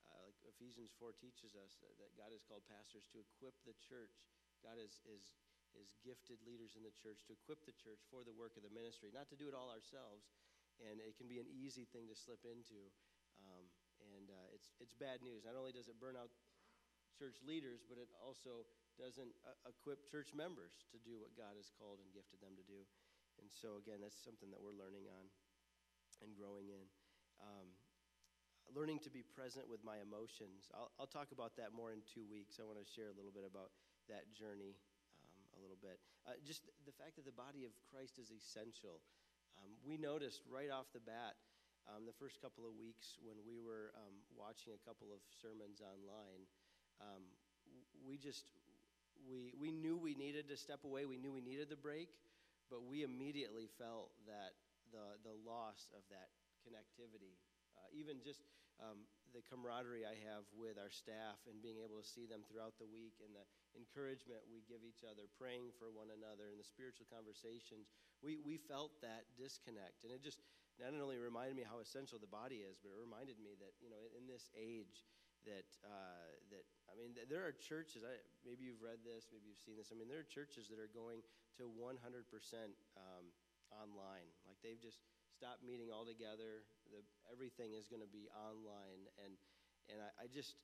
uh, 0.06 0.22
like 0.22 0.38
Ephesians 0.46 0.94
4 0.96 1.12
teaches 1.18 1.58
us, 1.58 1.82
uh, 1.82 1.90
that 1.98 2.14
God 2.14 2.30
has 2.30 2.46
called 2.46 2.62
pastors 2.70 3.04
to 3.10 3.18
equip 3.18 3.58
the 3.66 3.74
church. 3.82 4.22
God 4.62 4.78
is, 4.78 5.02
is, 5.04 5.34
is 5.74 5.98
gifted 6.06 6.38
leaders 6.46 6.78
in 6.78 6.86
the 6.86 6.94
church 6.94 7.26
to 7.26 7.34
equip 7.34 7.66
the 7.66 7.74
church 7.74 8.00
for 8.08 8.22
the 8.22 8.32
work 8.32 8.54
of 8.54 8.62
the 8.62 8.72
ministry, 8.72 9.10
not 9.10 9.28
to 9.34 9.36
do 9.36 9.50
it 9.50 9.58
all 9.58 9.68
ourselves. 9.68 10.30
And 10.78 11.02
it 11.02 11.18
can 11.18 11.26
be 11.26 11.42
an 11.42 11.50
easy 11.50 11.84
thing 11.90 12.06
to 12.08 12.16
slip 12.16 12.46
into. 12.46 12.88
Um, 13.42 13.66
and 14.14 14.30
uh, 14.30 14.48
it's, 14.54 14.70
it's 14.78 14.94
bad 14.94 15.20
news. 15.26 15.42
Not 15.42 15.58
only 15.58 15.74
does 15.74 15.90
it 15.90 15.98
burn 15.98 16.14
out 16.14 16.30
church 17.14 17.38
leaders, 17.46 17.84
but 17.86 18.00
it 18.00 18.10
also 18.18 18.66
doesn't 18.98 19.30
uh, 19.46 19.54
equip 19.70 20.06
church 20.06 20.34
members 20.34 20.86
to 20.90 20.98
do 21.02 21.18
what 21.18 21.34
God 21.34 21.58
has 21.58 21.70
called 21.78 22.02
and 22.02 22.08
gifted 22.10 22.42
them 22.42 22.54
to 22.58 22.64
do. 22.66 22.82
And 23.38 23.48
so, 23.50 23.80
again, 23.80 24.02
that's 24.02 24.18
something 24.18 24.50
that 24.54 24.60
we're 24.62 24.76
learning 24.76 25.06
on 25.10 25.26
and 26.22 26.34
growing 26.34 26.70
in. 26.70 26.86
Um, 27.42 27.74
learning 28.72 29.02
to 29.04 29.12
be 29.12 29.20
present 29.20 29.68
with 29.68 29.84
my 29.84 30.00
emotions. 30.00 30.72
I'll, 30.72 30.88
I'll, 30.96 31.10
talk 31.10 31.36
about 31.36 31.52
that 31.60 31.76
more 31.76 31.92
in 31.92 32.00
two 32.08 32.24
weeks. 32.24 32.56
I 32.56 32.64
want 32.64 32.80
to 32.80 32.86
share 32.86 33.12
a 33.12 33.16
little 33.16 33.34
bit 33.34 33.44
about 33.44 33.74
that 34.08 34.32
journey 34.32 34.78
um, 35.20 35.42
a 35.52 35.58
little 35.60 35.76
bit. 35.76 36.00
Uh, 36.24 36.38
just 36.46 36.64
the 36.88 36.94
fact 36.96 37.20
that 37.20 37.28
the 37.28 37.36
body 37.36 37.68
of 37.68 37.76
Christ 37.92 38.16
is 38.16 38.32
essential. 38.32 39.04
Um, 39.60 39.76
we 39.84 40.00
noticed 40.00 40.40
right 40.48 40.72
off 40.72 40.88
the 40.96 41.04
bat 41.04 41.36
um, 41.84 42.08
the 42.08 42.16
first 42.16 42.40
couple 42.40 42.64
of 42.64 42.72
weeks 42.80 43.20
when 43.20 43.36
we 43.44 43.60
were 43.60 43.92
um, 44.00 44.16
watching 44.32 44.72
a 44.72 44.80
couple 44.88 45.12
of 45.12 45.20
sermons 45.28 45.84
online, 45.84 46.48
um, 46.96 47.28
we 48.08 48.16
just 48.16 48.48
we 49.28 49.52
we 49.60 49.68
knew 49.68 49.96
we 49.96 50.16
needed 50.16 50.48
to 50.48 50.56
step 50.56 50.84
away. 50.84 51.04
We 51.04 51.20
knew 51.20 51.32
we 51.32 51.44
needed 51.44 51.68
the 51.68 51.76
break, 51.76 52.08
but 52.74 52.82
we 52.90 53.06
immediately 53.06 53.70
felt 53.78 54.10
that 54.26 54.58
the 54.90 55.14
the 55.22 55.30
loss 55.46 55.86
of 55.94 56.02
that 56.10 56.34
connectivity, 56.66 57.38
uh, 57.78 57.86
even 57.94 58.18
just 58.18 58.42
um, 58.82 59.06
the 59.30 59.38
camaraderie 59.46 60.02
I 60.02 60.18
have 60.26 60.42
with 60.50 60.74
our 60.82 60.90
staff 60.90 61.38
and 61.46 61.62
being 61.62 61.78
able 61.86 62.02
to 62.02 62.06
see 62.06 62.26
them 62.26 62.42
throughout 62.42 62.74
the 62.82 62.90
week 62.90 63.22
and 63.22 63.30
the 63.30 63.46
encouragement 63.78 64.42
we 64.50 64.66
give 64.66 64.82
each 64.82 65.06
other, 65.06 65.30
praying 65.38 65.70
for 65.78 65.94
one 65.94 66.10
another, 66.10 66.50
and 66.50 66.58
the 66.58 66.66
spiritual 66.66 67.06
conversations, 67.06 67.94
we, 68.18 68.42
we 68.42 68.58
felt 68.58 68.98
that 69.06 69.30
disconnect. 69.38 70.02
And 70.02 70.10
it 70.10 70.22
just, 70.22 70.42
not 70.78 70.90
only 70.90 71.18
reminded 71.22 71.54
me 71.54 71.62
how 71.62 71.78
essential 71.78 72.18
the 72.18 72.30
body 72.30 72.66
is, 72.66 72.82
but 72.82 72.90
it 72.90 72.98
reminded 72.98 73.38
me 73.38 73.54
that 73.62 73.78
you 73.78 73.86
know 73.86 74.02
in, 74.02 74.10
in 74.18 74.24
this 74.26 74.50
age 74.58 75.06
that 75.46 75.70
uh, 75.86 76.26
that 76.50 76.66
I 76.90 76.94
mean 76.94 77.16
there 77.28 77.44
are 77.44 77.54
churches. 77.54 78.04
I, 78.04 78.20
maybe 78.44 78.68
you've 78.68 78.82
read 78.84 79.02
this, 79.02 79.28
maybe 79.32 79.48
you've 79.48 79.62
seen 79.62 79.76
this. 79.76 79.90
I 79.90 79.96
mean 79.96 80.08
there 80.08 80.20
are 80.20 80.26
churches 80.26 80.68
that 80.68 80.78
are 80.78 80.90
going 80.92 81.24
to 81.60 81.70
100% 81.70 81.96
um, 82.96 83.24
online. 83.72 84.28
Like 84.44 84.58
they've 84.60 84.80
just 84.80 85.02
stopped 85.34 85.66
meeting 85.66 85.90
altogether. 85.90 86.66
The, 86.92 87.02
everything 87.26 87.74
is 87.74 87.90
going 87.90 88.04
to 88.04 88.10
be 88.10 88.30
online, 88.32 89.10
and 89.22 89.34
and 89.90 89.98
I, 90.00 90.08
I 90.22 90.26
just 90.30 90.56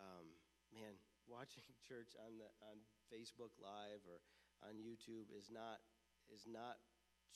um, 0.00 0.26
man 0.72 0.96
watching 1.30 1.66
church 1.84 2.16
on 2.16 2.38
the 2.40 2.48
on 2.64 2.80
Facebook 3.12 3.54
Live 3.60 4.02
or 4.06 4.22
on 4.64 4.80
YouTube 4.80 5.28
is 5.34 5.52
not 5.52 5.82
is 6.32 6.48
not 6.48 6.80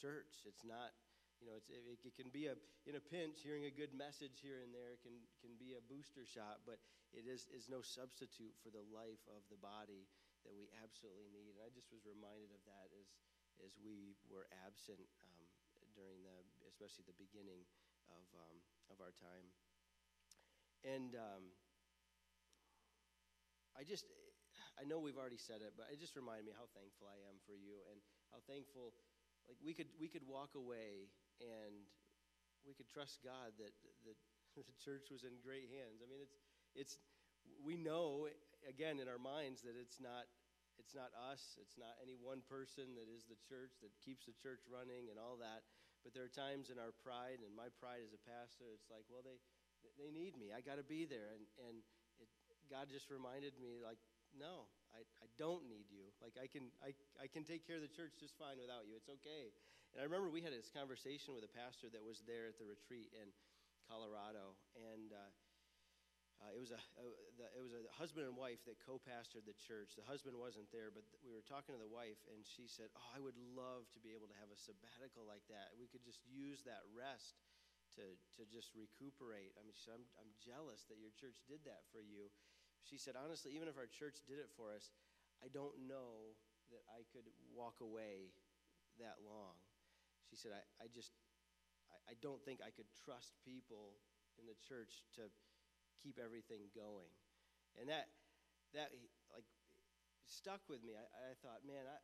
church. 0.00 0.46
It's 0.48 0.64
not 0.64 0.96
you 1.40 1.48
know, 1.48 1.56
it's, 1.56 1.72
it, 1.72 1.80
it, 2.04 2.14
can 2.14 2.28
be 2.28 2.52
a, 2.52 2.54
in 2.84 3.00
a 3.00 3.02
pinch, 3.02 3.40
hearing 3.40 3.64
a 3.64 3.72
good 3.72 3.96
message 3.96 4.44
here 4.44 4.60
and 4.60 4.70
there 4.76 5.00
can, 5.00 5.16
can 5.40 5.56
be 5.56 5.72
a 5.72 5.82
booster 5.88 6.28
shot, 6.28 6.60
but 6.68 6.76
it 7.16 7.24
is, 7.24 7.48
is 7.48 7.66
no 7.72 7.80
substitute 7.80 8.52
for 8.60 8.68
the 8.68 8.84
life 8.92 9.24
of 9.32 9.40
the 9.48 9.56
body 9.56 10.04
that 10.44 10.52
we 10.52 10.68
absolutely 10.84 11.32
need. 11.32 11.56
And 11.56 11.64
I 11.64 11.72
just 11.72 11.88
was 11.88 12.04
reminded 12.04 12.52
of 12.52 12.60
that 12.68 12.92
as, 12.92 13.08
as 13.64 13.72
we 13.80 14.20
were 14.28 14.44
absent 14.68 15.00
um, 15.24 15.42
during 15.96 16.20
the, 16.20 16.36
especially 16.68 17.08
the 17.08 17.16
beginning 17.16 17.64
of, 18.12 18.24
um, 18.36 18.56
of 18.92 19.00
our 19.00 19.16
time. 19.16 19.48
And 20.84 21.16
um, 21.16 21.44
I 23.76 23.84
just, 23.84 24.04
I 24.80 24.84
know 24.84 25.00
we've 25.00 25.20
already 25.20 25.40
said 25.40 25.60
it, 25.60 25.76
but 25.76 25.88
it 25.92 26.00
just 26.00 26.16
reminded 26.16 26.48
me 26.48 26.54
how 26.56 26.68
thankful 26.72 27.08
I 27.08 27.20
am 27.28 27.36
for 27.44 27.56
you 27.56 27.80
and 27.92 28.00
how 28.32 28.40
thankful, 28.48 28.92
like 29.48 29.60
we 29.60 29.72
could, 29.76 29.88
we 30.00 30.08
could 30.08 30.24
walk 30.24 30.56
away 30.56 31.08
and 31.40 31.74
we 32.64 32.76
could 32.76 32.88
trust 32.88 33.24
God 33.24 33.56
that 33.56 33.72
the, 34.04 34.14
the 34.56 34.76
church 34.80 35.08
was 35.08 35.24
in 35.24 35.40
great 35.40 35.68
hands. 35.72 36.04
I 36.04 36.06
mean, 36.06 36.20
it's, 36.20 36.36
it's, 36.76 36.94
we 37.64 37.80
know, 37.80 38.28
again, 38.68 39.00
in 39.00 39.08
our 39.08 39.20
minds 39.20 39.64
that 39.64 39.74
it's 39.74 39.98
not, 39.98 40.28
it's 40.76 40.96
not 40.96 41.12
us, 41.32 41.56
it's 41.60 41.76
not 41.76 41.96
any 42.00 42.16
one 42.16 42.44
person 42.44 42.96
that 42.96 43.08
is 43.08 43.28
the 43.28 43.36
church 43.44 43.80
that 43.84 43.92
keeps 44.00 44.24
the 44.28 44.36
church 44.36 44.64
running 44.68 45.12
and 45.12 45.20
all 45.20 45.36
that. 45.40 45.64
But 46.00 46.16
there 46.16 46.24
are 46.24 46.32
times 46.32 46.72
in 46.72 46.80
our 46.80 46.96
pride, 47.04 47.44
and 47.44 47.52
my 47.52 47.68
pride 47.76 48.00
as 48.00 48.16
a 48.16 48.22
pastor, 48.24 48.72
it's 48.72 48.88
like, 48.88 49.04
well, 49.12 49.20
they, 49.20 49.36
they 50.00 50.08
need 50.08 50.32
me. 50.40 50.48
I 50.48 50.64
got 50.64 50.80
to 50.80 50.86
be 50.86 51.04
there. 51.04 51.36
And, 51.36 51.44
and 51.68 51.76
it, 52.16 52.28
God 52.72 52.88
just 52.88 53.12
reminded 53.12 53.52
me, 53.60 53.84
like, 53.84 54.00
no, 54.32 54.64
I, 54.96 55.04
I 55.20 55.28
don't 55.36 55.68
need 55.68 55.92
you. 55.92 56.08
Like, 56.24 56.40
I 56.40 56.48
can, 56.48 56.72
I, 56.80 56.96
I 57.20 57.28
can 57.28 57.44
take 57.44 57.68
care 57.68 57.76
of 57.76 57.84
the 57.84 57.92
church 57.92 58.16
just 58.16 58.38
fine 58.40 58.56
without 58.56 58.88
you. 58.88 58.96
It's 58.96 59.12
okay. 59.20 59.52
And 59.94 59.98
I 59.98 60.06
remember 60.06 60.30
we 60.30 60.42
had 60.42 60.54
this 60.54 60.70
conversation 60.70 61.34
with 61.34 61.42
a 61.42 61.50
pastor 61.50 61.90
that 61.90 62.02
was 62.02 62.22
there 62.22 62.46
at 62.46 62.58
the 62.62 62.66
retreat 62.66 63.10
in 63.10 63.26
Colorado, 63.90 64.54
and 64.78 65.10
uh, 65.10 65.30
uh, 66.40 66.54
it 66.54 66.60
was 66.62 66.70
a, 66.70 66.78
a 66.78 67.04
the, 67.36 67.46
it 67.58 67.60
was 67.60 67.74
a 67.74 67.82
husband 67.98 68.24
and 68.24 68.38
wife 68.38 68.62
that 68.70 68.78
co-pastored 68.86 69.44
the 69.44 69.56
church. 69.66 69.98
The 69.98 70.06
husband 70.06 70.38
wasn't 70.38 70.70
there, 70.70 70.94
but 70.94 71.02
we 71.26 71.34
were 71.34 71.42
talking 71.42 71.74
to 71.74 71.80
the 71.82 71.90
wife, 71.90 72.22
and 72.30 72.40
she 72.46 72.70
said, 72.70 72.88
"Oh, 72.94 73.08
I 73.12 73.18
would 73.18 73.36
love 73.36 73.90
to 73.92 74.00
be 74.00 74.14
able 74.14 74.30
to 74.30 74.38
have 74.38 74.48
a 74.54 74.56
sabbatical 74.56 75.26
like 75.26 75.44
that. 75.50 75.74
We 75.74 75.90
could 75.90 76.06
just 76.06 76.22
use 76.24 76.62
that 76.64 76.86
rest 76.94 77.42
to 77.98 78.14
to 78.38 78.46
just 78.46 78.70
recuperate." 78.78 79.58
I 79.58 79.66
mean, 79.66 79.74
she 79.74 79.90
said, 79.90 79.98
"I'm 79.98 80.06
I'm 80.22 80.32
jealous 80.38 80.86
that 80.86 81.02
your 81.02 81.12
church 81.12 81.42
did 81.50 81.66
that 81.66 81.82
for 81.90 82.00
you." 82.00 82.30
She 82.86 82.96
said, 82.96 83.18
"Honestly, 83.18 83.52
even 83.58 83.66
if 83.66 83.76
our 83.76 83.90
church 83.90 84.22
did 84.24 84.40
it 84.40 84.48
for 84.54 84.70
us, 84.72 84.94
I 85.44 85.50
don't 85.52 85.76
know 85.84 86.38
that 86.72 86.86
I 86.88 87.04
could 87.12 87.26
walk 87.52 87.82
away 87.84 88.32
that 88.96 89.20
long." 89.26 89.60
She 90.30 90.38
said, 90.38 90.54
"I 90.54 90.62
I 90.78 90.86
just 90.88 91.10
I, 91.90 92.12
I 92.12 92.14
don't 92.22 92.40
think 92.46 92.62
I 92.62 92.70
could 92.70 92.88
trust 93.04 93.34
people 93.42 93.98
in 94.38 94.46
the 94.46 94.56
church 94.62 95.02
to." 95.20 95.28
keep 96.00 96.16
everything 96.16 96.72
going. 96.72 97.12
And 97.76 97.86
that, 97.92 98.08
that 98.72 98.90
like, 99.30 99.46
stuck 100.24 100.64
with 100.66 100.80
me. 100.80 100.96
I, 100.96 101.04
I 101.04 101.36
thought, 101.44 101.62
man, 101.62 101.84
I, 101.86 102.00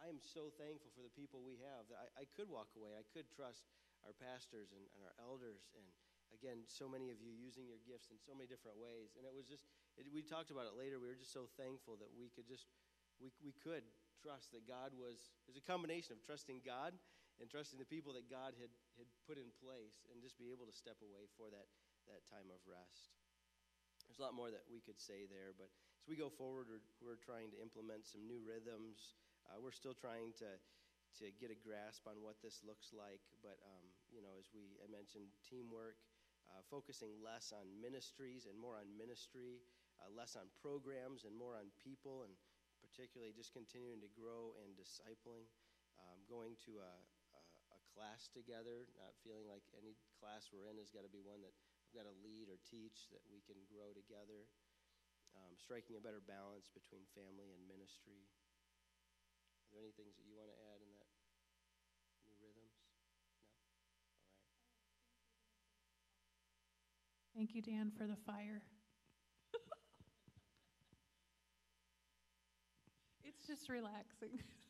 I 0.00 0.06
am 0.08 0.22
so 0.22 0.54
thankful 0.54 0.94
for 0.94 1.02
the 1.02 1.12
people 1.12 1.42
we 1.42 1.58
have 1.60 1.90
that 1.90 1.98
I, 1.98 2.24
I 2.24 2.34
could 2.38 2.48
walk 2.48 2.72
away. 2.78 2.94
I 2.94 3.04
could 3.10 3.26
trust 3.34 3.66
our 4.06 4.14
pastors 4.14 4.72
and, 4.72 4.86
and 4.96 5.02
our 5.04 5.14
elders. 5.18 5.66
And 5.74 5.84
again, 6.32 6.64
so 6.70 6.86
many 6.86 7.10
of 7.10 7.18
you 7.20 7.34
using 7.34 7.66
your 7.66 7.82
gifts 7.84 8.08
in 8.14 8.18
so 8.22 8.32
many 8.32 8.46
different 8.48 8.78
ways. 8.78 9.18
And 9.18 9.26
it 9.26 9.34
was 9.34 9.44
just, 9.44 9.66
it, 9.98 10.06
we 10.08 10.24
talked 10.24 10.54
about 10.54 10.70
it 10.70 10.78
later. 10.78 11.02
We 11.02 11.10
were 11.10 11.18
just 11.18 11.34
so 11.34 11.50
thankful 11.58 11.98
that 12.00 12.10
we 12.14 12.30
could 12.32 12.46
just, 12.46 12.70
we, 13.18 13.34
we 13.42 13.52
could 13.60 13.84
trust 14.22 14.54
that 14.56 14.64
God 14.64 14.94
was, 14.96 15.34
it 15.44 15.52
was 15.52 15.60
a 15.60 15.66
combination 15.66 16.16
of 16.16 16.22
trusting 16.24 16.64
God 16.64 16.96
and 17.42 17.50
trusting 17.50 17.78
the 17.78 17.88
people 17.88 18.14
that 18.14 18.30
God 18.30 18.54
had, 18.56 18.70
had 18.98 19.08
put 19.26 19.38
in 19.38 19.50
place 19.58 20.06
and 20.10 20.22
just 20.22 20.38
be 20.38 20.54
able 20.54 20.66
to 20.66 20.74
step 20.74 20.98
away 21.02 21.26
for 21.34 21.50
that, 21.50 21.66
that 22.06 22.22
time 22.30 22.50
of 22.50 22.62
rest. 22.66 23.14
There's 24.06 24.20
a 24.20 24.26
lot 24.26 24.36
more 24.36 24.52
that 24.52 24.68
we 24.68 24.84
could 24.84 25.00
say 25.00 25.24
there, 25.26 25.56
but 25.56 25.72
as 25.98 26.06
we 26.06 26.14
go 26.14 26.28
forward, 26.28 26.68
we're, 26.68 26.84
we're 27.00 27.20
trying 27.20 27.48
to 27.56 27.58
implement 27.58 28.04
some 28.04 28.28
new 28.28 28.38
rhythms. 28.44 29.16
Uh, 29.48 29.56
we're 29.58 29.74
still 29.74 29.96
trying 29.96 30.36
to 30.44 30.60
to 31.22 31.30
get 31.38 31.54
a 31.54 31.58
grasp 31.62 32.10
on 32.10 32.18
what 32.26 32.34
this 32.42 32.66
looks 32.66 32.90
like. 32.90 33.22
But 33.38 33.58
um, 33.62 33.86
you 34.10 34.18
know, 34.18 34.34
as 34.34 34.50
we 34.50 34.74
I 34.82 34.90
mentioned, 34.90 35.30
teamwork, 35.46 35.94
uh, 36.50 36.62
focusing 36.66 37.14
less 37.22 37.54
on 37.54 37.70
ministries 37.78 38.50
and 38.50 38.58
more 38.58 38.74
on 38.74 38.90
ministry, 38.98 39.62
uh, 40.02 40.10
less 40.10 40.34
on 40.34 40.50
programs 40.58 41.22
and 41.22 41.34
more 41.34 41.54
on 41.54 41.70
people, 41.78 42.26
and 42.26 42.34
particularly 42.82 43.30
just 43.30 43.54
continuing 43.54 44.02
to 44.02 44.10
grow 44.10 44.58
and 44.62 44.74
discipling. 44.74 45.46
Um, 45.94 46.18
going 46.26 46.58
to 46.66 46.82
a, 46.82 46.90
class 47.94 48.26
together, 48.34 48.90
not 48.98 49.14
feeling 49.22 49.46
like 49.46 49.62
any 49.78 49.94
class 50.18 50.50
we're 50.50 50.66
in 50.66 50.74
has 50.82 50.90
got 50.90 51.06
to 51.06 51.14
be 51.14 51.22
one 51.22 51.38
that 51.46 51.54
I've 51.54 51.94
got 51.94 52.10
to 52.10 52.14
lead 52.26 52.50
or 52.50 52.58
teach 52.66 53.06
that 53.14 53.22
we 53.30 53.38
can 53.46 53.54
grow 53.70 53.94
together, 53.94 54.50
um, 55.38 55.54
striking 55.54 55.94
a 55.94 56.02
better 56.02 56.18
balance 56.18 56.66
between 56.74 57.06
family 57.14 57.54
and 57.54 57.62
ministry. 57.70 58.26
Are 59.70 59.78
there 59.78 59.86
any 59.86 59.94
things 59.94 60.18
that 60.18 60.26
you 60.26 60.34
want 60.34 60.50
to 60.50 60.58
add 60.74 60.82
in 60.82 60.90
that 60.98 61.06
new 62.26 62.34
rhythms? 62.42 62.74
No? 62.82 62.90
All 63.38 63.46
right. 63.46 63.62
Thank 67.38 67.54
you, 67.54 67.62
Dan, 67.62 67.94
for 67.94 68.10
the 68.10 68.18
fire. 68.26 68.66
it's 73.26 73.46
just 73.46 73.70
relaxing. 73.70 74.42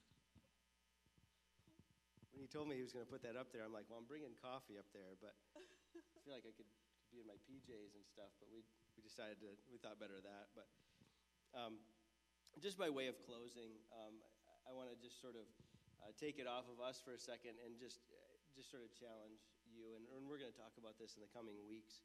When 2.35 2.43
he 2.43 2.51
told 2.51 2.67
me 2.67 2.75
he 2.75 2.83
was 2.83 2.91
going 2.91 3.07
to 3.07 3.13
put 3.15 3.23
that 3.23 3.39
up 3.39 3.55
there, 3.55 3.63
I'm 3.63 3.71
like, 3.71 3.87
well, 3.87 4.03
I'm 4.03 4.11
bringing 4.11 4.35
coffee 4.43 4.75
up 4.75 4.91
there, 4.91 5.15
but 5.23 5.39
I 5.55 5.63
feel 6.27 6.35
like 6.35 6.43
I 6.43 6.51
could 6.51 6.67
be 7.15 7.23
in 7.23 7.31
my 7.31 7.39
PJs 7.47 7.95
and 7.95 8.03
stuff, 8.03 8.35
but 8.43 8.51
we, 8.51 8.67
we 8.99 9.07
decided 9.07 9.39
to, 9.47 9.55
we 9.71 9.79
thought 9.79 10.03
better 10.03 10.19
of 10.19 10.27
that. 10.27 10.51
But 10.51 10.67
um, 11.55 11.79
just 12.59 12.75
by 12.75 12.91
way 12.91 13.07
of 13.07 13.23
closing, 13.23 13.79
um, 13.95 14.19
I, 14.67 14.71
I 14.71 14.73
want 14.75 14.91
to 14.91 14.99
just 14.99 15.23
sort 15.23 15.39
of 15.39 15.47
uh, 16.03 16.11
take 16.19 16.43
it 16.43 16.51
off 16.51 16.67
of 16.67 16.83
us 16.83 16.99
for 16.99 17.15
a 17.15 17.23
second 17.23 17.55
and 17.63 17.79
just, 17.79 18.03
just 18.51 18.67
sort 18.67 18.83
of 18.83 18.91
challenge 18.99 19.47
you. 19.71 19.95
And, 19.95 20.03
and 20.19 20.27
we're 20.27 20.43
going 20.43 20.51
to 20.51 20.59
talk 20.59 20.75
about 20.75 20.99
this 20.99 21.15
in 21.15 21.23
the 21.23 21.31
coming 21.31 21.55
weeks. 21.71 22.03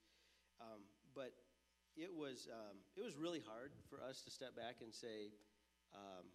Um, 0.62 0.86
but 1.18 1.34
it 1.98 2.14
was, 2.14 2.46
um, 2.54 2.78
it 2.94 3.02
was 3.02 3.18
really 3.18 3.42
hard 3.42 3.74
for 3.90 3.98
us 4.06 4.22
to 4.24 4.30
step 4.30 4.54
back 4.54 4.86
and 4.86 4.94
say, 4.94 5.34
um, 5.90 6.30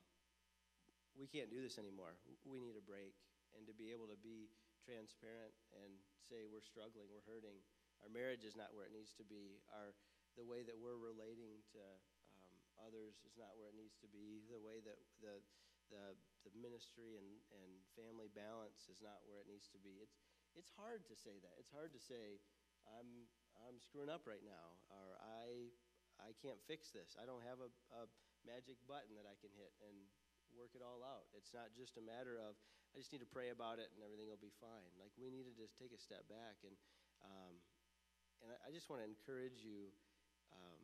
we 1.14 1.30
can't 1.30 1.46
do 1.46 1.62
this 1.62 1.78
anymore. 1.78 2.18
We 2.42 2.58
need 2.58 2.74
a 2.74 2.82
break. 2.82 3.14
And 3.54 3.66
to 3.70 3.74
be 3.74 3.94
able 3.94 4.10
to 4.10 4.18
be 4.18 4.50
transparent 4.82 5.54
and 5.72 5.94
say 6.20 6.44
we're 6.44 6.64
struggling, 6.64 7.06
we're 7.08 7.24
hurting, 7.24 7.62
our 8.02 8.10
marriage 8.10 8.44
is 8.44 8.58
not 8.58 8.74
where 8.74 8.84
it 8.84 8.94
needs 8.94 9.14
to 9.16 9.24
be. 9.24 9.62
Our 9.72 9.94
the 10.34 10.44
way 10.44 10.66
that 10.66 10.74
we're 10.74 10.98
relating 10.98 11.62
to 11.70 11.82
um, 12.42 12.54
others 12.82 13.22
is 13.22 13.38
not 13.38 13.54
where 13.54 13.70
it 13.70 13.78
needs 13.78 13.94
to 14.02 14.10
be. 14.10 14.42
The 14.50 14.58
way 14.58 14.82
that 14.82 14.98
the 15.22 15.38
the, 15.92 16.16
the 16.48 16.52
ministry 16.58 17.14
and, 17.20 17.28
and 17.60 17.70
family 17.92 18.32
balance 18.32 18.88
is 18.88 18.98
not 19.04 19.20
where 19.28 19.38
it 19.38 19.46
needs 19.46 19.70
to 19.70 19.80
be. 19.80 20.02
It's 20.02 20.18
it's 20.58 20.74
hard 20.74 21.06
to 21.06 21.14
say 21.14 21.38
that. 21.42 21.54
It's 21.58 21.70
hard 21.70 21.94
to 21.94 22.02
say 22.02 22.42
I'm 22.88 23.30
I'm 23.62 23.78
screwing 23.78 24.10
up 24.10 24.26
right 24.26 24.42
now, 24.42 24.74
or 24.90 25.16
I 25.22 25.70
I 26.18 26.34
can't 26.42 26.60
fix 26.66 26.90
this. 26.90 27.14
I 27.18 27.26
don't 27.26 27.42
have 27.46 27.62
a, 27.62 27.70
a 27.94 28.02
magic 28.46 28.78
button 28.84 29.14
that 29.18 29.26
I 29.26 29.38
can 29.38 29.50
hit 29.54 29.72
and 29.82 29.96
work 30.54 30.74
it 30.78 30.82
all 30.82 31.02
out. 31.02 31.26
It's 31.34 31.50
not 31.50 31.74
just 31.74 31.98
a 31.98 32.04
matter 32.04 32.38
of 32.38 32.54
I 32.94 33.02
just 33.02 33.10
need 33.10 33.26
to 33.26 33.28
pray 33.34 33.50
about 33.50 33.82
it 33.82 33.90
and 33.90 34.06
everything 34.06 34.30
will 34.30 34.38
be 34.38 34.54
fine. 34.62 34.90
Like 35.02 35.10
we 35.18 35.26
need 35.26 35.50
to 35.50 35.54
just 35.58 35.74
take 35.74 35.90
a 35.90 35.98
step 35.98 36.22
back 36.30 36.62
and 36.62 36.78
um, 37.26 37.58
and 38.38 38.54
I, 38.54 38.68
I 38.68 38.70
just 38.70 38.86
want 38.86 39.02
to 39.02 39.08
encourage 39.08 39.66
you 39.66 39.90
um, 40.54 40.80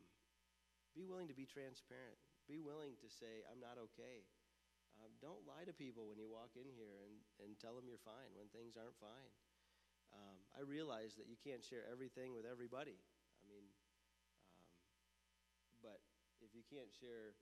be 0.91 1.07
willing 1.07 1.31
to 1.31 1.37
be 1.37 1.47
transparent. 1.47 2.19
Be 2.51 2.59
willing 2.59 2.99
to 2.99 3.07
say, 3.07 3.47
I'm 3.47 3.63
not 3.63 3.79
okay. 3.91 4.27
Um, 4.99 5.13
don't 5.23 5.47
lie 5.47 5.63
to 5.63 5.71
people 5.71 6.09
when 6.11 6.19
you 6.19 6.27
walk 6.27 6.59
in 6.59 6.67
here 6.67 6.99
and, 7.07 7.15
and 7.39 7.55
tell 7.55 7.79
them 7.79 7.87
you're 7.87 8.01
fine 8.03 8.35
when 8.35 8.51
things 8.51 8.75
aren't 8.75 8.97
fine. 8.99 9.31
Um, 10.11 10.37
I 10.51 10.67
realize 10.67 11.15
that 11.15 11.31
you 11.31 11.39
can't 11.39 11.63
share 11.63 11.87
everything 11.87 12.35
with 12.35 12.43
everybody. 12.43 12.99
I 13.39 13.43
mean, 13.47 13.63
um, 14.59 14.67
but 15.79 16.03
if 16.43 16.51
you 16.51 16.67
can't 16.67 16.91
share 16.91 17.39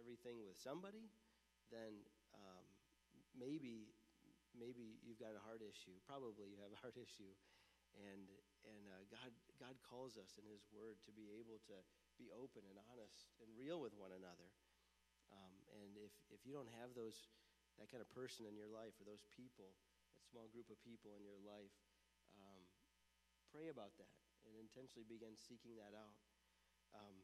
everything 0.00 0.40
with 0.40 0.56
somebody, 0.56 1.12
then 1.68 2.00
um, 2.32 2.64
maybe 3.38 3.94
maybe 4.52 4.98
you've 5.06 5.22
got 5.22 5.38
a 5.38 5.42
heart 5.42 5.62
issue. 5.62 5.94
Probably 6.02 6.50
you 6.50 6.58
have 6.58 6.74
a 6.74 6.80
heart 6.82 6.98
issue, 7.06 7.32
and 7.94 8.26
and 8.66 8.82
uh, 8.90 9.02
God 9.08 9.30
God 9.56 9.78
calls 9.86 10.18
us 10.18 10.34
in 10.36 10.44
His 10.44 10.66
Word 10.74 10.98
to 11.06 11.12
be 11.14 11.30
able 11.38 11.62
to 11.70 11.78
be 12.18 12.28
open 12.34 12.66
and 12.66 12.76
honest 12.90 13.30
and 13.38 13.48
real 13.54 13.78
with 13.78 13.94
one 13.94 14.10
another. 14.10 14.50
Um, 15.30 15.54
and 15.78 15.94
if 15.96 16.12
if 16.34 16.42
you 16.42 16.50
don't 16.50 16.70
have 16.82 16.92
those 16.98 17.30
that 17.78 17.86
kind 17.88 18.02
of 18.02 18.10
person 18.10 18.42
in 18.44 18.58
your 18.58 18.68
life 18.68 18.98
or 18.98 19.06
those 19.06 19.22
people, 19.30 19.70
that 20.12 20.26
small 20.26 20.50
group 20.50 20.66
of 20.66 20.82
people 20.82 21.14
in 21.14 21.22
your 21.22 21.38
life, 21.38 21.74
um, 22.34 22.66
pray 23.54 23.70
about 23.70 23.94
that 24.02 24.18
and 24.46 24.58
intentionally 24.58 25.06
begin 25.06 25.38
seeking 25.38 25.78
that 25.78 25.94
out. 25.94 26.18
Um, 26.96 27.22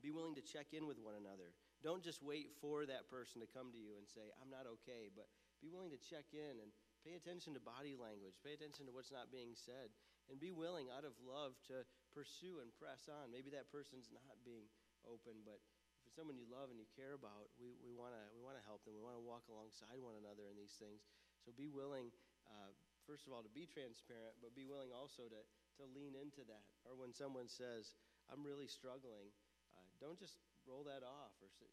be 0.00 0.14
willing 0.14 0.32
to 0.38 0.44
check 0.44 0.72
in 0.72 0.88
with 0.88 0.96
one 0.96 1.18
another. 1.18 1.52
Don't 1.80 2.04
just 2.04 2.20
wait 2.20 2.52
for 2.60 2.84
that 2.84 3.08
person 3.08 3.40
to 3.40 3.48
come 3.48 3.72
to 3.72 3.80
you 3.80 3.96
and 3.96 4.04
say, 4.04 4.28
I'm 4.38 4.52
not 4.52 4.68
okay, 4.80 5.08
but 5.12 5.28
be 5.64 5.72
willing 5.72 5.90
to 5.92 6.00
check 6.00 6.28
in 6.36 6.60
and 6.60 6.70
Pay 7.00 7.16
attention 7.16 7.56
to 7.56 7.62
body 7.64 7.96
language. 7.96 8.36
Pay 8.44 8.52
attention 8.52 8.84
to 8.84 8.92
what's 8.92 9.12
not 9.12 9.32
being 9.32 9.56
said. 9.56 9.88
And 10.28 10.36
be 10.36 10.52
willing, 10.52 10.92
out 10.92 11.08
of 11.08 11.16
love, 11.24 11.56
to 11.72 11.82
pursue 12.12 12.60
and 12.60 12.70
press 12.76 13.08
on. 13.08 13.32
Maybe 13.32 13.50
that 13.56 13.72
person's 13.72 14.12
not 14.12 14.36
being 14.44 14.68
open, 15.08 15.42
but 15.42 15.58
if 15.98 16.06
it's 16.06 16.14
someone 16.14 16.36
you 16.36 16.46
love 16.46 16.68
and 16.70 16.78
you 16.78 16.86
care 16.92 17.16
about, 17.16 17.50
we, 17.56 17.74
we 17.80 17.90
want 17.96 18.12
to 18.14 18.24
we 18.36 18.44
wanna 18.44 18.62
help 18.62 18.84
them. 18.84 18.94
We 18.94 19.02
want 19.02 19.16
to 19.16 19.24
walk 19.24 19.48
alongside 19.48 19.96
one 19.98 20.14
another 20.20 20.46
in 20.46 20.54
these 20.60 20.76
things. 20.76 21.02
So 21.42 21.50
be 21.56 21.72
willing, 21.72 22.12
uh, 22.46 22.70
first 23.08 23.24
of 23.24 23.32
all, 23.32 23.42
to 23.42 23.50
be 23.50 23.64
transparent, 23.64 24.36
but 24.44 24.52
be 24.52 24.68
willing 24.68 24.92
also 24.92 25.26
to, 25.26 25.40
to 25.80 25.84
lean 25.96 26.12
into 26.14 26.44
that. 26.46 26.68
Or 26.84 26.94
when 26.94 27.16
someone 27.16 27.48
says, 27.48 27.96
I'm 28.28 28.44
really 28.44 28.68
struggling, 28.68 29.32
uh, 29.72 29.88
don't 29.98 30.20
just 30.20 30.36
roll 30.68 30.84
that 30.84 31.04
off 31.04 31.34
or 31.40 31.48
say, 31.60 31.70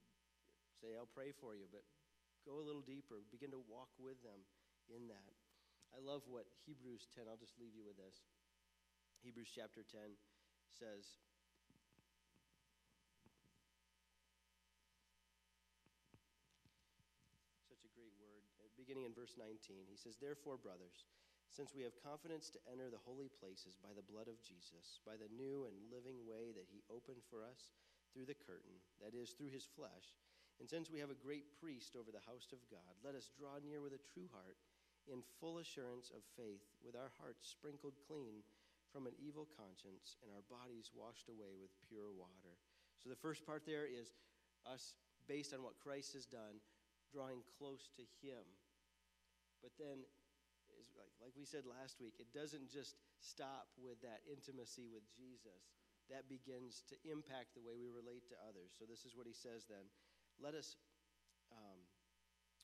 say, 0.80 0.94
I'll 0.96 1.10
pray 1.10 1.34
for 1.34 1.58
you, 1.58 1.66
but 1.72 1.84
go 2.46 2.62
a 2.62 2.66
little 2.66 2.86
deeper. 2.86 3.24
Begin 3.34 3.52
to 3.52 3.62
walk 3.68 3.92
with 4.00 4.20
them 4.24 4.40
in 4.92 5.08
that. 5.12 5.34
I 5.96 6.00
love 6.04 6.24
what 6.28 6.48
Hebrews 6.68 7.08
10, 7.16 7.28
I'll 7.28 7.40
just 7.40 7.56
leave 7.60 7.76
you 7.76 7.84
with 7.84 7.96
this. 7.96 8.28
Hebrews 9.24 9.50
chapter 9.50 9.82
10 9.82 10.14
says, 10.72 11.20
such 17.66 17.82
a 17.88 17.92
great 17.96 18.14
word. 18.20 18.44
Uh, 18.62 18.70
beginning 18.78 19.08
in 19.08 19.16
verse 19.16 19.34
19, 19.40 19.58
he 19.90 19.98
says, 19.98 20.20
Therefore, 20.20 20.60
brothers, 20.60 21.08
since 21.50 21.74
we 21.74 21.82
have 21.88 21.96
confidence 22.04 22.52
to 22.54 22.62
enter 22.70 22.92
the 22.92 23.02
holy 23.02 23.32
places 23.32 23.80
by 23.80 23.90
the 23.96 24.06
blood 24.06 24.30
of 24.30 24.38
Jesus, 24.44 25.02
by 25.08 25.18
the 25.18 25.32
new 25.34 25.66
and 25.66 25.76
living 25.90 26.28
way 26.28 26.54
that 26.54 26.70
he 26.70 26.86
opened 26.92 27.24
for 27.32 27.42
us 27.42 27.74
through 28.18 28.26
the 28.26 28.42
curtain, 28.50 28.82
that 28.98 29.14
is, 29.14 29.38
through 29.38 29.54
his 29.54 29.70
flesh, 29.78 30.18
and 30.58 30.66
since 30.66 30.90
we 30.90 30.98
have 30.98 31.14
a 31.14 31.22
great 31.22 31.54
priest 31.62 31.94
over 31.94 32.10
the 32.10 32.26
house 32.26 32.50
of 32.50 32.66
God, 32.74 32.98
let 33.06 33.14
us 33.14 33.30
draw 33.30 33.62
near 33.62 33.78
with 33.78 33.94
a 33.94 34.02
true 34.02 34.26
heart 34.34 34.58
in 35.06 35.22
full 35.38 35.62
assurance 35.62 36.10
of 36.10 36.26
faith, 36.34 36.66
with 36.82 36.98
our 36.98 37.14
hearts 37.22 37.46
sprinkled 37.46 37.94
clean 38.10 38.42
from 38.90 39.06
an 39.06 39.14
evil 39.22 39.46
conscience 39.54 40.18
and 40.26 40.34
our 40.34 40.42
bodies 40.50 40.90
washed 40.98 41.30
away 41.30 41.54
with 41.62 41.70
pure 41.86 42.10
water. 42.10 42.58
So 42.98 43.14
the 43.14 43.22
first 43.22 43.46
part 43.46 43.70
there 43.70 43.86
is 43.86 44.18
us, 44.66 44.98
based 45.30 45.54
on 45.54 45.62
what 45.62 45.78
Christ 45.78 46.18
has 46.18 46.26
done, 46.26 46.58
drawing 47.14 47.46
close 47.62 47.94
to 47.94 48.04
Him. 48.26 48.42
But 49.62 49.78
then, 49.78 50.02
like, 50.98 51.14
like 51.22 51.38
we 51.38 51.46
said 51.46 51.70
last 51.70 52.02
week, 52.02 52.18
it 52.18 52.34
doesn't 52.34 52.74
just 52.74 52.98
stop 53.22 53.70
with 53.78 54.02
that 54.02 54.26
intimacy 54.26 54.90
with 54.90 55.06
Jesus. 55.14 55.78
That 56.08 56.32
begins 56.32 56.88
to 56.88 56.96
impact 57.04 57.52
the 57.52 57.64
way 57.64 57.76
we 57.76 57.92
relate 57.92 58.24
to 58.32 58.40
others. 58.48 58.72
So 58.80 58.88
this 58.88 59.04
is 59.04 59.16
what 59.16 59.28
he 59.28 59.36
says 59.36 59.68
then. 59.68 59.92
Let 60.40 60.56
us 60.56 60.80
um, 61.52 61.84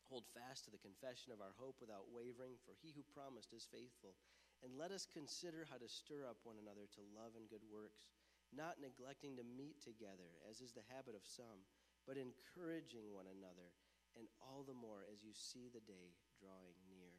hold 0.07 0.23
fast 0.31 0.63
to 0.67 0.71
the 0.71 0.79
confession 0.79 1.35
of 1.35 1.43
our 1.43 1.51
hope 1.59 1.79
without 1.83 2.07
wavering, 2.11 2.55
for 2.63 2.71
he 2.79 2.95
who 2.95 3.03
promised 3.11 3.51
is 3.51 3.67
faithful. 3.67 4.15
And 4.63 4.79
let 4.79 4.95
us 4.95 5.03
consider 5.03 5.67
how 5.67 5.75
to 5.75 5.91
stir 5.91 6.23
up 6.23 6.39
one 6.47 6.55
another 6.55 6.87
to 6.95 7.11
love 7.11 7.35
and 7.35 7.51
good 7.51 7.67
works, 7.67 8.07
not 8.55 8.79
neglecting 8.79 9.35
to 9.35 9.43
meet 9.43 9.83
together, 9.83 10.39
as 10.47 10.63
is 10.63 10.71
the 10.71 10.87
habit 10.87 11.19
of 11.19 11.27
some, 11.27 11.67
but 12.07 12.15
encouraging 12.15 13.11
one 13.11 13.27
another, 13.27 13.75
and 14.15 14.31
all 14.39 14.63
the 14.63 14.77
more 14.77 15.03
as 15.11 15.19
you 15.19 15.35
see 15.35 15.67
the 15.67 15.83
day 15.83 16.15
drawing 16.39 16.79
near. 16.87 17.11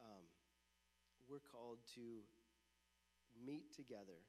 Um, 0.00 0.24
we're 1.28 1.44
called 1.44 1.80
to 1.96 2.24
meet 3.36 3.72
together, 3.74 4.20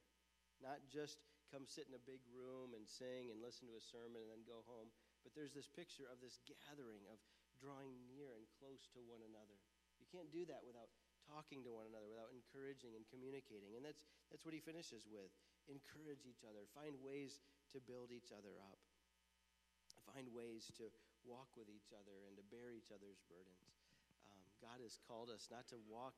not 0.63 0.83
just 0.87 1.21
come 1.51 1.65
sit 1.69 1.87
in 1.87 1.95
a 1.95 2.03
big 2.09 2.21
room 2.33 2.73
and 2.73 2.83
sing 2.83 3.29
and 3.29 3.39
listen 3.39 3.69
to 3.69 3.77
a 3.77 3.83
sermon 3.83 4.19
and 4.19 4.31
then 4.31 4.43
go 4.43 4.65
home, 4.65 4.89
but 5.23 5.33
there's 5.33 5.53
this 5.53 5.69
picture 5.69 6.09
of 6.09 6.19
this 6.19 6.41
gathering 6.45 7.05
of 7.09 7.17
drawing 7.57 7.95
near 8.09 8.35
and 8.35 8.45
close 8.59 8.89
to 8.93 8.99
one 9.05 9.23
another. 9.23 9.57
You 9.97 10.07
can't 10.11 10.29
do 10.29 10.43
that 10.51 10.61
without 10.65 10.91
talking 11.25 11.65
to 11.65 11.73
one 11.73 11.89
another, 11.89 12.05
without 12.05 12.29
encouraging 12.29 12.93
and 12.93 13.07
communicating. 13.09 13.73
And 13.73 13.81
that's, 13.81 14.05
that's 14.29 14.45
what 14.45 14.53
he 14.53 14.61
finishes 14.61 15.09
with 15.09 15.33
encourage 15.65 16.29
each 16.29 16.45
other, 16.45 16.69
find 16.77 16.93
ways 17.01 17.41
to 17.73 17.81
build 17.81 18.13
each 18.13 18.29
other 18.29 18.53
up, 18.69 18.77
find 20.13 20.29
ways 20.29 20.69
to 20.77 20.93
walk 21.25 21.49
with 21.57 21.65
each 21.73 21.89
other 21.89 22.21
and 22.29 22.37
to 22.37 22.45
bear 22.53 22.69
each 22.69 22.93
other's 22.93 23.17
burdens. 23.25 23.81
Um, 24.29 24.45
God 24.61 24.77
has 24.85 25.01
called 25.09 25.33
us 25.33 25.49
not 25.49 25.65
to 25.73 25.81
walk 25.89 26.13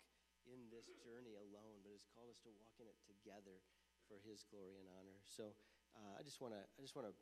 in 0.52 0.68
this 0.68 0.92
journey 1.00 1.40
alone, 1.40 1.80
but 1.80 1.96
has 1.96 2.04
called 2.12 2.28
us 2.28 2.44
to 2.44 2.52
walk 2.52 2.76
in 2.80 2.92
it 2.92 3.00
together 3.08 3.64
for 4.08 4.18
His 4.24 4.48
glory 4.48 4.80
and 4.80 4.88
honor. 4.98 5.20
So 5.28 5.54
uh, 5.96 6.20
I 6.20 6.24
just 6.24 6.40
want 6.40 6.56
to 6.56 6.64
I 6.64 6.80
just 6.82 6.96
want 6.96 7.08
to 7.08 7.16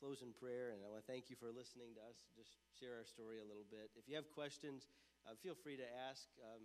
close 0.00 0.24
in 0.24 0.32
prayer, 0.32 0.72
and 0.72 0.80
I 0.80 0.88
want 0.88 1.04
to 1.04 1.08
thank 1.08 1.28
you 1.28 1.36
for 1.36 1.52
listening 1.52 1.92
to 2.00 2.02
us. 2.08 2.24
Just 2.32 2.56
share 2.72 2.96
our 2.96 3.04
story 3.04 3.44
a 3.44 3.46
little 3.48 3.68
bit. 3.68 3.92
If 4.00 4.08
you 4.08 4.16
have 4.16 4.32
questions, 4.32 4.88
uh, 5.28 5.36
feel 5.44 5.52
free 5.52 5.76
to 5.76 5.84
ask. 6.08 6.24
Um, 6.40 6.64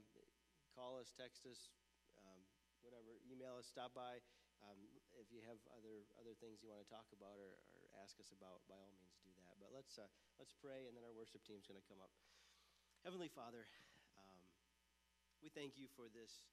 call 0.71 0.95
us, 0.95 1.11
text 1.15 1.43
us, 1.43 1.71
um, 2.19 2.39
whatever, 2.79 3.19
email 3.27 3.59
us, 3.59 3.67
stop 3.67 3.91
by. 3.91 4.23
Um, 4.63 4.79
if 5.19 5.27
you 5.35 5.43
have 5.47 5.59
other 5.75 6.07
other 6.15 6.31
things 6.39 6.63
you 6.63 6.71
want 6.71 6.79
to 6.79 6.87
talk 6.87 7.07
about 7.11 7.35
or, 7.35 7.59
or, 7.75 7.83
ask 8.03 8.19
us 8.19 8.27
about, 8.35 8.59
by 8.67 8.75
all 8.75 8.91
means 8.99 9.15
do 9.23 9.31
that. 9.39 9.55
But 9.59 9.71
let's 9.71 9.95
uh, 9.95 10.07
let's 10.39 10.51
pray, 10.51 10.87
and 10.87 10.95
then 10.95 11.03
our 11.03 11.15
worship 11.15 11.43
team 11.47 11.55
is 11.59 11.67
going 11.67 11.79
to 11.79 11.87
come 11.87 11.99
up. 12.03 12.11
Heavenly 13.07 13.31
Father, 13.31 13.63
um, 14.19 14.39
we 15.39 15.51
thank 15.51 15.79
you 15.79 15.87
for 15.95 16.11
this 16.11 16.43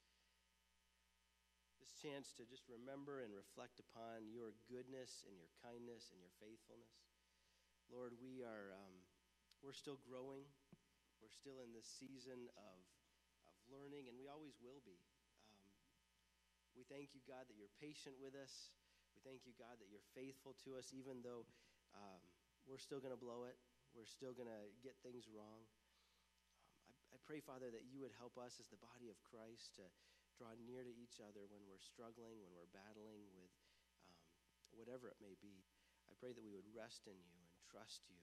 this 1.83 1.99
chance 1.99 2.31
to 2.39 2.47
just 2.47 2.71
remember 2.71 3.27
and 3.27 3.35
reflect 3.35 3.83
upon 3.83 4.31
your 4.31 4.55
goodness 4.71 5.27
and 5.27 5.35
your 5.35 5.51
kindness 5.67 6.15
and 6.15 6.23
your 6.23 6.31
faithfulness. 6.39 6.95
Lord, 7.91 8.15
we 8.23 8.47
are 8.47 8.71
um, 8.71 9.03
we're 9.67 9.75
still 9.75 9.99
growing. 10.07 10.47
We're 11.19 11.35
still 11.35 11.59
in 11.67 11.75
this 11.75 11.91
season 11.99 12.47
of 12.55 12.79
of 13.51 13.59
learning, 13.67 14.07
and 14.07 14.15
we 14.15 14.31
always 14.31 14.55
will 14.63 14.79
be. 14.87 14.95
Um, 15.51 15.75
we 16.79 16.87
thank 16.87 17.19
you, 17.19 17.23
God, 17.27 17.51
that 17.51 17.59
you're 17.59 17.75
patient 17.83 18.15
with 18.23 18.39
us. 18.39 18.71
We 19.19 19.21
thank 19.27 19.43
you, 19.43 19.51
God, 19.59 19.75
that 19.83 19.91
you're 19.91 20.07
faithful 20.15 20.55
to 20.63 20.79
us, 20.79 20.95
even 20.95 21.19
though 21.27 21.43
um, 21.99 22.23
we're 22.63 22.79
still 22.79 23.03
going 23.03 23.13
to 23.13 23.19
blow 23.19 23.43
it. 23.51 23.59
We're 23.91 24.07
still 24.07 24.33
going 24.33 24.49
to 24.49 24.63
get 24.87 24.95
things 25.03 25.27
wrong. 25.27 25.67
Um, 25.91 26.79
I, 26.87 26.95
I 27.13 27.19
pray, 27.27 27.43
Father, 27.43 27.75
that 27.75 27.91
you 27.91 27.99
would 27.99 28.15
help 28.23 28.39
us 28.39 28.63
as 28.63 28.71
the 28.71 28.79
body 28.79 29.11
of 29.11 29.19
Christ 29.27 29.83
to 29.83 29.85
draw 30.43 30.59
near 30.67 30.83
to 30.83 30.91
each 30.99 31.23
other 31.23 31.47
when 31.47 31.63
we're 31.71 31.79
struggling, 31.79 32.43
when 32.43 32.51
we're 32.51 32.75
battling 32.75 33.31
with 33.31 33.55
um, 34.11 34.19
whatever 34.75 35.07
it 35.07 35.23
may 35.23 35.39
be. 35.39 35.63
I 36.11 36.19
pray 36.19 36.35
that 36.35 36.43
we 36.43 36.51
would 36.51 36.67
rest 36.75 37.07
in 37.07 37.15
you 37.15 37.31
and 37.39 37.47
trust 37.71 38.11
you 38.11 38.19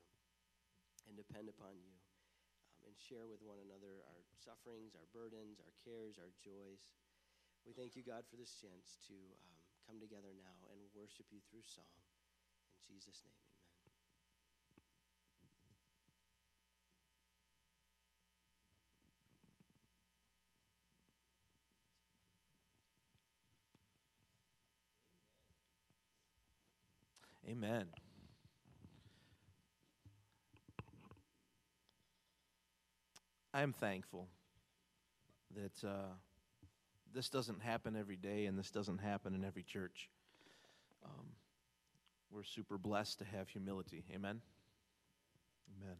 and 1.07 1.15
depend 1.15 1.47
upon 1.47 1.79
you 1.79 1.95
and 2.83 2.91
share 2.99 3.23
with 3.31 3.39
one 3.39 3.63
another 3.63 4.03
our 4.11 4.19
sufferings, 4.35 4.99
our 4.99 5.07
burdens, 5.15 5.63
our 5.63 5.71
cares, 5.79 6.19
our 6.19 6.35
joys. 6.43 6.91
We 7.63 7.71
thank 7.71 7.95
you, 7.95 8.03
God, 8.03 8.27
for 8.27 8.35
this 8.35 8.51
chance 8.51 8.99
to 9.07 9.15
um, 9.15 9.55
come 9.87 10.03
together 10.03 10.35
now 10.35 10.67
and 10.75 10.91
worship 10.91 11.31
you 11.31 11.39
through 11.47 11.63
song. 11.63 11.87
In 12.83 12.99
Jesus' 12.99 13.23
name, 13.23 13.31
amen. 13.39 13.47
Amen. 27.61 27.87
I 33.53 33.63
am 33.63 33.73
thankful 33.73 34.29
that 35.55 35.85
uh, 35.85 36.13
this 37.13 37.27
doesn't 37.27 37.61
happen 37.61 37.97
every 37.97 38.15
day 38.15 38.45
and 38.45 38.57
this 38.57 38.71
doesn't 38.71 38.99
happen 38.99 39.35
in 39.35 39.43
every 39.43 39.63
church. 39.63 40.09
Um, 41.03 41.25
we're 42.31 42.43
super 42.43 42.77
blessed 42.77 43.19
to 43.19 43.25
have 43.25 43.49
humility. 43.49 44.05
Amen? 44.13 44.39
Amen. 45.81 45.97